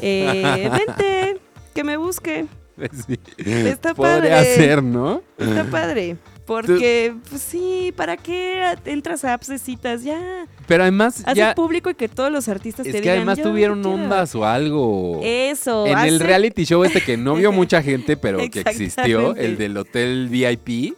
Eh, 0.00 0.70
vente, 0.70 1.40
que 1.74 1.84
me 1.84 1.96
busque. 1.96 2.46
Sí. 3.06 3.18
Está 3.38 3.94
Podría 3.94 4.36
padre. 4.36 4.54
ser, 4.54 4.82
¿no? 4.82 5.22
Está 5.38 5.64
padre. 5.64 6.18
Porque, 6.44 7.14
pues 7.30 7.40
sí, 7.40 7.90
¿para 7.96 8.18
qué 8.18 8.74
entras 8.84 9.24
a 9.24 9.32
apps 9.32 9.46
de 9.48 9.58
citas? 9.58 10.04
Ya. 10.04 10.46
Pero 10.66 10.82
además, 10.82 11.22
Haz 11.26 11.34
ya. 11.34 11.54
público 11.54 11.88
y 11.88 11.94
que 11.94 12.08
todos 12.08 12.30
los 12.30 12.48
artistas 12.48 12.86
Es 12.86 12.92
te 12.92 12.98
que 12.98 13.02
digan. 13.02 13.16
además 13.16 13.38
"Yo 13.38 13.44
tuvieron 13.44 13.82
quiero". 13.82 13.94
ondas 13.96 14.34
o 14.34 14.44
algo. 14.44 15.20
Eso. 15.24 15.86
En 15.86 15.98
el 16.00 16.20
reality 16.20 16.64
show 16.66 16.84
este 16.84 17.00
que 17.00 17.16
no 17.16 17.34
vio 17.34 17.50
mucha 17.52 17.82
gente, 17.82 18.18
pero 18.18 18.38
que 18.50 18.60
existió, 18.60 19.34
el 19.36 19.56
del 19.56 19.74
hotel 19.78 20.28
VIP, 20.28 20.96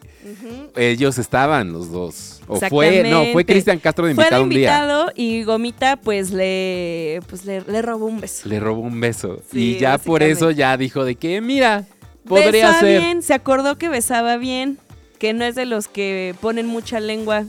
Ellos 0.77 1.19
estaban 1.19 1.73
los 1.73 1.91
dos. 1.91 2.41
O 2.47 2.57
fue, 2.61 3.03
no, 3.09 3.25
fue. 3.33 3.45
Cristian 3.45 3.79
Castro 3.79 4.07
de 4.07 4.15
Fue 4.15 4.25
invitado 4.25 4.43
de 4.43 4.45
un 4.45 4.51
día. 4.51 4.59
invitado 4.79 5.13
y 5.15 5.43
Gomita, 5.45 5.97
pues 5.97 6.31
le, 6.31 7.21
pues 7.29 7.45
le, 7.45 7.61
le 7.63 7.83
robó 7.83 8.07
un 8.07 8.21
beso. 8.21 8.49
Le 8.49 8.61
robó 8.61 8.81
un 8.83 9.01
beso. 9.01 9.41
Sí, 9.51 9.77
y 9.77 9.79
ya 9.79 9.99
por 9.99 10.23
eso 10.23 10.51
ya 10.51 10.77
dijo 10.77 11.05
de 11.05 11.15
que, 11.17 11.41
mira, 11.41 11.85
podría 12.27 12.69
Besa 12.69 12.81
ser. 12.81 13.01
bien, 13.03 13.23
se 13.23 13.35
acordó 13.35 13.77
que 13.79 13.89
besaba 13.89 14.37
bien, 14.37 14.79
que 15.19 15.33
no 15.33 15.45
es 15.45 15.55
de 15.55 15.67
los 15.67 15.89
que 15.89 16.35
ponen 16.41 16.67
mucha 16.67 17.01
lengua, 17.01 17.45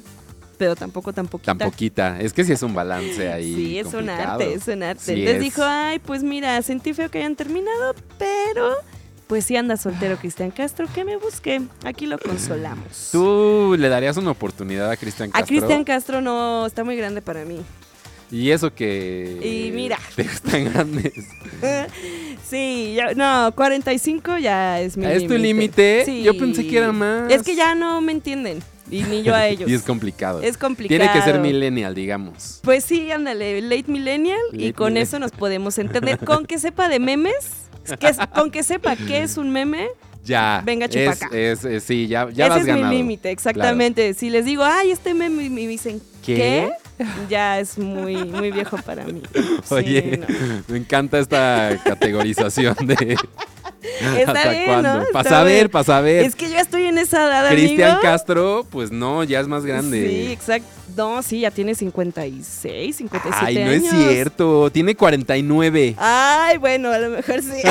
pero 0.58 0.76
tampoco 0.76 1.14
tan 1.14 1.28
poquita. 1.28 1.56
Tan 1.56 1.70
poquita. 1.72 2.20
Es 2.20 2.34
que 2.34 2.44
sí 2.44 2.52
es 2.52 2.62
un 2.64 2.74
balance 2.74 3.32
ahí. 3.32 3.56
Sí, 3.56 3.80
es 3.80 3.94
un 3.94 4.10
arte, 4.10 4.54
es 4.54 4.68
un 4.68 4.84
arte. 4.84 5.02
Sí 5.04 5.12
Entonces 5.12 5.36
es. 5.36 5.42
dijo, 5.42 5.62
ay, 5.64 6.00
pues 6.00 6.24
mira, 6.24 6.62
sentí 6.62 6.94
feo 6.94 7.10
que 7.10 7.20
hayan 7.20 7.36
terminado, 7.38 7.96
pero 8.18 8.74
pues 9.30 9.46
si 9.46 9.56
anda 9.56 9.78
soltero 9.78 10.18
Cristian 10.18 10.50
Castro, 10.50 10.88
que 10.92 11.06
me 11.06 11.16
busque. 11.16 11.62
Aquí 11.86 12.08
lo 12.08 12.18
consolamos. 12.18 13.10
¿Tú 13.12 13.76
le 13.78 13.88
darías 13.88 14.18
una 14.18 14.32
oportunidad 14.32 14.90
a 14.90 14.98
Cristian 14.98 15.30
A 15.30 15.34
Castro? 15.34 15.48
Cristian 15.48 15.84
Castro 15.84 16.20
no, 16.20 16.66
está 16.66 16.84
muy 16.84 16.96
grande 16.96 17.22
para 17.22 17.46
mí. 17.46 17.62
Y 18.32 18.50
eso 18.50 18.74
que. 18.74 19.40
Y 19.44 19.72
mira. 19.72 20.00
Te 20.16 20.24
gustan 20.24 20.74
grandes. 20.74 21.14
sí, 22.50 22.96
ya, 22.96 23.14
no, 23.14 23.54
45 23.56 24.40
ya 24.40 24.82
es 24.82 24.98
mi 24.98 25.06
¿Es 25.06 25.28
tu 25.28 25.38
límite? 25.38 26.06
Sí. 26.06 26.24
Yo 26.24 26.36
pensé 26.36 26.66
que 26.66 26.80
era 26.80 26.92
más. 26.92 27.32
Es 27.32 27.44
que 27.44 27.56
ya 27.56 27.76
no 27.76 28.02
me 28.02 28.14
entienden, 28.14 28.64
y 28.90 29.04
ni 29.04 29.22
yo 29.22 29.36
a 29.36 29.46
ellos. 29.48 29.70
y 29.70 29.76
es 29.76 29.84
complicado. 29.84 30.42
Es 30.42 30.58
complicado. 30.58 31.00
Tiene 31.00 31.14
que 31.14 31.22
ser 31.22 31.40
millennial, 31.40 31.94
digamos. 31.94 32.62
Pues 32.64 32.84
sí, 32.84 33.12
ándale, 33.12 33.62
late 33.62 33.92
millennial 33.92 34.40
y 34.54 34.74
con 34.74 34.94
millennial. 34.94 35.04
eso 35.04 35.20
nos 35.20 35.32
podemos 35.34 35.78
entender. 35.78 36.18
Con 36.18 36.48
que 36.48 36.58
sepa 36.58 36.90
de 36.90 37.00
memes, 37.00 37.69
que 38.00 38.12
con 38.36 38.52
que 38.52 38.64
sepa 38.64 38.96
qué 38.96 39.24
es 39.24 39.38
un 39.38 39.52
meme, 39.52 39.88
Ya. 40.26 40.62
Venga, 40.66 40.88
chupaca. 40.88 41.30
es, 41.36 41.64
es- 41.66 41.84
sí, 41.84 42.08
ya, 42.08 42.30
ya 42.30 42.46
ese 42.46 42.50
vas 42.50 42.60
es 42.62 42.66
ganado. 42.68 42.90
mi 42.92 42.98
límite, 42.98 43.32
exactamente. 43.32 44.14
Si 44.14 44.30
les 44.30 44.46
digo, 44.46 44.64
ay, 44.64 44.92
este 44.92 45.14
meme, 45.14 45.44
y 45.46 45.50
me 45.50 45.66
dicen, 45.68 46.02
¿Qué? 46.26 46.36
¿qué? 46.36 47.06
Ya 47.30 47.60
es 47.60 47.78
muy, 47.78 48.26
muy 48.26 48.52
viejo 48.52 48.78
para 48.78 49.06
mí. 49.06 49.22
Sí, 49.64 49.74
Oye, 49.74 50.18
no. 50.20 50.28
me 50.68 50.78
encanta 50.78 51.18
esta 51.20 51.80
categorización 51.84 52.76
de. 52.86 53.18
Está 54.18 54.32
¿Hasta 54.34 54.50
bien, 54.50 54.66
cuándo? 54.66 54.98
¿no? 55.00 55.06
Para 55.14 55.30
saber, 55.30 55.70
para 55.70 55.84
saber. 55.86 56.26
Es 56.26 56.36
que 56.36 56.50
yo 56.50 56.58
estoy 56.58 56.79
esa 57.02 57.28
edad, 57.28 57.50
Cristian. 57.52 57.98
Castro, 58.02 58.66
pues 58.70 58.92
no, 58.92 59.24
ya 59.24 59.40
es 59.40 59.48
más 59.48 59.66
grande. 59.66 60.08
Sí, 60.08 60.32
exacto. 60.32 60.68
No, 60.98 61.22
sí, 61.22 61.42
ya 61.42 61.52
tiene 61.52 61.76
56, 61.76 62.96
57 62.98 63.46
Ay, 63.46 63.56
no 63.64 63.72
años. 63.72 63.94
es 63.94 64.08
cierto. 64.12 64.72
Tiene 64.72 64.96
49. 64.96 65.96
Ay, 65.98 66.58
bueno, 66.58 66.92
a 66.92 66.98
lo 66.98 67.10
mejor 67.12 67.42
sí. 67.42 67.52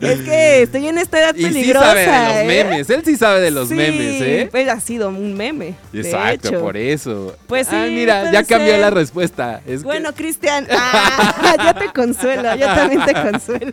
es 0.00 0.20
que 0.20 0.62
estoy 0.62 0.86
en 0.88 0.98
esta 0.98 1.18
edad 1.18 1.34
y 1.34 1.38
sí 1.38 1.44
peligrosa. 1.48 1.86
sabe 1.86 2.00
de 2.00 2.06
los 2.06 2.36
¿eh? 2.36 2.44
memes. 2.46 2.90
Él 2.90 3.02
sí 3.04 3.16
sabe 3.16 3.40
de 3.40 3.50
los 3.50 3.68
Sí, 3.68 3.74
memes, 3.74 4.22
¿eh? 4.22 4.48
Pues 4.50 4.68
ha 4.68 4.80
sido 4.80 5.08
un 5.08 5.34
meme. 5.34 5.74
de 5.92 6.00
Exacto, 6.02 6.48
hecho. 6.48 6.60
por 6.60 6.76
eso. 6.76 7.36
Pues 7.46 7.66
sí, 7.66 7.76
mira, 7.88 8.20
puede 8.20 8.32
ya 8.32 8.44
cambió 8.44 8.72
ser. 8.72 8.80
la 8.80 8.90
respuesta. 8.90 9.60
Es 9.66 9.80
que- 9.80 9.84
Bueno, 9.86 10.12
Cristian, 10.14 10.66
ah, 10.70 11.56
yo 11.74 11.80
te 11.80 11.92
consuelo, 11.92 12.54
yo 12.56 12.66
también 12.66 13.04
te 13.04 13.12
consuelo. 13.14 13.72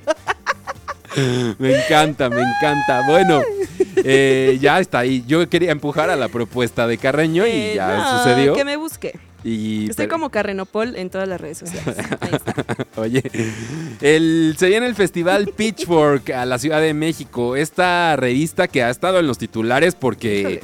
me 1.60 1.76
encanta, 1.78 2.30
me 2.30 2.42
encanta. 2.42 3.04
Bueno, 3.08 3.42
eh, 3.98 4.58
ya 4.62 4.80
está 4.80 5.00
ahí. 5.00 5.24
Yo 5.28 5.48
quería 5.50 5.72
empujar 5.72 6.10
a 6.10 6.16
la 6.16 6.28
propuesta 6.30 6.88
de 6.88 6.98
Carreño 6.98 7.46
y 7.48 7.52
Eh, 7.52 7.74
ya 7.76 7.98
no, 7.98 8.18
sucedió. 8.24 8.54
Que 8.54 8.66
me 8.66 8.78
busque. 8.78 9.18
Y 9.44 9.90
Estoy 9.90 10.08
pero- 10.08 10.16
como 10.16 10.30
Carrenopol 10.30 10.96
en 10.96 11.10
todas 11.10 11.28
las 11.28 11.40
redes 11.40 11.60
sociales. 11.60 11.96
Ahí 12.20 12.32
está. 12.34 12.56
Oye, 13.00 13.24
el, 14.02 14.56
se 14.58 14.68
viene 14.68 14.88
el 14.88 14.96
festival 14.96 15.54
Pitchfork 15.56 16.32
a 16.32 16.46
la 16.46 16.58
Ciudad 16.60 16.82
de 16.82 16.94
México. 16.94 17.56
Esta 17.56 18.16
revista 18.18 18.68
que 18.68 18.84
ha 18.84 18.90
estado 18.90 19.20
en 19.20 19.28
los 19.28 19.38
titulares 19.38 19.96
porque 19.96 20.40
Híjole. 20.40 20.62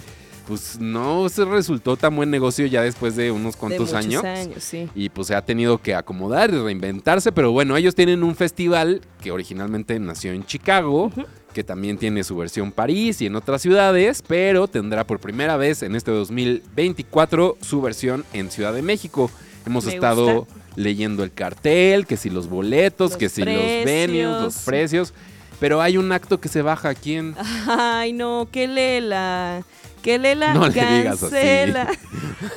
Pues 0.47 0.77
no 0.79 1.29
se 1.29 1.45
resultó 1.45 1.95
tan 1.95 2.15
buen 2.15 2.29
negocio 2.29 2.65
ya 2.65 2.81
después 2.81 3.15
de 3.15 3.31
unos 3.31 3.55
cuantos 3.55 3.93
años. 3.93 4.23
años, 4.23 4.63
sí. 4.63 4.89
Y 4.93 5.09
pues 5.09 5.27
se 5.27 5.35
ha 5.35 5.41
tenido 5.43 5.77
que 5.77 5.95
acomodar 5.95 6.49
y 6.53 6.57
reinventarse. 6.57 7.31
Pero 7.31 7.51
bueno, 7.51 7.77
ellos 7.77 7.95
tienen 7.95 8.23
un 8.23 8.35
festival 8.35 9.01
que 9.21 9.31
originalmente 9.31 9.97
nació 9.99 10.33
en 10.33 10.45
Chicago. 10.45 11.11
Que 11.53 11.63
también 11.63 11.99
tiene 11.99 12.23
su 12.23 12.35
versión 12.35 12.71
París 12.71 13.21
y 13.21 13.27
en 13.27 13.35
otras 13.35 13.61
ciudades, 13.61 14.23
pero 14.25 14.67
tendrá 14.67 15.05
por 15.05 15.19
primera 15.19 15.55
vez 15.55 15.83
en 15.83 15.95
este 15.95 16.09
2024 16.09 17.57
su 17.61 17.79
versión 17.79 18.25
en 18.33 18.49
Ciudad 18.49 18.73
de 18.73 18.81
México. 18.81 19.29
Hemos 19.65 19.85
Me 19.85 19.93
estado 19.93 20.45
gusta. 20.45 20.53
leyendo 20.75 21.23
el 21.23 21.31
cartel, 21.31 22.07
que 22.07 22.17
si 22.17 22.31
los 22.31 22.49
boletos, 22.49 23.11
Los 23.11 23.17
que 23.19 23.29
si 23.29 23.41
los 23.43 23.85
venues, 23.85 24.41
los 24.41 24.57
precios. 24.63 25.13
Pero 25.59 25.79
hay 25.81 25.97
un 25.97 26.11
acto 26.11 26.39
que 26.41 26.49
se 26.49 26.61
baja. 26.63 26.89
¿a 26.89 26.95
¿Quién? 26.95 27.35
Ay, 27.67 28.13
no, 28.13 28.47
qué 28.51 28.67
lela. 28.67 29.63
Que 30.03 30.19
Lela 30.19 30.53
No 30.53 30.65
así. 30.65 30.79
cancela. 30.79 31.87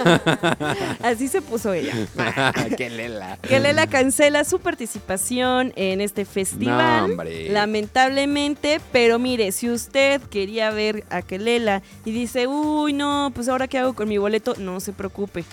así 1.03 1.29
se 1.29 1.41
puso 1.41 1.73
ella. 1.73 1.95
Que 2.77 3.61
Lela 3.61 3.87
cancela 3.87 4.45
su 4.45 4.59
participación 4.59 5.73
en 5.77 6.01
este 6.01 6.25
festival. 6.25 7.17
No. 7.17 7.25
Lamentablemente, 7.51 8.81
pero 8.93 9.19
mire, 9.19 9.53
si 9.53 9.71
usted 9.71 10.21
quería 10.23 10.71
ver 10.71 11.05
a 11.09 11.23
Kelela 11.23 11.83
y 12.05 12.11
dice, 12.11 12.47
uy, 12.49 12.93
no, 12.93 13.31
pues 13.35 13.49
ahora 13.49 13.69
qué 13.69 13.79
hago 13.79 13.95
con 13.95 14.09
mi 14.09 14.19
boleto, 14.19 14.55
no 14.59 14.81
se 14.81 14.93
preocupe. 14.93 15.45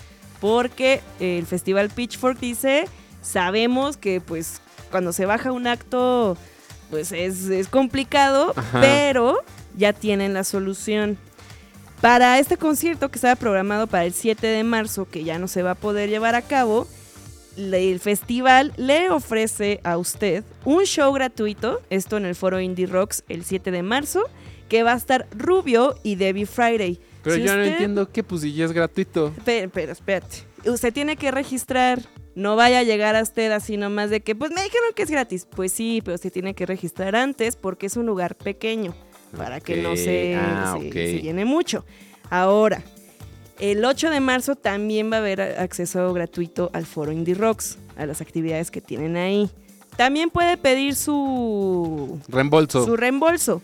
Porque 0.42 1.02
el 1.20 1.46
festival 1.46 1.90
Pitchfork 1.90 2.40
dice, 2.40 2.86
sabemos 3.22 3.98
que 3.98 4.20
pues 4.20 4.62
cuando 4.92 5.14
se 5.14 5.26
baja 5.28 5.52
un 5.52 5.68
acto, 5.68 6.38
pues 6.90 7.12
es, 7.12 7.44
es 7.50 7.68
complicado, 7.68 8.54
Ajá. 8.56 8.82
pero 8.82 9.38
ya 9.78 9.94
tienen 9.94 10.34
la 10.34 10.44
solución. 10.44 11.18
Para 12.04 12.38
este 12.38 12.58
concierto 12.58 13.10
que 13.10 13.16
estaba 13.16 13.38
programado 13.38 13.88
para 13.88 14.04
el 14.04 14.12
7 14.12 14.46
de 14.46 14.66
marzo, 14.66 15.08
que 15.10 15.24
ya 15.24 15.40
no 15.40 15.48
se 15.48 15.64
va 15.64 15.72
a 15.72 15.76
poder 15.76 16.10
llevar 16.10 16.36
a 16.36 16.42
cabo, 16.42 16.86
el 17.56 17.98
festival 18.02 18.74
le 18.76 19.10
ofrece 19.10 19.80
a 19.86 19.98
usted 19.98 20.44
un 20.66 20.84
show 20.84 21.14
gratuito, 21.14 21.80
esto 21.90 22.18
en 22.18 22.26
el 22.26 22.36
foro 22.36 22.60
Indie 22.60 22.88
Rocks 22.88 23.24
el 23.30 23.46
7 23.46 23.72
de 23.72 23.84
marzo, 23.84 24.30
que 24.68 24.84
va 24.84 24.92
a 24.92 24.98
estar 24.98 25.28
Rubio 25.32 25.96
y 26.04 26.16
Debbie 26.16 26.46
Friday. 26.46 27.00
Pero 27.24 27.38
Si 27.38 27.44
yo 27.44 27.56
no 27.56 27.64
entiendo 27.64 28.12
qué, 28.12 28.22
pues 28.22 28.42
si 28.42 28.54
ya 28.54 28.66
es 28.66 28.74
gratuito. 28.74 29.34
Pero, 29.46 29.72
pero 29.72 29.94
espérate, 29.94 30.40
usted 30.66 30.92
tiene 30.92 31.16
que 31.16 31.32
registrar, 31.32 32.02
no 32.36 32.58
vaya 32.58 32.80
a 32.80 32.84
llegar 32.84 33.16
a 33.16 33.22
usted 33.22 33.50
así 33.54 33.78
nomás 33.78 34.10
de 34.10 34.20
que, 34.20 34.36
pues 34.36 34.52
me 34.52 34.62
dijeron 34.62 34.90
que 34.94 35.04
es 35.04 35.10
gratis. 35.10 35.48
Pues 35.50 35.72
sí, 35.72 36.02
pero 36.04 36.16
usted 36.16 36.34
tiene 36.34 36.54
que 36.54 36.66
registrar 36.66 37.16
antes 37.16 37.56
porque 37.56 37.86
es 37.86 37.96
un 37.96 38.06
lugar 38.08 38.36
pequeño, 38.36 38.94
para 39.38 39.60
que 39.60 39.82
no 39.82 39.96
se, 39.96 40.36
ah, 40.36 40.78
se- 40.80 41.22
llene 41.22 41.46
mucho. 41.46 41.86
Ahora, 42.30 42.82
el 43.60 43.84
8 43.86 44.10
de 44.10 44.20
marzo 44.20 44.56
también 44.56 45.12
va 45.12 45.18
a 45.18 45.20
haber 45.20 45.42
acceso 45.42 46.12
gratuito 46.14 46.70
al 46.74 46.86
foro 46.86 47.12
Indie 47.12 47.36
Rocks, 47.36 47.78
a 47.98 48.06
las 48.06 48.22
actividades 48.22 48.72
que 48.72 48.82
tienen 48.82 49.16
ahí. 49.18 49.50
También 49.98 50.32
puede 50.32 50.58
pedir 50.58 50.96
su, 50.96 52.20
Reembolso. 52.28 52.84
su 52.84 52.96
reembolso. 52.98 53.62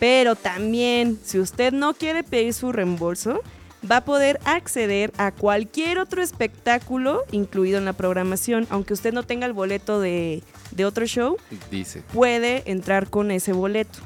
Pero 0.00 0.34
también, 0.34 1.18
si 1.24 1.38
usted 1.38 1.72
no 1.72 1.94
quiere 1.94 2.24
pedir 2.24 2.52
su 2.52 2.72
reembolso, 2.72 3.40
va 3.88 3.98
a 3.98 4.04
poder 4.04 4.40
acceder 4.44 5.12
a 5.18 5.30
cualquier 5.30 6.00
otro 6.00 6.20
espectáculo 6.20 7.22
incluido 7.30 7.78
en 7.78 7.84
la 7.84 7.92
programación. 7.92 8.66
Aunque 8.70 8.92
usted 8.92 9.12
no 9.12 9.22
tenga 9.22 9.46
el 9.46 9.52
boleto 9.52 10.00
de, 10.00 10.42
de 10.72 10.84
otro 10.84 11.06
show, 11.06 11.36
Dice. 11.70 12.02
puede 12.12 12.64
entrar 12.68 13.08
con 13.08 13.30
ese 13.30 13.52
boleto. 13.52 14.00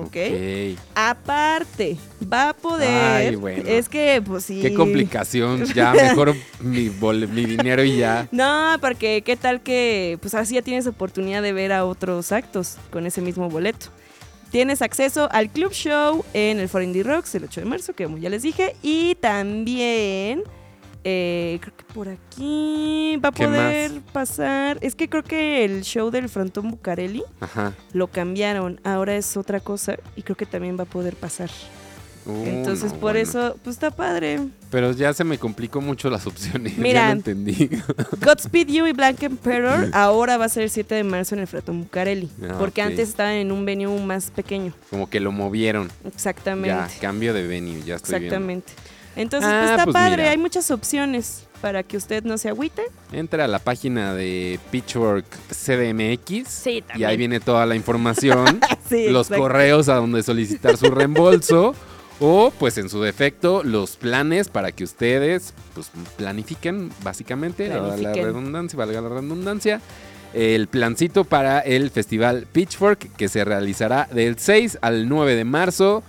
¿Ok? 0.00 0.06
Ok. 0.08 0.78
Aparte, 0.94 1.96
va 2.32 2.50
a 2.50 2.52
poder. 2.54 2.88
Ay, 3.28 3.36
bueno. 3.36 3.64
Es 3.66 3.88
que, 3.88 4.22
pues 4.24 4.44
sí. 4.44 4.60
Qué 4.62 4.74
complicación. 4.74 5.64
Ya, 5.74 5.92
mejor 5.94 6.34
mi, 6.60 6.88
bol- 6.88 7.28
mi 7.28 7.44
dinero 7.46 7.82
y 7.84 7.96
ya. 7.98 8.28
No, 8.32 8.76
porque 8.80 9.22
qué 9.22 9.36
tal 9.36 9.60
que, 9.62 10.18
pues 10.20 10.34
así 10.34 10.54
ya 10.54 10.62
tienes 10.62 10.86
oportunidad 10.86 11.42
de 11.42 11.52
ver 11.52 11.72
a 11.72 11.84
otros 11.84 12.32
actos 12.32 12.76
con 12.90 13.06
ese 13.06 13.20
mismo 13.20 13.48
boleto. 13.48 13.86
Tienes 14.50 14.82
acceso 14.82 15.28
al 15.30 15.48
Club 15.48 15.72
Show 15.72 16.24
en 16.34 16.58
el 16.58 16.68
Foro 16.68 16.82
Indie 16.82 17.04
Rocks 17.04 17.34
el 17.36 17.44
8 17.44 17.60
de 17.60 17.66
marzo, 17.66 17.92
que 17.92 18.04
como 18.04 18.18
ya 18.18 18.28
les 18.30 18.42
dije. 18.42 18.74
Y 18.82 19.14
también, 19.16 20.42
eh, 21.04 21.58
creo 21.60 21.76
que 21.76 21.84
por 21.94 22.08
aquí 22.08 23.16
va 23.24 23.30
a 23.30 23.32
¿Qué 23.32 23.44
poder 23.44 24.00
pasar. 24.12 24.78
Es 24.80 24.94
que 24.94 25.08
creo 25.08 25.22
que 25.22 25.64
el 25.64 25.82
show 25.82 26.10
del 26.10 26.28
Frontón 26.28 26.70
Bucareli 26.70 27.22
Ajá. 27.40 27.74
lo 27.92 28.08
cambiaron. 28.08 28.80
Ahora 28.84 29.16
es 29.16 29.36
otra 29.36 29.60
cosa 29.60 29.96
y 30.16 30.22
creo 30.22 30.36
que 30.36 30.46
también 30.46 30.78
va 30.78 30.82
a 30.82 30.86
poder 30.86 31.16
pasar. 31.16 31.50
Uh, 32.26 32.44
Entonces, 32.44 32.92
no, 32.92 32.98
por 32.98 33.12
bueno. 33.14 33.18
eso, 33.20 33.56
pues 33.64 33.76
está 33.76 33.90
padre. 33.90 34.40
Pero 34.70 34.92
ya 34.92 35.14
se 35.14 35.24
me 35.24 35.38
complicó 35.38 35.80
mucho 35.80 36.10
las 36.10 36.26
opciones. 36.26 36.76
Mira. 36.78 37.00
Ya 37.00 37.06
no 37.06 37.12
entendí. 37.12 37.70
Godspeed 38.22 38.68
You 38.68 38.86
y 38.86 38.92
Black 38.92 39.22
Emperor 39.22 39.88
ahora 39.94 40.36
va 40.36 40.44
a 40.44 40.48
ser 40.50 40.64
el 40.64 40.70
7 40.70 40.96
de 40.96 41.04
marzo 41.04 41.34
en 41.34 41.40
el 41.40 41.46
Fratón 41.46 41.80
Bucareli. 41.80 42.28
Ah, 42.42 42.56
porque 42.58 42.82
antes 42.82 43.08
estaban 43.08 43.34
en 43.34 43.52
un 43.52 43.64
venue 43.64 43.98
más 44.04 44.30
pequeño. 44.30 44.74
Como 44.90 45.08
que 45.08 45.18
lo 45.18 45.32
movieron. 45.32 45.90
Exactamente. 46.04 46.68
Ya, 46.68 47.00
cambio 47.00 47.32
de 47.32 47.46
venue. 47.46 47.82
Ya 47.82 47.96
estoy 47.96 48.20
viendo. 48.20 48.62
Entonces, 49.16 49.50
Ah, 49.52 49.58
pues 49.60 49.70
está 49.72 49.84
pues 49.84 49.94
padre. 49.94 50.16
mira. 50.18 50.30
Hay 50.30 50.38
muchas 50.38 50.70
opciones 50.70 51.46
para 51.60 51.82
que 51.82 51.96
usted 51.96 52.24
no 52.24 52.38
se 52.38 52.48
agüite. 52.48 52.82
Entra 53.12 53.44
a 53.44 53.48
la 53.48 53.58
página 53.58 54.14
de 54.14 54.58
Pitchwork 54.70 55.26
CDMX. 55.52 56.48
Sí, 56.48 56.82
Y 56.96 57.04
ahí 57.04 57.16
viene 57.16 57.40
toda 57.40 57.66
la 57.66 57.74
información. 57.76 58.60
Sí, 58.88 59.08
los 59.08 59.28
exacto. 59.28 59.42
correos 59.44 59.88
a 59.88 59.94
donde 59.94 60.20
solicitar 60.24 60.76
su 60.76 60.90
reembolso. 60.90 61.76
o, 62.20 62.52
pues 62.58 62.76
en 62.76 62.88
su 62.88 63.00
defecto, 63.00 63.62
los 63.62 63.96
planes 63.96 64.48
para 64.48 64.72
que 64.72 64.82
ustedes 64.82 65.54
pues, 65.74 65.90
planifiquen, 66.16 66.90
básicamente, 67.04 67.68
valga 67.68 67.96
la 67.96 68.12
redundancia, 68.12 68.76
valga 68.76 69.00
la 69.00 69.08
redundancia, 69.08 69.80
el 70.34 70.66
plancito 70.66 71.22
para 71.24 71.60
el 71.60 71.90
festival 71.90 72.46
Pitchfork 72.50 73.12
que 73.16 73.28
se 73.28 73.44
realizará 73.44 74.08
del 74.12 74.38
6 74.38 74.78
al 74.82 75.08
9 75.08 75.36
de 75.36 75.44
marzo 75.44 76.02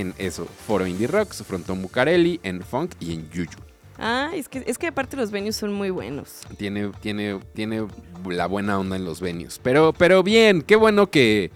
en 0.00 0.14
eso, 0.18 0.46
Foro 0.66 0.86
Indie 0.86 1.06
Rocks, 1.06 1.42
Frontón 1.46 1.82
Bucareli, 1.82 2.40
en 2.42 2.62
Funk 2.62 2.92
y 3.00 3.12
en 3.14 3.30
Yuyu. 3.30 3.50
Ah, 3.98 4.30
es 4.34 4.48
que, 4.48 4.64
es 4.66 4.78
que 4.78 4.88
aparte 4.88 5.16
los 5.16 5.30
venues 5.30 5.54
son 5.54 5.72
muy 5.72 5.90
buenos. 5.90 6.40
Tiene, 6.56 6.90
tiene, 7.00 7.38
tiene 7.54 7.86
la 8.26 8.46
buena 8.46 8.78
onda 8.78 8.96
en 8.96 9.04
los 9.04 9.20
venues. 9.20 9.60
Pero, 9.62 9.92
pero 9.92 10.22
bien, 10.22 10.62
qué 10.62 10.74
bueno 10.76 11.08
que... 11.08 11.52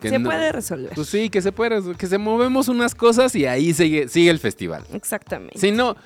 que 0.00 0.10
se 0.10 0.18
no- 0.18 0.28
puede 0.28 0.52
resolver. 0.52 0.92
Pues 0.94 1.08
sí, 1.08 1.28
que 1.30 1.40
se 1.42 1.50
puede, 1.50 1.94
que 1.96 2.06
se 2.06 2.18
movemos 2.18 2.68
unas 2.68 2.94
cosas 2.94 3.34
y 3.34 3.46
ahí 3.46 3.72
sigue, 3.72 4.06
sigue 4.08 4.30
el 4.30 4.38
festival. 4.38 4.84
Exactamente. 4.92 5.58
Si 5.58 5.72
no, 5.72 5.96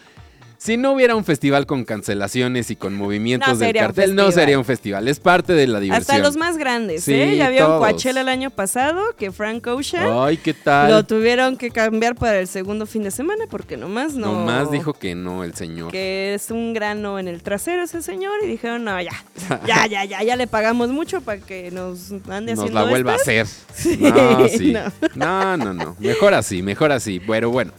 si 0.59 0.77
no 0.77 0.93
hubiera 0.93 1.15
un 1.17 1.25
festival 1.25 1.67
con 1.67 1.85
cancelaciones 1.85 2.71
y 2.71 2.77
con 2.77 2.95
movimientos 2.95 3.49
No 3.49 3.57
del 3.57 3.75
un 3.77 3.81
cartel, 3.81 4.15
no 4.15 4.31
sería 4.33 4.59
un 4.59 4.65
festival. 4.65 5.07
Es 5.09 5.21
parte 5.21 5.53
de 5.53 5.67
la 5.67 5.81
diversión. 5.81 6.17
Hasta 6.17 6.19
los 6.27 6.37
más 6.37 6.57
grandes, 6.57 7.05
Sí, 7.05 7.15
¿eh? 7.15 7.37
Ya 7.37 7.49
vieron 7.51 7.69
todos. 7.69 7.81
Coachella 7.81 8.21
el 8.21 8.29
año 8.29 8.51
pasado, 8.51 9.01
que 9.19 9.33
Frank 9.33 9.67
Ocean 9.67 10.07
Ay, 10.13 10.37
¿qué 10.39 10.55
tal? 10.55 10.91
lo 10.91 11.05
tuvieron 11.05 11.57
que 11.57 11.71
cambiar 11.71 12.15
para 12.15 12.39
el 12.41 12.47
segundo 12.49 12.87
fin 12.87 13.03
de 13.03 13.11
semana 13.11 13.45
porque 13.51 13.77
nomás 13.77 14.15
no. 14.15 14.33
Nomás 14.33 14.71
dijo 14.71 14.93
que 14.95 15.15
no 15.15 15.45
el 15.45 15.55
señor. 15.55 15.91
que 15.93 16.35
es 16.35 16.51
un 16.51 16.73
grano 16.75 17.19
en 17.19 17.29
el 17.29 17.43
trasero 17.43 17.83
ese 17.85 18.03
señor 18.03 18.33
y 18.45 18.47
dijeron, 18.47 18.85
no, 18.85 19.01
ya, 19.01 19.13
ya, 19.67 19.87
ya, 19.87 20.05
ya, 20.05 20.23
ya 20.23 20.37
le 20.37 20.47
pagamos 20.47 20.89
mucho 20.91 21.21
para 21.21 21.39
que 21.41 21.71
nos 21.71 22.13
ande 22.29 22.55
Nos 22.55 22.61
haciendo 22.65 22.81
la 22.85 22.89
vuelva 22.91 23.13
a 23.13 23.17
estas". 23.17 23.29
hacer. 23.29 23.47
Sí, 23.77 23.99
no, 24.01 24.49
sí. 24.49 24.73
no. 24.73 24.83
No, 25.15 25.57
no, 25.59 25.75
no. 25.75 25.97
Mejor 26.01 26.33
así, 26.35 26.63
mejor 26.63 26.93
así. 26.93 27.19
Bueno, 27.19 27.51
bueno. 27.51 27.73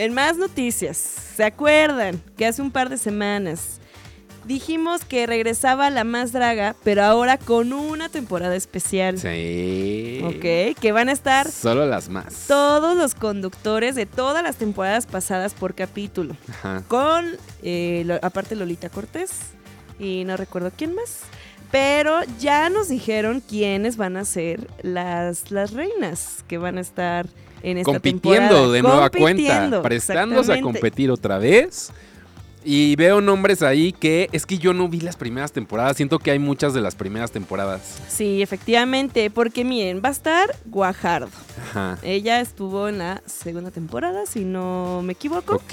En 0.00 0.14
más 0.14 0.36
noticias, 0.36 0.96
¿se 0.96 1.42
acuerdan 1.44 2.22
que 2.36 2.46
hace 2.46 2.62
un 2.62 2.70
par 2.70 2.88
de 2.88 2.98
semanas 2.98 3.80
dijimos 4.46 5.04
que 5.04 5.26
regresaba 5.26 5.90
la 5.90 6.04
más 6.04 6.30
draga, 6.30 6.76
pero 6.84 7.02
ahora 7.02 7.36
con 7.36 7.72
una 7.72 8.08
temporada 8.08 8.54
especial? 8.54 9.18
Sí. 9.18 10.20
Ok, 10.24 10.78
que 10.80 10.92
van 10.92 11.08
a 11.08 11.12
estar 11.12 11.50
Solo 11.50 11.84
las 11.84 12.08
más. 12.10 12.44
todos 12.46 12.96
los 12.96 13.16
conductores 13.16 13.96
de 13.96 14.06
todas 14.06 14.44
las 14.44 14.54
temporadas 14.54 15.06
pasadas 15.06 15.52
por 15.52 15.74
capítulo. 15.74 16.36
Ajá. 16.48 16.84
Con, 16.86 17.32
eh, 17.64 18.04
lo- 18.06 18.20
aparte 18.22 18.54
Lolita 18.54 18.90
Cortés 18.90 19.30
y 19.98 20.22
no 20.24 20.36
recuerdo 20.36 20.70
quién 20.76 20.94
más. 20.94 21.22
Pero 21.72 22.20
ya 22.38 22.70
nos 22.70 22.88
dijeron 22.88 23.40
quiénes 23.46 23.96
van 23.96 24.16
a 24.16 24.24
ser 24.24 24.68
las, 24.82 25.50
las 25.50 25.72
reinas 25.72 26.44
que 26.46 26.56
van 26.56 26.78
a 26.78 26.82
estar 26.82 27.26
en 27.62 27.78
esta 27.78 27.90
compitiendo 27.90 28.72
temporada. 28.72 28.72
de 28.72 28.82
nueva 28.82 29.10
cuenta, 29.10 29.82
prestándose 29.82 30.52
a 30.52 30.60
competir 30.60 31.10
otra 31.10 31.38
vez. 31.38 31.92
Y 32.64 32.96
veo 32.96 33.20
nombres 33.20 33.62
ahí 33.62 33.92
que 33.92 34.28
es 34.32 34.44
que 34.44 34.58
yo 34.58 34.74
no 34.74 34.88
vi 34.88 35.00
las 35.00 35.16
primeras 35.16 35.52
temporadas, 35.52 35.96
siento 35.96 36.18
que 36.18 36.32
hay 36.32 36.38
muchas 36.38 36.74
de 36.74 36.80
las 36.80 36.96
primeras 36.96 37.30
temporadas. 37.30 37.80
Sí, 38.08 38.42
efectivamente, 38.42 39.30
porque 39.30 39.64
miren, 39.64 40.02
va 40.04 40.08
a 40.08 40.12
estar 40.12 40.54
Guajardo. 40.66 41.30
Ajá. 41.70 41.98
Ella 42.02 42.40
estuvo 42.40 42.88
en 42.88 42.98
la 42.98 43.22
segunda 43.24 43.70
temporada, 43.70 44.26
si 44.26 44.44
no 44.44 45.00
me 45.02 45.12
equivoco. 45.12 45.54
Ok. 45.54 45.72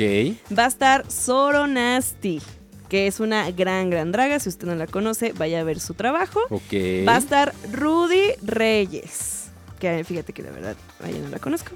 Va 0.57 0.65
a 0.65 0.67
estar 0.67 1.05
Zoro 1.11 1.67
Nasty, 1.67 2.41
que 2.87 3.07
es 3.07 3.19
una 3.19 3.49
gran, 3.51 3.89
gran 3.89 4.11
draga. 4.13 4.39
Si 4.39 4.47
usted 4.47 4.67
no 4.67 4.75
la 4.75 4.87
conoce, 4.87 5.33
vaya 5.33 5.61
a 5.61 5.63
ver 5.63 5.79
su 5.79 5.95
trabajo. 5.95 6.39
Ok. 6.49 7.05
Va 7.05 7.15
a 7.15 7.17
estar 7.17 7.53
Rudy 7.73 8.35
Reyes, 8.43 9.44
que 9.79 10.03
fíjate 10.03 10.33
que 10.33 10.41
la 10.43 10.51
verdad, 10.51 10.75
ahí 11.03 11.19
no 11.23 11.29
la 11.29 11.39
conozco. 11.39 11.71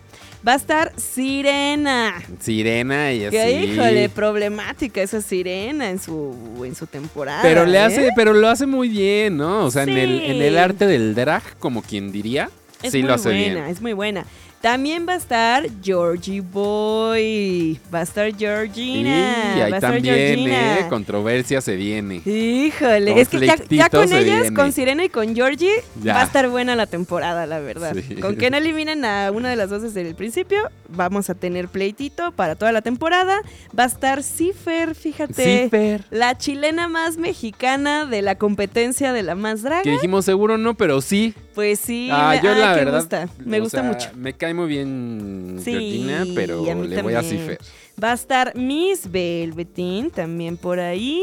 Va 0.47 0.53
a 0.53 0.55
estar 0.55 0.93
Sirena. 0.97 2.21
Sirena 2.39 3.11
y 3.13 3.25
así. 3.25 3.35
Que 3.37 3.63
híjole, 3.65 4.09
problemática 4.09 5.01
esa 5.01 5.21
sirena 5.21 5.89
en 5.89 5.99
su, 5.99 6.63
en 6.65 6.75
su 6.75 6.87
temporada. 6.87 7.41
Pero 7.41 7.65
le 7.65 7.77
¿eh? 7.77 7.81
hace, 7.81 8.09
pero 8.15 8.33
lo 8.33 8.47
hace 8.47 8.65
muy 8.65 8.89
bien, 8.89 9.37
¿no? 9.37 9.65
O 9.65 9.71
sea, 9.71 9.83
en, 9.83 9.89
el, 9.89 10.21
en 10.21 10.41
el 10.41 10.57
arte 10.57 10.85
del 10.87 11.15
drag, 11.15 11.43
como 11.59 11.81
quien 11.81 12.11
diría, 12.11 12.49
Es 12.81 12.91
sí 12.91 12.99
muy 12.99 13.07
lo 13.07 13.13
hace 13.15 13.29
buena, 13.29 13.61
bien. 13.61 13.65
es 13.65 13.81
muy 13.81 13.93
buena. 13.93 14.25
También 14.61 15.05
va 15.07 15.13
a 15.13 15.15
estar 15.15 15.65
Georgie 15.81 16.41
Boy. 16.41 17.79
Va 17.93 17.99
a 17.99 18.03
estar 18.03 18.35
Georgina. 18.35 19.53
y 19.57 19.61
ahí 19.61 19.71
va 19.71 19.77
a 19.77 19.79
estar 19.79 19.93
también, 19.93 20.15
Georgina. 20.15 20.79
¿eh? 20.79 20.85
Controversia 20.89 21.61
se 21.61 21.77
viene. 21.77 22.21
Híjole, 22.25 23.21
es 23.21 23.29
que 23.29 23.39
ya, 23.69 23.89
con 23.89 24.11
ellas, 24.11 24.41
viene. 24.41 24.53
con 24.53 24.71
Sirena 24.73 25.05
y 25.05 25.09
con 25.09 25.33
Georgie, 25.33 25.71
Ya. 26.03 26.13
va 26.15 26.21
a 26.21 26.23
estar 26.25 26.49
buena 26.49 26.75
la 26.75 26.87
temporada, 26.87 27.45
la 27.45 27.59
verdad. 27.59 27.95
Sí. 28.05 28.15
Con 28.15 28.35
que 28.35 28.49
no 28.49 28.57
eliminen 28.57 29.05
a 29.05 29.31
una 29.31 29.49
de 29.49 29.55
las 29.55 29.69
dos 29.69 29.81
desde 29.81 30.01
el 30.05 30.13
principio, 30.15 30.69
vamos 30.89 31.29
a 31.29 31.35
tener 31.35 31.69
pleitito 31.69 32.33
para 32.33 32.55
toda 32.55 32.73
la 32.73 32.81
temporada. 32.81 33.41
Va 33.77 33.83
a 33.83 33.87
estar 33.87 34.23
Cifer, 34.23 34.93
fíjate. 34.93 35.63
Cifer. 35.63 36.03
La 36.11 36.37
chilena 36.37 36.89
más 36.89 37.15
mexicana 37.17 38.05
de 38.05 38.21
la 38.21 38.35
competencia 38.35 39.13
de 39.13 39.23
la 39.23 39.35
más 39.35 39.61
draga. 39.61 39.83
Que 39.83 39.91
dijimos 39.91 40.25
seguro 40.25 40.57
no, 40.57 40.73
pero 40.73 40.99
sí. 41.01 41.33
Pues 41.59 41.81
sí, 41.81 42.07
Ah, 42.09 42.35
me, 42.37 42.41
yo 42.41 42.53
ay, 42.53 42.61
la 42.61 42.73
que 42.73 42.85
verdad. 42.85 42.99
gusta. 42.99 43.29
Me 43.43 43.59
gusta 43.59 43.81
sea, 43.81 43.91
mucho. 43.91 44.09
Me 44.15 44.31
cae 44.31 44.53
muy 44.53 44.67
bien 44.69 45.59
Sí, 45.61 45.71
Georgina, 45.71 46.25
pero 46.33 46.63
le 46.85 47.01
voy 47.01 47.15
a. 47.15 47.21
Cifer. 47.21 47.59
Va 48.01 48.11
a 48.11 48.13
estar 48.13 48.55
Miss 48.55 49.11
Velveteen 49.11 50.09
también 50.09 50.55
por 50.55 50.79
ahí. 50.79 51.21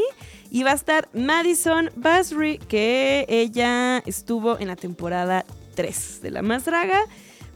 Y 0.51 0.63
va 0.63 0.73
a 0.73 0.75
estar 0.75 1.09
Madison 1.15 1.91
Basri, 1.97 2.59
que 2.59 3.25
ella 3.31 4.03
estuvo 4.05 4.59
en 4.61 4.69
la 4.69 4.77
temporada 4.77 5.47
3 5.75 6.21
de 6.21 6.31
La 6.31 6.43
Más 6.43 6.67
Draga. 6.67 7.01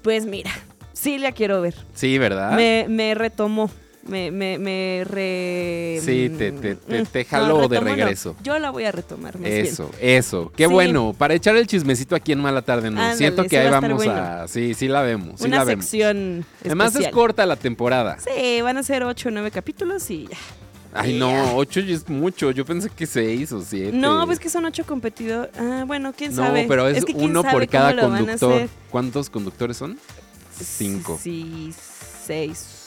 Pues 0.00 0.24
mira, 0.24 0.50
sí 0.94 1.18
la 1.18 1.32
quiero 1.32 1.60
ver. 1.60 1.74
Sí, 1.92 2.16
¿verdad? 2.16 2.52
Me, 2.56 2.86
me 2.88 3.14
retomó. 3.14 3.70
Me, 4.06 4.30
me, 4.30 4.58
me 4.58 5.04
re... 5.04 6.00
Sí, 6.02 6.30
te- 6.36 6.52
te- 6.52 6.74
te- 6.76 7.02
Mm, 7.02 7.06
te 7.06 7.22
no, 7.24 7.28
jaló 7.28 7.68
de 7.68 7.78
no. 7.80 7.84
regreso. 7.84 8.34
Yo 8.42 8.58
la 8.58 8.70
voy 8.70 8.84
a 8.84 8.92
retomar, 8.92 9.38
más 9.38 9.50
bien. 9.50 9.66
Eso, 9.66 9.90
eso. 10.00 10.50
Qué 10.56 10.66
Sí. 10.66 10.72
bueno. 10.72 11.14
Para 11.16 11.34
echar 11.34 11.54
el 11.56 11.66
chismecito 11.66 12.14
aquí 12.16 12.32
en 12.32 12.40
Mala 12.40 12.62
Tarde, 12.62 12.90
no. 12.90 12.98
Ándale, 13.00 13.18
Siento 13.18 13.44
que 13.44 13.58
ahí 13.58 13.66
va 13.68 13.72
a 13.72 13.74
estar 13.76 13.90
vamos 13.90 14.04
bueno. 14.04 14.20
a. 14.20 14.48
Sí, 14.48 14.72
sí 14.74 14.88
la 14.88 15.02
vemos. 15.02 15.38
Sí 15.40 15.46
Una 15.46 15.58
la 15.58 15.64
vemos. 15.64 15.84
sección 15.84 16.46
Además 16.64 16.96
es 16.96 17.08
corta 17.08 17.44
la 17.44 17.56
temporada. 17.56 18.16
Sí, 18.20 18.60
van 18.62 18.78
a 18.78 18.82
ser 18.82 19.04
8 19.04 19.28
o 19.28 19.32
9 19.32 19.50
capítulos 19.50 20.10
y 20.10 20.26
ya. 20.28 20.36
Ay, 20.92 21.16
no, 21.18 21.54
ocho 21.54 21.78
es 21.78 22.08
mucho. 22.08 22.50
Yo 22.50 22.64
pensé 22.64 22.90
que 22.90 23.06
seis 23.06 23.52
o 23.52 23.60
siete. 23.62 23.92
No, 23.96 24.26
pues 24.26 24.40
que 24.40 24.48
son 24.48 24.64
ocho 24.64 24.84
competidores. 24.84 25.52
Ah, 25.56 25.84
bueno, 25.86 26.12
quién 26.16 26.34
No, 26.34 26.42
sabe. 26.46 26.64
pero 26.66 26.88
es, 26.88 27.04
que 27.04 27.12
uno 27.12 27.44
por 27.44 27.64
cada 27.68 27.94
conductor. 28.00 28.68
¿Cuántos 28.90 29.30
conductores 29.30 29.76
son? 29.76 29.96
Cinco. 30.60 31.16
Sí, 31.22 31.72
seis. 32.26 32.79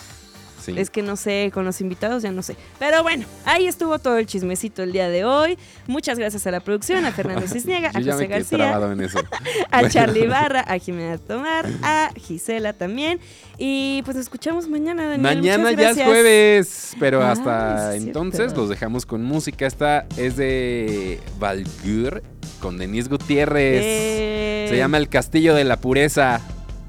Sí. 0.64 0.74
Es 0.78 0.90
que 0.90 1.02
no 1.02 1.16
sé, 1.18 1.52
con 1.54 1.66
los 1.66 1.82
invitados 1.82 2.24
ya 2.24 2.32
no 2.32 2.42
sé. 2.42 2.56
Pero 2.80 3.04
bueno, 3.04 3.26
ahí 3.46 3.68
estuvo 3.68 4.00
todo 4.00 4.18
el 4.18 4.26
chismecito 4.26 4.82
el 4.84 4.94
día 4.94 5.10
de 5.10 5.26
hoy. 5.26 5.58
Muchas 5.88 6.18
gracias 6.18 6.48
a 6.48 6.52
la 6.52 6.62
producción, 6.62 7.04
a 7.06 7.12
Fernando 7.12 7.46
Cisniega, 7.48 7.90
a 7.90 7.94
José 7.94 8.28
García, 8.28 8.58
trabado 8.58 8.92
en 8.94 9.02
eso. 9.02 9.20
a 9.72 9.80
Bueno. 9.80 9.90
Charlie 9.90 10.28
Barra, 10.28 10.62
a 10.62 10.78
Jimena 10.78 11.18
Tomar, 11.18 11.68
a 11.82 12.12
Gisela 12.16 12.72
también. 12.74 13.20
Y 13.58 14.02
pues 14.04 14.16
nos 14.16 14.26
escuchamos 14.26 14.68
mañana, 14.70 15.04
Daniel. 15.08 15.22
Mañana 15.22 15.72
ya 15.74 15.92
es 15.92 16.02
jueves, 16.02 16.96
pero 17.00 17.22
Ah, 17.22 17.32
hasta 17.32 17.96
es 17.96 18.04
entonces 18.04 18.56
los 18.56 18.70
dejamos 18.70 19.06
con 19.06 19.24
música. 19.24 19.66
Esta 19.66 20.06
es 20.18 20.38
de 20.38 21.20
Valgur 21.40 22.24
con 22.62 22.78
Denise 22.78 23.10
Gutiérrez. 23.10 23.82
Eh, 23.84 24.66
Se 24.70 24.78
llama 24.78 24.98
El 24.98 25.10
Castillo 25.10 25.54
de 25.56 25.66
la 25.66 25.78
Pureza. 25.78 26.40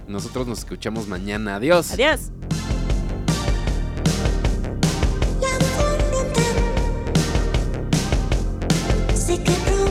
Nosotros 0.07 0.47
nos 0.47 0.61
escuchamos 0.61 1.09
mañana. 1.09 1.57
Adiós. 1.57 1.91
Adiós. 1.93 2.31
Se 9.35 9.43
quebró 9.43 9.84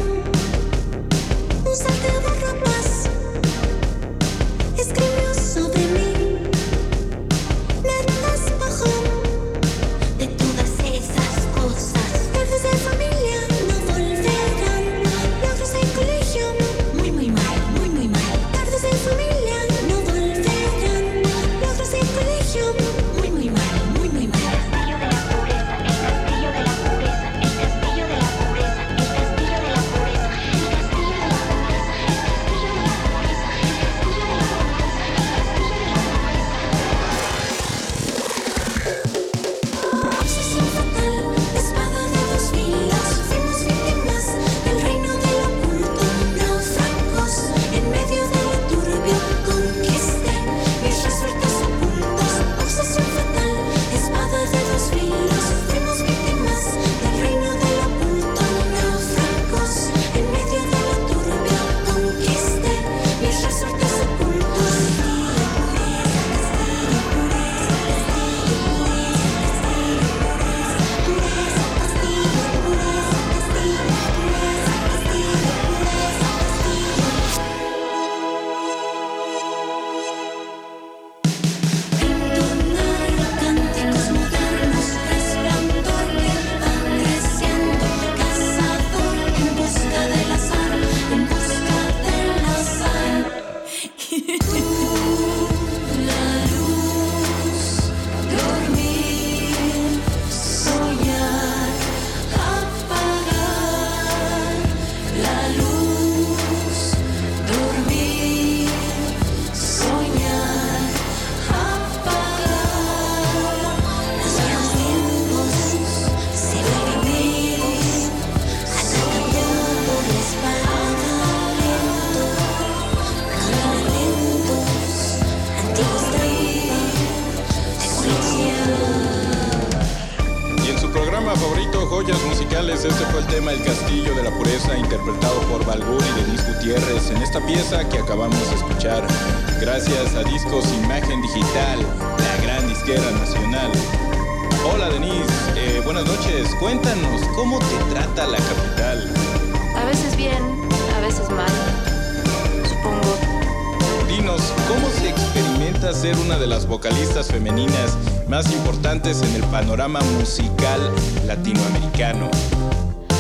panorama 159.74 160.02
musical 160.20 160.94
latinoamericano? 161.26 162.30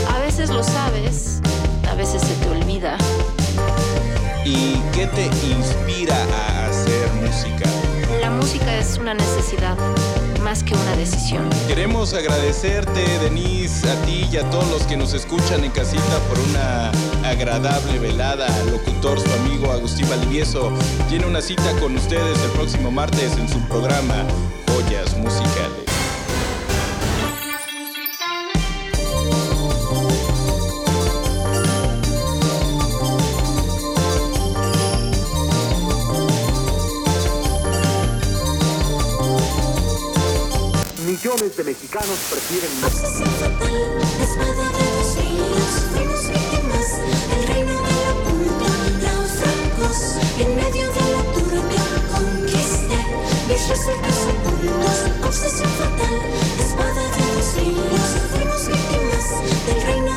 A 0.08 0.20
veces 0.20 0.52
lo 0.52 0.64
sabes, 0.64 1.42
a 1.90 1.96
veces 1.96 2.22
se 2.22 2.36
te 2.36 2.48
olvida. 2.48 2.96
¿Y 4.46 4.76
qué 4.94 5.08
te 5.08 5.26
inspira 5.48 6.16
a 6.16 6.68
hacer 6.68 7.12
música? 7.14 7.68
la 8.22 8.30
música 8.30 8.78
es 8.78 9.00
una 9.00 9.16
necesidad 9.16 9.76
más 10.44 10.64
que 10.64 10.76
una 10.76 10.96
decisión. 10.96 11.50
Queremos 11.68 12.14
agradecerte, 12.14 13.02
Denise, 13.18 13.90
a 13.90 13.96
ti 14.06 14.30
y 14.32 14.38
a 14.38 14.48
todos 14.52 14.70
los 14.70 14.84
que 14.84 14.96
nos 14.96 15.14
escuchan 15.14 15.64
en 15.64 15.72
casita 15.72 16.20
por 16.30 16.38
una 16.38 16.92
agradable 17.28 17.98
velada. 17.98 18.48
Locutor, 18.66 19.20
su 19.20 19.34
amigo 19.42 19.72
Agustín 19.72 20.08
Valdivieso, 20.08 20.72
tiene 21.10 21.26
una 21.26 21.42
cita 21.42 21.72
con 21.82 21.96
ustedes 21.96 22.38
el 22.44 22.52
próximo 22.52 22.92
martes 22.92 23.36
en 23.40 23.50
su 23.50 23.60
programa 23.68 24.24
Joyas 24.68 25.18
Musicales. 25.18 25.93
De 41.58 41.64
mexicanos 41.64 42.18
prefieren 42.32 42.72
Obsesión 42.84 43.30
fatal, 43.38 43.76
espada 44.20 44.66
de 44.74 44.86
dos 44.98 45.10
filos, 45.14 45.72
fuimos 45.94 46.22
víctimas 46.28 46.88
del 47.30 47.44
reino 47.48 47.74
del 47.74 48.02
oculto, 48.10 48.66
náufragos 49.04 50.00
en 50.40 50.50
medio 50.56 50.86
de 50.92 51.04
la 51.14 51.22
turbia 51.32 51.86
conquisté 52.10 52.98
mis 53.48 53.64
resueltos 53.70 54.18
ocultos. 54.34 54.98
Obsesión 55.28 55.70
fatal, 55.78 56.16
espada 56.58 57.04
de 57.14 57.22
dos 57.36 57.48
filos, 57.54 58.08
fuimos 58.34 58.62
víctimas 58.68 59.26
del 59.68 59.80
reino 59.84 60.13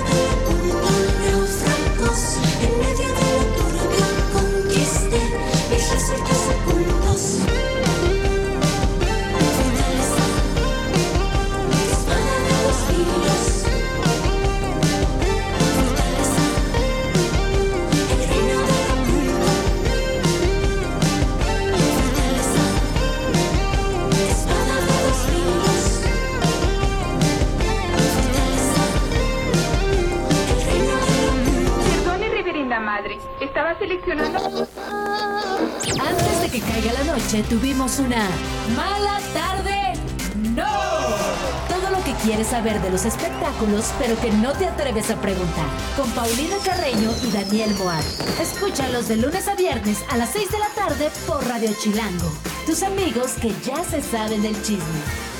Seleccionando. 33.79 34.69
Antes 36.01 36.41
de 36.41 36.49
que 36.51 36.61
caiga 36.61 36.93
la 36.93 37.05
noche, 37.05 37.43
tuvimos 37.49 37.99
una 37.99 38.29
mala 38.75 39.21
tarde. 39.35 39.93
¡No! 40.55 40.65
Todo 41.69 41.91
lo 41.91 42.03
que 42.05 42.13
quieres 42.25 42.49
saber 42.49 42.81
de 42.81 42.91
los 42.91 43.05
espectáculos, 43.05 43.93
pero 43.99 44.19
que 44.21 44.31
no 44.31 44.53
te 44.53 44.67
atreves 44.67 45.11
a 45.11 45.21
preguntar. 45.21 45.67
Con 45.97 46.11
Paulina 46.13 46.57
Carreño 46.65 47.11
y 47.23 47.31
Daniel 47.33 47.75
Moat. 47.79 48.05
Escúchalos 48.41 49.09
de 49.09 49.17
lunes 49.17 49.49
a 49.49 49.55
viernes 49.55 50.05
a 50.11 50.17
las 50.17 50.31
6 50.31 50.51
de 50.51 50.59
la 50.59 50.69
tarde 50.71 51.11
por 51.27 51.47
Radio 51.47 51.71
Chilango. 51.79 52.31
Tus 52.67 52.83
amigos 52.83 53.33
que 53.41 53.53
ya 53.65 53.85
se 53.85 54.01
saben 54.03 54.43
del 54.43 54.61
chisme. 54.63 55.36